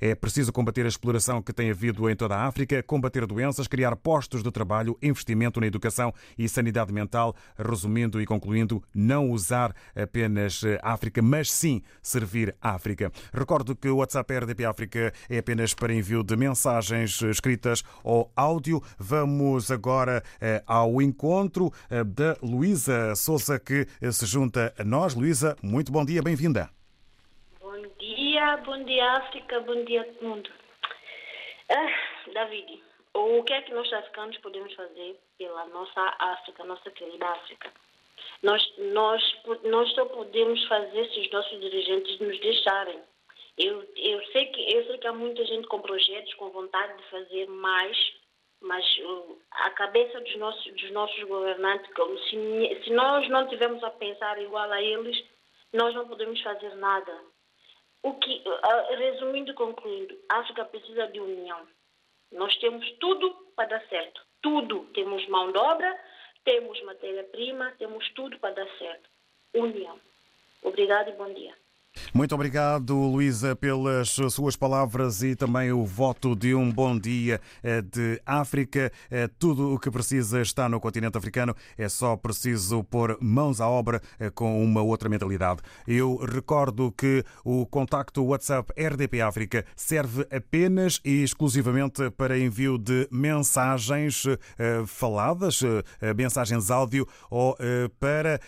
é 0.00 0.14
preciso 0.14 0.52
combater 0.52 0.84
a 0.84 0.88
exploração 0.88 1.42
que 1.42 1.52
tem 1.52 1.70
havido 1.70 2.08
em 2.08 2.16
toda 2.16 2.36
a 2.36 2.46
África, 2.46 2.82
combater 2.82 3.26
doenças, 3.26 3.66
criar 3.66 3.96
postos 3.96 4.42
de 4.42 4.50
trabalho, 4.50 4.96
investimento 5.02 5.60
na 5.60 5.66
educação 5.66 6.12
e 6.36 6.48
sanidade 6.48 6.92
mental, 6.92 7.34
resumindo 7.56 8.20
e 8.20 8.26
concluindo, 8.26 8.82
não 8.94 9.30
usar 9.30 9.74
apenas 9.94 10.62
África, 10.82 11.22
mas 11.22 11.50
sim 11.50 11.82
servir 12.02 12.54
a 12.60 12.70
África. 12.70 13.12
Recordo 13.32 13.76
que 13.76 13.88
o 13.88 13.96
WhatsApp 13.96 14.32
RDP 14.38 14.64
África 14.64 15.12
é 15.28 15.38
apenas 15.38 15.74
para 15.74 15.94
envio 15.94 16.22
de 16.22 16.36
mensagens 16.36 17.20
escritas 17.22 17.82
ou 18.02 18.30
áudio. 18.34 18.82
Vamos 18.98 19.47
Vamos 19.48 19.70
agora 19.70 20.22
eh, 20.42 20.62
ao 20.66 21.00
encontro 21.00 21.72
eh, 21.90 22.04
da 22.04 22.36
Luísa 22.42 23.16
Souza, 23.16 23.58
que 23.58 23.86
eh, 24.02 24.12
se 24.12 24.26
junta 24.26 24.74
a 24.78 24.84
nós. 24.84 25.14
Luísa, 25.14 25.56
muito 25.62 25.90
bom 25.90 26.04
dia, 26.04 26.22
bem-vinda. 26.22 26.68
Bom 27.58 27.80
dia, 27.98 28.56
bom 28.58 28.84
dia 28.84 29.10
África, 29.12 29.58
bom 29.60 29.84
dia 29.86 30.04
todo 30.04 30.28
mundo. 30.28 30.50
Ah, 31.70 32.30
David, 32.34 32.82
o 33.14 33.42
que 33.42 33.54
é 33.54 33.62
que 33.62 33.72
nós 33.72 33.90
africanos 33.90 34.36
podemos 34.38 34.74
fazer 34.74 35.18
pela 35.38 35.64
nossa 35.68 36.14
África, 36.18 36.62
nossa 36.64 36.90
querida 36.90 37.26
África? 37.26 37.72
Nós, 38.42 38.62
nós, 38.92 39.22
nós 39.64 39.90
só 39.94 40.04
podemos 40.04 40.62
fazer 40.68 41.08
se 41.08 41.20
os 41.20 41.30
nossos 41.30 41.58
dirigentes 41.58 42.20
nos 42.20 42.38
deixarem. 42.40 43.00
Eu, 43.56 43.82
eu, 43.96 44.22
sei 44.26 44.44
que, 44.46 44.74
eu 44.74 44.84
sei 44.84 44.98
que 44.98 45.06
há 45.06 45.12
muita 45.14 45.42
gente 45.46 45.66
com 45.68 45.80
projetos, 45.80 46.34
com 46.34 46.50
vontade 46.50 46.98
de 46.98 47.04
fazer 47.04 47.48
mais, 47.48 47.96
mas 48.60 48.84
uh, 48.98 49.38
a 49.50 49.70
cabeça 49.70 50.20
dos 50.20 50.36
nossos, 50.36 50.72
dos 50.72 50.90
nossos 50.90 51.22
governantes, 51.24 51.90
se, 52.28 52.84
se 52.84 52.90
nós 52.90 53.28
não 53.28 53.48
tivermos 53.48 53.82
a 53.84 53.90
pensar 53.90 54.40
igual 54.40 54.70
a 54.70 54.82
eles, 54.82 55.24
nós 55.72 55.94
não 55.94 56.08
podemos 56.08 56.40
fazer 56.42 56.74
nada. 56.76 57.12
O 58.02 58.14
que, 58.14 58.42
uh, 58.46 58.96
resumindo 58.96 59.50
e 59.52 59.54
concluindo, 59.54 60.18
a 60.28 60.38
África 60.38 60.64
precisa 60.64 61.06
de 61.08 61.20
união. 61.20 61.66
Nós 62.32 62.54
temos 62.56 62.90
tudo 62.98 63.30
para 63.56 63.68
dar 63.68 63.88
certo. 63.88 64.20
Tudo. 64.42 64.86
Temos 64.94 65.26
mão 65.28 65.50
de 65.50 65.58
obra, 65.58 65.98
temos 66.44 66.80
matéria-prima, 66.82 67.74
temos 67.78 68.08
tudo 68.12 68.38
para 68.38 68.54
dar 68.54 68.68
certo. 68.78 69.08
União. 69.54 69.98
Obrigada 70.62 71.10
e 71.10 71.14
bom 71.14 71.32
dia. 71.32 71.54
Muito 72.12 72.34
obrigado, 72.34 72.94
Luísa, 72.94 73.54
pelas 73.54 74.08
suas 74.08 74.56
palavras 74.56 75.22
e 75.22 75.36
também 75.36 75.72
o 75.72 75.84
voto 75.84 76.34
de 76.34 76.54
um 76.54 76.70
bom 76.70 76.98
dia 76.98 77.40
eh, 77.62 77.82
de 77.82 78.20
África. 78.24 78.92
Eh, 79.10 79.28
tudo 79.38 79.74
o 79.74 79.78
que 79.78 79.90
precisa 79.90 80.40
está 80.40 80.68
no 80.68 80.80
continente 80.80 81.16
africano, 81.16 81.54
é 81.76 81.88
só 81.88 82.16
preciso 82.16 82.82
pôr 82.84 83.18
mãos 83.20 83.60
à 83.60 83.68
obra 83.68 84.00
eh, 84.18 84.30
com 84.30 84.62
uma 84.62 84.82
outra 84.82 85.08
mentalidade. 85.08 85.60
Eu 85.86 86.16
recordo 86.16 86.92
que 86.92 87.24
o 87.44 87.66
contacto 87.66 88.24
WhatsApp 88.24 88.72
RDP 88.76 89.20
África 89.20 89.64
serve 89.76 90.26
apenas 90.30 91.00
e 91.04 91.22
exclusivamente 91.22 92.10
para 92.10 92.38
envio 92.38 92.78
de 92.78 93.08
mensagens 93.10 94.24
faladas, 94.86 95.60
mensagens 96.16 96.70
áudio 96.70 97.06
ou 97.30 97.56
para 97.98 98.40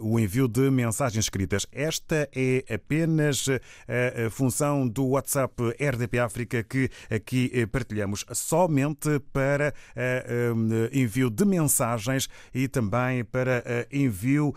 o 0.00 0.18
envio 0.18 0.48
de 0.48 0.70
mensagens 0.70 1.24
escritas. 1.24 1.66
Esta 1.72 2.27
é 2.34 2.64
apenas 2.74 3.46
a 3.48 4.30
função 4.30 4.86
do 4.86 5.06
WhatsApp 5.08 5.54
RDP 5.80 6.18
África 6.18 6.62
que 6.62 6.90
aqui 7.10 7.50
eh, 7.52 7.66
partilhamos 7.66 8.24
somente 8.32 9.20
para 9.32 9.74
eh, 9.96 10.24
eh, 10.26 10.90
envio 10.92 11.30
de 11.30 11.44
mensagens 11.44 12.28
e 12.54 12.68
também 12.68 13.24
para 13.24 13.86
envio 13.90 14.54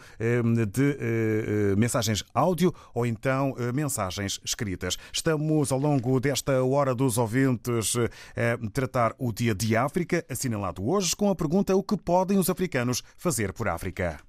de 0.70 1.76
mensagens 1.78 2.24
áudio 2.34 2.74
ou 2.94 3.06
então 3.06 3.56
mensagens 3.74 4.40
escritas. 4.44 4.98
Estamos 5.12 5.72
ao 5.72 5.80
longo 5.80 6.20
desta 6.20 6.64
hora 6.64 6.94
dos 6.94 7.18
ouvintes 7.18 7.96
a 7.98 8.70
tratar 8.72 9.14
o 9.18 9.32
Dia 9.32 9.56
de 9.56 9.76
África, 9.76 10.26
assinalado 10.30 10.88
hoje 10.88 11.16
com 11.16 11.30
a 11.30 11.36
pergunta: 11.36 11.76
o 11.76 11.84
que 11.84 11.98
podem 11.98 12.38
os 12.38 12.50
africanos 12.50 13.04
fazer 13.18 13.54
por 13.54 13.68
África? 13.68 14.20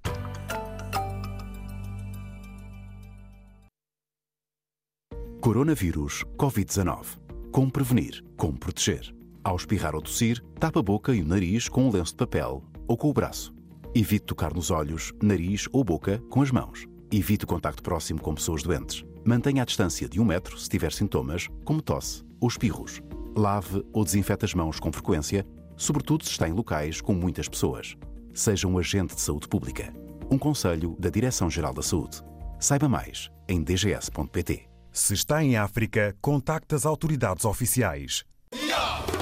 Coronavírus 5.53 6.25
Covid-19. 6.39 7.19
Como 7.53 7.71
prevenir? 7.71 8.25
Como 8.39 8.59
proteger? 8.59 9.15
Ao 9.45 9.55
espirrar 9.55 9.95
ou 9.95 10.01
tossir, 10.01 10.43
tapa 10.59 10.81
a 10.81 10.83
boca 10.83 11.15
e 11.15 11.21
o 11.21 11.27
nariz 11.27 11.69
com 11.69 11.87
um 11.87 11.91
lenço 11.91 12.13
de 12.13 12.17
papel 12.17 12.65
ou 12.89 12.97
com 12.97 13.11
o 13.11 13.13
braço. 13.13 13.53
Evite 13.95 14.25
tocar 14.25 14.55
nos 14.55 14.71
olhos, 14.71 15.13
nariz 15.23 15.69
ou 15.71 15.85
boca 15.85 16.23
com 16.31 16.41
as 16.41 16.51
mãos. 16.51 16.87
Evite 17.11 17.45
o 17.45 17.47
contacto 17.47 17.83
próximo 17.83 18.19
com 18.19 18.35
pessoas 18.35 18.63
doentes. 18.63 19.05
Mantenha 19.27 19.61
a 19.61 19.67
distância 19.67 20.09
de 20.09 20.19
um 20.19 20.25
metro 20.25 20.59
se 20.59 20.71
tiver 20.71 20.91
sintomas, 20.91 21.49
como 21.67 21.83
tosse 21.83 22.25
ou 22.41 22.49
espirros. 22.49 23.03
Lave 23.37 23.85
ou 23.93 24.07
desinfete 24.07 24.47
as 24.47 24.55
mãos 24.55 24.81
com 24.81 24.91
frequência, 24.91 25.47
sobretudo 25.77 26.25
se 26.25 26.31
está 26.31 26.49
em 26.49 26.53
locais 26.53 27.03
com 27.03 27.13
muitas 27.13 27.47
pessoas. 27.47 27.95
Seja 28.33 28.67
um 28.67 28.79
agente 28.79 29.15
de 29.15 29.21
saúde 29.21 29.47
pública. 29.49 29.93
Um 30.31 30.39
conselho 30.39 30.97
da 30.99 31.11
Direção-Geral 31.11 31.75
da 31.75 31.83
Saúde. 31.83 32.23
Saiba 32.59 32.89
mais 32.89 33.31
em 33.47 33.63
dgs.pt. 33.63 34.72
Se 34.93 35.15
está 35.15 35.43
em 35.43 35.57
África, 35.57 36.15
contacte 36.21 36.75
as 36.75 36.85
autoridades 36.85 37.47
oficiais. 37.47 38.25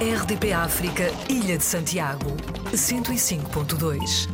RDP 0.01 0.53
África, 0.53 1.05
Ilha 1.29 1.57
de 1.57 1.63
Santiago, 1.63 2.37
105.2. 2.73 4.29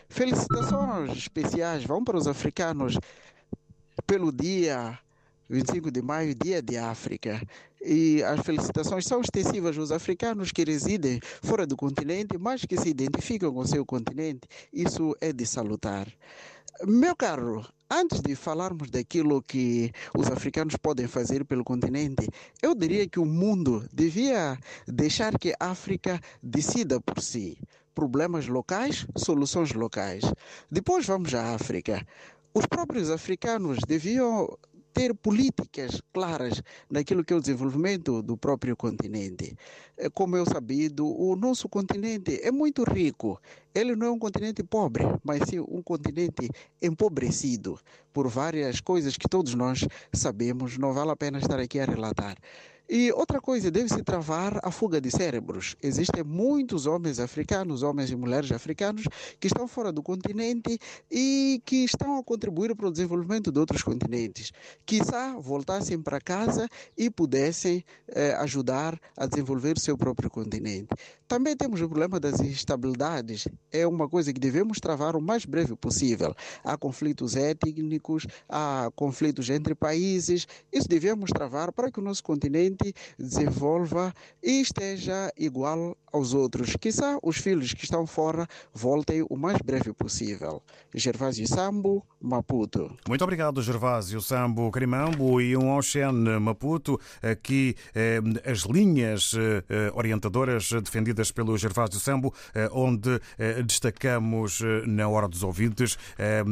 Felicitações 0.09 1.11
especiais 1.17 1.85
vão 1.85 2.03
para 2.03 2.17
os 2.17 2.27
africanos 2.27 2.97
pelo 4.05 4.31
dia 4.31 4.99
25 5.49 5.91
de 5.91 6.01
maio, 6.01 6.35
Dia 6.35 6.61
de 6.61 6.77
África. 6.77 7.41
E 7.81 8.23
as 8.23 8.41
felicitações 8.41 9.05
são 9.05 9.21
extensivas 9.21 9.77
aos 9.77 9.91
africanos 9.91 10.51
que 10.51 10.63
residem 10.63 11.19
fora 11.43 11.67
do 11.67 11.77
continente, 11.77 12.37
mas 12.37 12.65
que 12.65 12.77
se 12.77 12.89
identificam 12.89 13.53
com 13.53 13.59
o 13.59 13.67
seu 13.67 13.85
continente. 13.85 14.47
Isso 14.73 15.15
é 15.21 15.31
de 15.31 15.45
salutar. 15.45 16.07
Meu 16.83 17.15
caro, 17.15 17.65
antes 17.89 18.21
de 18.21 18.35
falarmos 18.35 18.89
daquilo 18.89 19.41
que 19.41 19.91
os 20.17 20.27
africanos 20.27 20.75
podem 20.75 21.07
fazer 21.07 21.45
pelo 21.45 21.63
continente, 21.63 22.27
eu 22.61 22.73
diria 22.75 23.07
que 23.07 23.19
o 23.19 23.25
mundo 23.25 23.87
devia 23.93 24.57
deixar 24.87 25.37
que 25.37 25.53
a 25.59 25.69
África 25.69 26.19
decida 26.41 26.99
por 26.99 27.21
si. 27.21 27.57
Problemas 27.93 28.47
locais, 28.47 29.05
soluções 29.15 29.71
locais. 29.71 30.23
Depois 30.69 31.05
vamos 31.05 31.33
à 31.33 31.53
África. 31.53 32.05
Os 32.53 32.65
próprios 32.65 33.09
africanos 33.09 33.77
deviam 33.87 34.57
ter 34.95 35.13
políticas 35.13 36.01
claras 36.13 36.63
naquilo 36.89 37.23
que 37.23 37.33
é 37.33 37.35
o 37.35 37.41
desenvolvimento 37.41 38.21
do 38.21 38.37
próprio 38.37 38.77
continente. 38.77 39.53
É, 39.97 40.09
como 40.09 40.37
é 40.37 40.45
sabido, 40.45 41.05
o 41.05 41.35
nosso 41.35 41.67
continente 41.67 42.39
é 42.41 42.49
muito 42.49 42.81
rico. 42.85 43.39
Ele 43.73 43.93
não 43.93 44.07
é 44.07 44.11
um 44.11 44.17
continente 44.17 44.63
pobre, 44.63 45.03
mas 45.21 45.49
sim 45.49 45.59
um 45.59 45.83
continente 45.83 46.49
empobrecido 46.81 47.77
por 48.13 48.29
várias 48.29 48.79
coisas 48.79 49.17
que 49.17 49.27
todos 49.27 49.53
nós 49.53 49.85
sabemos, 50.13 50.77
não 50.77 50.93
vale 50.93 51.11
a 51.11 51.15
pena 51.15 51.39
estar 51.39 51.59
aqui 51.59 51.77
a 51.77 51.85
relatar. 51.85 52.37
E 52.87 53.11
outra 53.11 53.41
coisa, 53.41 53.71
deve-se 53.71 54.03
travar 54.03 54.59
a 54.63 54.69
fuga 54.69 55.01
de 55.01 55.09
cérebros. 55.09 55.75
Existem 55.81 56.23
muitos 56.23 56.85
homens 56.85 57.19
africanos, 57.19 57.81
homens 57.81 58.11
e 58.11 58.15
mulheres 58.15 58.51
africanos, 58.51 59.05
que 59.39 59.47
estão 59.47 59.67
fora 59.67 59.91
do 59.91 60.03
continente 60.03 60.77
e 61.09 61.61
que 61.65 61.83
estão 61.83 62.19
a 62.19 62.23
contribuir 62.23 62.75
para 62.75 62.87
o 62.87 62.91
desenvolvimento 62.91 63.51
de 63.51 63.59
outros 63.59 63.81
continentes. 63.81 64.51
Quizá 64.85 65.33
voltassem 65.39 65.99
para 65.99 66.21
casa 66.21 66.69
e 66.95 67.09
pudessem 67.09 67.83
eh, 68.07 68.33
ajudar 68.35 68.99
a 69.17 69.25
desenvolver 69.25 69.77
o 69.77 69.79
seu 69.79 69.97
próprio 69.97 70.29
continente. 70.29 70.89
Também 71.27 71.57
temos 71.57 71.81
o 71.81 71.87
problema 71.87 72.19
das 72.19 72.39
instabilidades. 72.39 73.47
É 73.71 73.87
uma 73.87 74.07
coisa 74.07 74.31
que 74.31 74.39
devemos 74.39 74.79
travar 74.79 75.15
o 75.15 75.21
mais 75.21 75.43
breve 75.43 75.75
possível. 75.75 76.35
Há 76.63 76.77
conflitos 76.77 77.35
étnicos, 77.35 78.27
há 78.47 78.91
conflitos 78.95 79.49
entre 79.49 79.73
países. 79.73 80.47
Isso 80.71 80.87
devemos 80.87 81.31
travar 81.31 81.71
para 81.71 81.91
que 81.91 81.99
o 81.99 82.03
nosso 82.03 82.23
continente 82.23 82.74
desenvolva 83.17 84.13
e 84.43 84.61
esteja 84.61 85.31
igual 85.37 85.95
aos 86.11 86.33
outros. 86.33 86.75
Quizá 86.79 87.17
os 87.21 87.37
filhos 87.37 87.73
que 87.73 87.83
estão 87.83 88.07
fora 88.07 88.47
voltem 88.73 89.25
o 89.29 89.35
mais 89.35 89.57
breve 89.61 89.93
possível. 89.93 90.61
Gervásio 90.93 91.47
Sambo, 91.47 92.05
Maputo. 92.21 92.95
Muito 93.07 93.23
obrigado, 93.23 93.61
Gervásio 93.61 94.21
Sambo 94.21 94.71
Carimambo 94.71 95.41
e 95.41 95.55
um 95.57 95.75
Ocean 95.75 96.39
Maputo. 96.39 96.99
Aqui 97.21 97.75
eh, 97.93 98.19
as 98.49 98.59
linhas 98.59 99.33
eh, 99.35 99.91
orientadoras 99.93 100.69
defendidas 100.83 101.31
pelo 101.31 101.57
Gervásio 101.57 101.99
Sambo, 101.99 102.33
eh, 102.53 102.69
onde 102.71 103.19
eh, 103.37 103.61
destacamos 103.61 104.61
eh, 104.61 104.87
na 104.87 105.07
hora 105.07 105.27
dos 105.27 105.43
ouvintes 105.43 105.97
eh, 106.17 106.43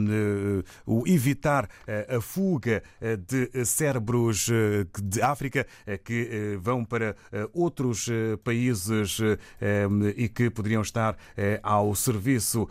o 0.86 1.08
evitar 1.08 1.70
a 2.10 2.20
fuga 2.20 2.84
de 3.28 3.66
cérebros 3.66 4.50
de 5.02 5.22
África 5.22 5.66
que 6.04 6.13
vão 6.60 6.84
para 6.84 7.16
outros 7.54 8.08
países 8.44 9.20
e 10.16 10.30
que 10.30 10.50
poderiam 10.50 10.82
estar 10.82 11.18
ao 11.62 11.94
serviço 11.96 12.68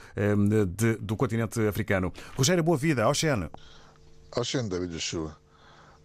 do 1.00 1.16
continente 1.16 1.60
africano. 1.66 2.12
Rogério 2.36 2.62
Boa 2.62 2.76
Vida, 2.76 3.08
Oceano. 3.08 3.50
Oceano, 4.36 4.68
David. 4.68 4.96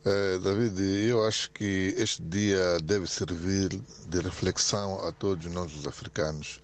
Uh, 0.07 0.39
David, 0.39 0.79
eu 1.09 1.25
acho 1.25 1.51
que 1.51 1.93
este 1.97 2.21
dia 2.23 2.77
deve 2.83 3.07
servir 3.07 3.69
de 4.07 4.19
reflexão 4.21 5.05
a 5.05 5.11
todos 5.11 5.45
nós, 5.51 5.75
os 5.75 5.85
africanos. 5.85 6.61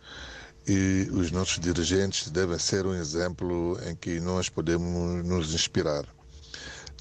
E 0.66 1.10
os 1.12 1.30
nossos 1.32 1.60
dirigentes 1.60 2.30
devem 2.30 2.58
ser 2.58 2.86
um 2.86 2.94
exemplo 2.94 3.78
em 3.86 3.96
que 3.96 4.20
nós 4.22 4.48
podemos 4.48 5.26
nos 5.26 5.54
inspirar. 5.54 6.06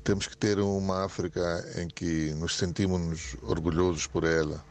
Temos 0.04 0.26
que 0.26 0.36
ter 0.36 0.58
uma 0.58 1.04
África 1.04 1.64
em 1.76 1.86
que 1.86 2.34
nos 2.34 2.56
sentimos 2.56 3.36
orgulhosos 3.42 4.04
por 4.06 4.24
ela. 4.24 4.64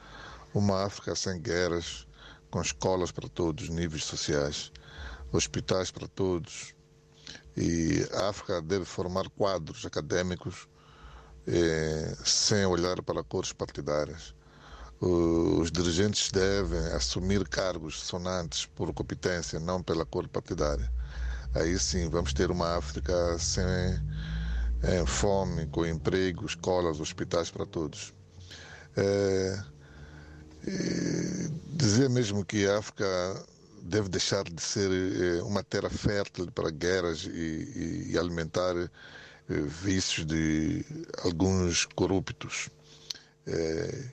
Uma 0.54 0.84
África 0.86 1.16
sem 1.16 1.40
guerras, 1.42 2.06
com 2.50 2.62
escolas 2.62 3.12
para 3.12 3.30
todos 3.30 3.66
os 3.66 3.70
níveis 3.70 4.04
sociais, 4.04 4.74
hospitais 5.32 5.90
para 5.90 6.06
todos. 6.10 6.76
E 7.56 8.06
a 8.14 8.28
África 8.28 8.62
deve 8.62 8.84
formar 8.84 9.30
quadros 9.30 9.86
acadêmicos 9.86 10.68
eh, 11.48 12.14
sem 12.26 12.66
olhar 12.66 13.02
para 13.02 13.24
cores 13.24 13.54
partidárias. 13.54 14.36
Os 15.00 15.72
dirigentes 15.72 16.30
devem 16.30 16.88
assumir 16.94 17.48
cargos 17.48 18.02
sonantes 18.02 18.66
por 18.66 18.94
competência, 18.94 19.62
não 19.62 19.82
pela 19.82 20.06
cor 20.06 20.28
partidária. 20.28 20.92
Aí 21.56 21.80
sim 21.80 22.10
vamos 22.10 22.34
ter 22.34 22.52
uma 22.52 22.76
África 22.76 23.40
sem 23.40 23.64
eh, 24.84 25.06
fome, 25.06 25.68
com 25.68 25.86
emprego, 25.86 26.46
escolas, 26.46 27.00
hospitais 27.00 27.52
para 27.52 27.66
todos. 27.66 28.14
É, 28.98 29.64
dizer 31.68 32.10
mesmo 32.10 32.46
que 32.46 32.68
a 32.68 32.78
África 32.80 33.06
deve 33.84 34.10
deixar 34.10 34.44
de 34.44 34.62
ser 34.62 34.92
eh, 34.92 35.42
uma 35.44 35.64
terra 35.64 35.90
fértil 35.90 36.52
para 36.52 36.70
guerras 36.70 37.26
e, 37.26 38.12
e 38.12 38.18
alimentar 38.18 38.76
eh, 38.78 38.90
vícios 39.48 40.26
de 40.26 40.86
alguns 41.24 41.86
corruptos. 41.96 42.70
É, 43.48 44.12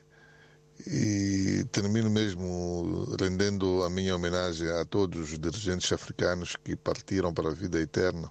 e 0.87 1.65
termino 1.73 2.09
mesmo 2.09 3.15
rendendo 3.21 3.83
a 3.83 3.91
minha 3.91 4.15
homenagem 4.15 4.69
a 4.71 4.85
todos 4.85 5.33
os 5.33 5.39
dirigentes 5.39 5.93
africanos 5.93 6.57
que 6.57 6.77
partiram 6.77 7.35
para 7.35 7.49
a 7.51 7.55
vida 7.55 7.81
eterna 7.81 8.31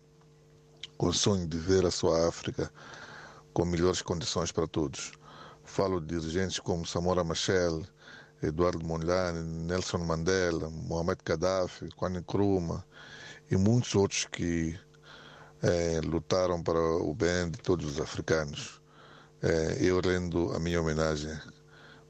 com 0.97 1.07
o 1.07 1.13
sonho 1.13 1.47
de 1.47 1.57
ver 1.57 1.85
a 1.85 1.91
sua 1.91 2.27
África 2.27 2.71
com 3.53 3.65
melhores 3.65 4.01
condições 4.01 4.51
para 4.51 4.67
todos. 4.67 5.11
Falo 5.63 5.99
de 6.01 6.19
dirigentes 6.19 6.59
como 6.59 6.85
Samora 6.85 7.23
Machel, 7.23 7.83
Eduardo 8.41 8.85
Mondlane, 8.85 9.39
Nelson 9.65 9.99
Mandela, 9.99 10.69
Mohamed 10.69 11.19
Gaddafi, 11.23 11.89
Kwame 11.95 12.19
Nkrumah 12.19 12.83
e 13.51 13.57
muitos 13.57 13.93
outros 13.95 14.25
que 14.25 14.77
eh, 15.61 16.01
lutaram 16.03 16.63
para 16.63 16.79
o 16.79 17.13
bem 17.13 17.51
de 17.51 17.59
todos 17.59 17.85
os 17.85 18.01
africanos. 18.01 18.81
Eh, 19.41 19.77
eu 19.81 19.99
rendo 19.99 20.51
a 20.53 20.59
minha 20.59 20.81
homenagem 20.81 21.37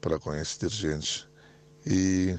para 0.00 0.18
com 0.18 0.34
esses 0.34 0.58
dirigentes. 0.58 1.28
E 1.86 2.38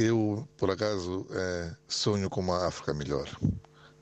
eu, 0.00 0.46
por 0.56 0.70
acaso, 0.70 1.26
eh, 1.30 1.74
sonho 1.88 2.30
com 2.30 2.40
uma 2.40 2.66
África 2.66 2.94
melhor. 2.94 3.28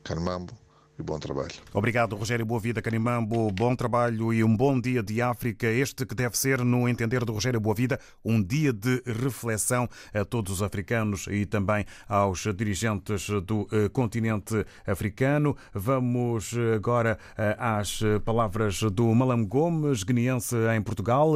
Canimambo 0.03 0.60
e 1.01 1.03
bom 1.03 1.19
trabalho. 1.19 1.51
Obrigado, 1.73 2.15
Rogério 2.15 2.47
Boavida 2.47 2.81
Canimambo. 2.81 3.51
Bom 3.51 3.75
trabalho 3.75 4.33
e 4.33 4.45
um 4.45 4.55
bom 4.55 4.79
dia 4.79 5.03
de 5.03 5.21
África. 5.21 5.67
Este 5.67 6.07
que 6.07 6.15
deve 6.15 6.37
ser, 6.39 6.63
no 6.63 6.89
entender 6.89 7.25
do 7.25 7.33
Rogério 7.33 7.59
Boavida, 7.59 7.99
um 8.25 8.43
dia 8.43 8.73
de 8.73 9.03
reflexão 9.07 9.89
a 10.15 10.25
todos 10.25 10.53
os 10.53 10.63
africanos 10.63 11.27
e 11.29 11.47
também 11.47 11.85
aos 12.09 12.47
dirigentes 12.55 13.29
do 13.45 13.67
eh, 13.73 13.89
continente 13.89 14.65
africano. 14.87 15.57
Vamos 15.73 16.53
eh, 16.53 16.75
agora 16.75 17.19
eh, 17.37 17.57
às 17.59 18.01
palavras 18.25 18.83
do 18.83 19.13
Malam 19.15 19.45
Gomes, 19.45 20.03
guineense 20.03 20.55
em 20.77 20.83
Portugal, 20.83 21.33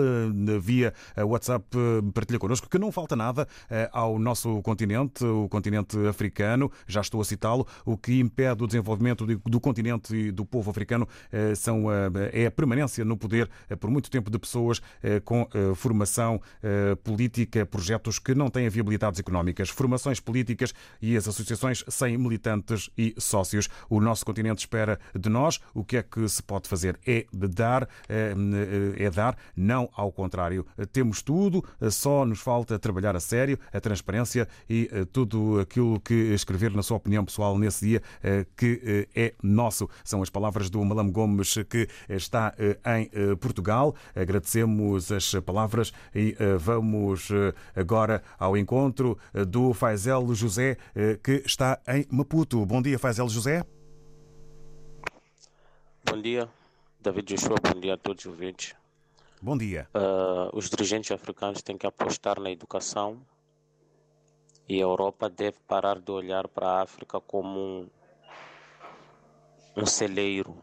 via 0.61 0.93
WhatsApp, 1.17 1.65
partilha 2.12 2.39
connosco 2.39 2.69
que 2.69 2.79
não 2.79 2.93
falta 2.93 3.17
nada 3.17 3.49
ao 3.93 4.19
nosso 4.19 4.61
continente, 4.62 5.25
o 5.25 5.49
continente 5.49 5.97
africano. 6.07 6.71
Já 6.87 7.01
estou 7.01 7.21
a 7.21 7.25
citá-lo, 7.25 7.67
o 7.85 7.97
que 7.97 8.21
impede 8.21 8.62
o 8.62 8.67
desenvolvimento 8.67 9.25
do 9.27 9.53
continente 9.61 10.14
e 10.14 10.30
do 10.30 10.44
povo 10.44 10.70
africano 10.70 11.09
eh, 11.32 11.55
são, 11.55 11.90
eh, 11.90 12.30
é 12.32 12.46
a 12.46 12.50
permanência 12.50 13.05
no 13.05 13.16
poder 13.16 13.48
eh, 13.68 13.76
por 13.76 13.90
muito 13.90 14.11
tempo 14.11 14.30
de 14.30 14.38
pessoas 14.38 14.80
com 15.24 15.48
formação 15.74 16.40
política, 17.02 17.64
projetos 17.66 18.18
que 18.18 18.34
não 18.34 18.48
têm 18.48 18.68
viabilidades 18.68 19.20
económicas, 19.20 19.68
formações 19.68 20.20
políticas 20.20 20.72
e 21.00 21.16
as 21.16 21.28
associações 21.28 21.84
sem 21.88 22.16
militantes 22.16 22.90
e 22.96 23.14
sócios. 23.18 23.68
O 23.88 24.00
nosso 24.00 24.24
continente 24.24 24.61
espera 24.61 24.98
de 25.14 25.28
nós 25.28 25.61
o 25.74 25.84
que 25.84 25.98
é 25.98 26.02
que 26.02 26.26
se 26.28 26.42
pode 26.42 26.68
fazer 26.68 26.98
é 27.07 27.26
dar, 27.32 27.88
é 28.09 29.11
dar, 29.11 29.36
não 29.57 29.88
ao 29.94 30.11
contrário. 30.11 30.66
Temos 30.92 31.22
tudo, 31.22 31.64
só 31.90 32.24
nos 32.24 32.40
falta 32.40 32.78
trabalhar 32.78 33.14
a 33.16 33.20
sério, 33.20 33.59
a 33.72 33.80
transparência 33.80 34.48
e 34.68 34.88
tudo 35.12 35.61
aquilo 35.61 36.00
que 36.00 36.14
escrever 36.34 36.72
na 36.72 36.82
sua 36.82 36.96
opinião 36.96 37.24
pessoal 37.24 37.59
nesse 37.59 37.86
dia 37.86 38.02
que 38.57 39.09
é 39.14 39.34
nosso. 39.45 39.88
São 40.03 40.22
as 40.22 40.30
palavras 40.30 40.70
do 40.70 40.84
Malam 40.84 41.11
Gomes, 41.11 41.55
que 41.68 41.86
está 42.09 42.55
eh, 42.59 42.78
em 42.99 43.11
eh, 43.12 43.36
Portugal. 43.36 43.95
Agradecemos 44.16 45.12
as 45.12 45.34
palavras 45.45 45.92
e 46.14 46.34
eh, 46.38 46.57
vamos 46.57 47.28
agora 47.76 48.22
ao 48.38 48.57
encontro 48.57 49.18
do 49.49 49.72
Faisel 49.72 50.34
José, 50.34 50.76
que 51.22 51.42
está 51.45 51.80
em 51.88 52.07
Maputo. 52.11 52.64
Bom 52.64 52.80
dia, 52.80 52.99
Faisel 52.99 53.28
José. 53.28 53.64
Bom 56.11 56.20
dia, 56.20 56.49
David 57.01 57.34
Joshua. 57.34 57.57
Bom 57.62 57.80
dia 57.80 57.95
a 57.95 57.97
todos 57.97 58.24
os 58.24 58.30
ouvintes. 58.30 58.74
Bom 59.45 59.59
dia. 59.59 59.86
Uh, 59.95 60.57
os 60.57 60.70
dirigentes 60.70 61.11
africanos 61.11 61.61
têm 61.61 61.76
que 61.76 61.86
apostar 61.86 62.40
na 62.40 62.51
educação 62.51 63.20
e 64.66 64.76
a 64.76 64.84
Europa 64.84 65.28
deve 65.28 65.59
parar 65.68 65.99
de 66.01 66.11
olhar 66.11 66.49
para 66.49 66.66
a 66.66 66.82
África 66.82 67.20
como 67.20 67.61
um 67.61 67.88
um 69.77 69.85
celeiro 69.87 70.57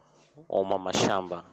ou 0.48 0.62
uma 0.62 0.78
machamba. 0.78 1.46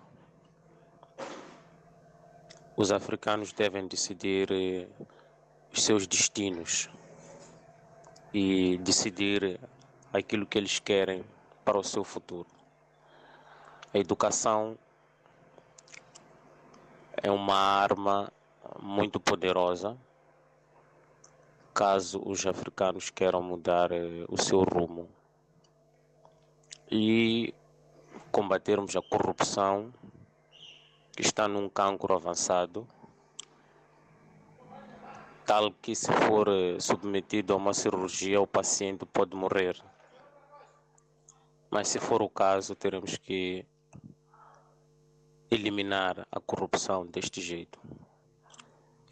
Os 2.77 2.93
africanos 2.93 3.53
devem 3.53 3.89
decidir 3.89 4.49
eh, 4.53 4.87
os 5.73 5.83
seus 5.83 6.07
destinos 6.07 6.89
e 8.33 8.79
decidir 8.79 9.59
aquilo 10.13 10.47
que 10.47 10.57
eles 10.57 10.79
querem 10.79 11.25
para 11.65 11.79
o 11.79 11.83
seu 11.83 12.05
futuro. 12.05 12.49
A 13.93 13.99
educação 13.99 14.79
é 17.17 17.31
uma 17.31 17.57
arma 17.57 18.33
muito 18.81 19.19
poderosa 19.19 19.97
caso 21.75 22.21
os 22.25 22.45
africanos 22.47 23.11
queiram 23.11 23.43
mudar 23.43 23.93
eh, 23.93 24.25
o 24.29 24.37
seu 24.37 24.63
rumo 24.63 25.09
e 26.91 27.55
combatermos 28.31 28.97
a 28.97 29.03
corrupção 29.03 29.93
que 31.13 31.23
está 31.23 31.49
num 31.49 31.69
cancro 31.69 32.15
avançado, 32.15 32.87
tal 35.45 35.73
que 35.73 35.95
se 35.95 36.13
for 36.13 36.49
eh, 36.49 36.79
submetido 36.79 37.53
a 37.53 37.57
uma 37.57 37.75
cirurgia 37.75 38.41
o 38.41 38.47
paciente 38.47 39.05
pode 39.07 39.35
morrer. 39.35 39.83
Mas 41.71 41.89
se 41.89 41.99
for 41.99 42.23
o 42.23 42.29
caso, 42.29 42.75
teremos 42.75 43.17
que 43.17 43.67
eliminar 45.51 46.27
a 46.31 46.41
corrupção 46.41 47.07
deste 47.07 47.41
jeito. 47.41 47.79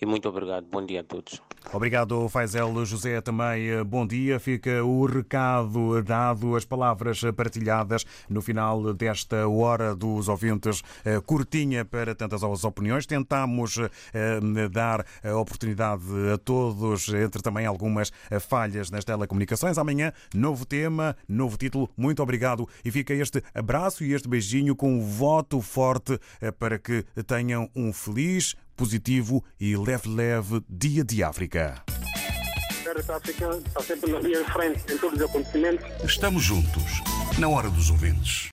E 0.01 0.07
muito 0.07 0.29
obrigado. 0.29 0.67
Bom 0.71 0.85
dia 0.85 1.01
a 1.01 1.05
todos. 1.05 1.41
Obrigado, 1.73 2.29
Faisel 2.29 2.85
José. 2.85 3.21
Também 3.21 3.69
eh, 3.69 3.85
bom 3.85 4.07
dia. 4.07 4.39
Fica 4.39 4.85
o 4.85 5.05
recado 5.07 6.03
dado, 6.03 6.55
as 6.55 6.65
palavras 6.65 7.23
partilhadas 7.35 8.05
no 8.29 8.41
final 8.41 8.95
desta 8.95 9.49
hora 9.49 9.95
dos 9.95 10.29
ouvintes, 10.29 10.83
eh, 11.05 11.21
curtinha 11.21 11.85
para 11.85 12.15
tantas 12.15 12.45
as 12.45 12.65
opiniões. 12.65 13.07
Tentamos 13.07 13.79
eh, 13.79 14.41
dar 14.71 15.05
a 15.25 15.37
oportunidade 15.37 16.05
a 16.33 16.39
todos, 16.39 17.09
entre 17.09 17.43
também 17.43 17.67
algumas 17.67 18.13
falhas 18.49 18.91
nas 18.91 19.05
telecomunicações. 19.05 19.79
Amanhã, 19.79 20.13
novo 20.35 20.65
tema, 20.65 21.17
novo 21.29 21.57
título. 21.57 21.91
Muito 21.97 22.23
obrigado. 22.23 22.69
E 22.85 22.91
fica 22.91 23.13
este 23.13 23.43
abraço 23.55 24.05
e 24.05 24.13
este 24.13 24.29
beijinho 24.29 24.77
com 24.77 24.93
um 24.93 25.01
voto 25.01 25.61
forte 25.61 26.19
para 26.59 26.79
que 26.79 27.05
tenham 27.27 27.69
um 27.75 27.93
feliz, 27.93 28.55
positivo 28.77 29.43
e 29.59 29.77
leve-leve 29.77 30.63
Dia 30.69 31.03
de 31.03 31.23
África. 31.23 31.83
está 32.85 33.83
sempre 33.83 34.13
na 34.13 34.21
linha 34.21 34.45
de 34.45 34.53
frente 34.53 34.93
em 34.93 34.99
todos 34.99 35.19
os 35.19 35.29
acontecimentos. 35.29 35.87
Estamos 36.05 36.43
juntos, 36.45 37.03
na 37.39 37.49
hora 37.49 37.69
dos 37.71 37.91
ouvintes. 37.91 38.45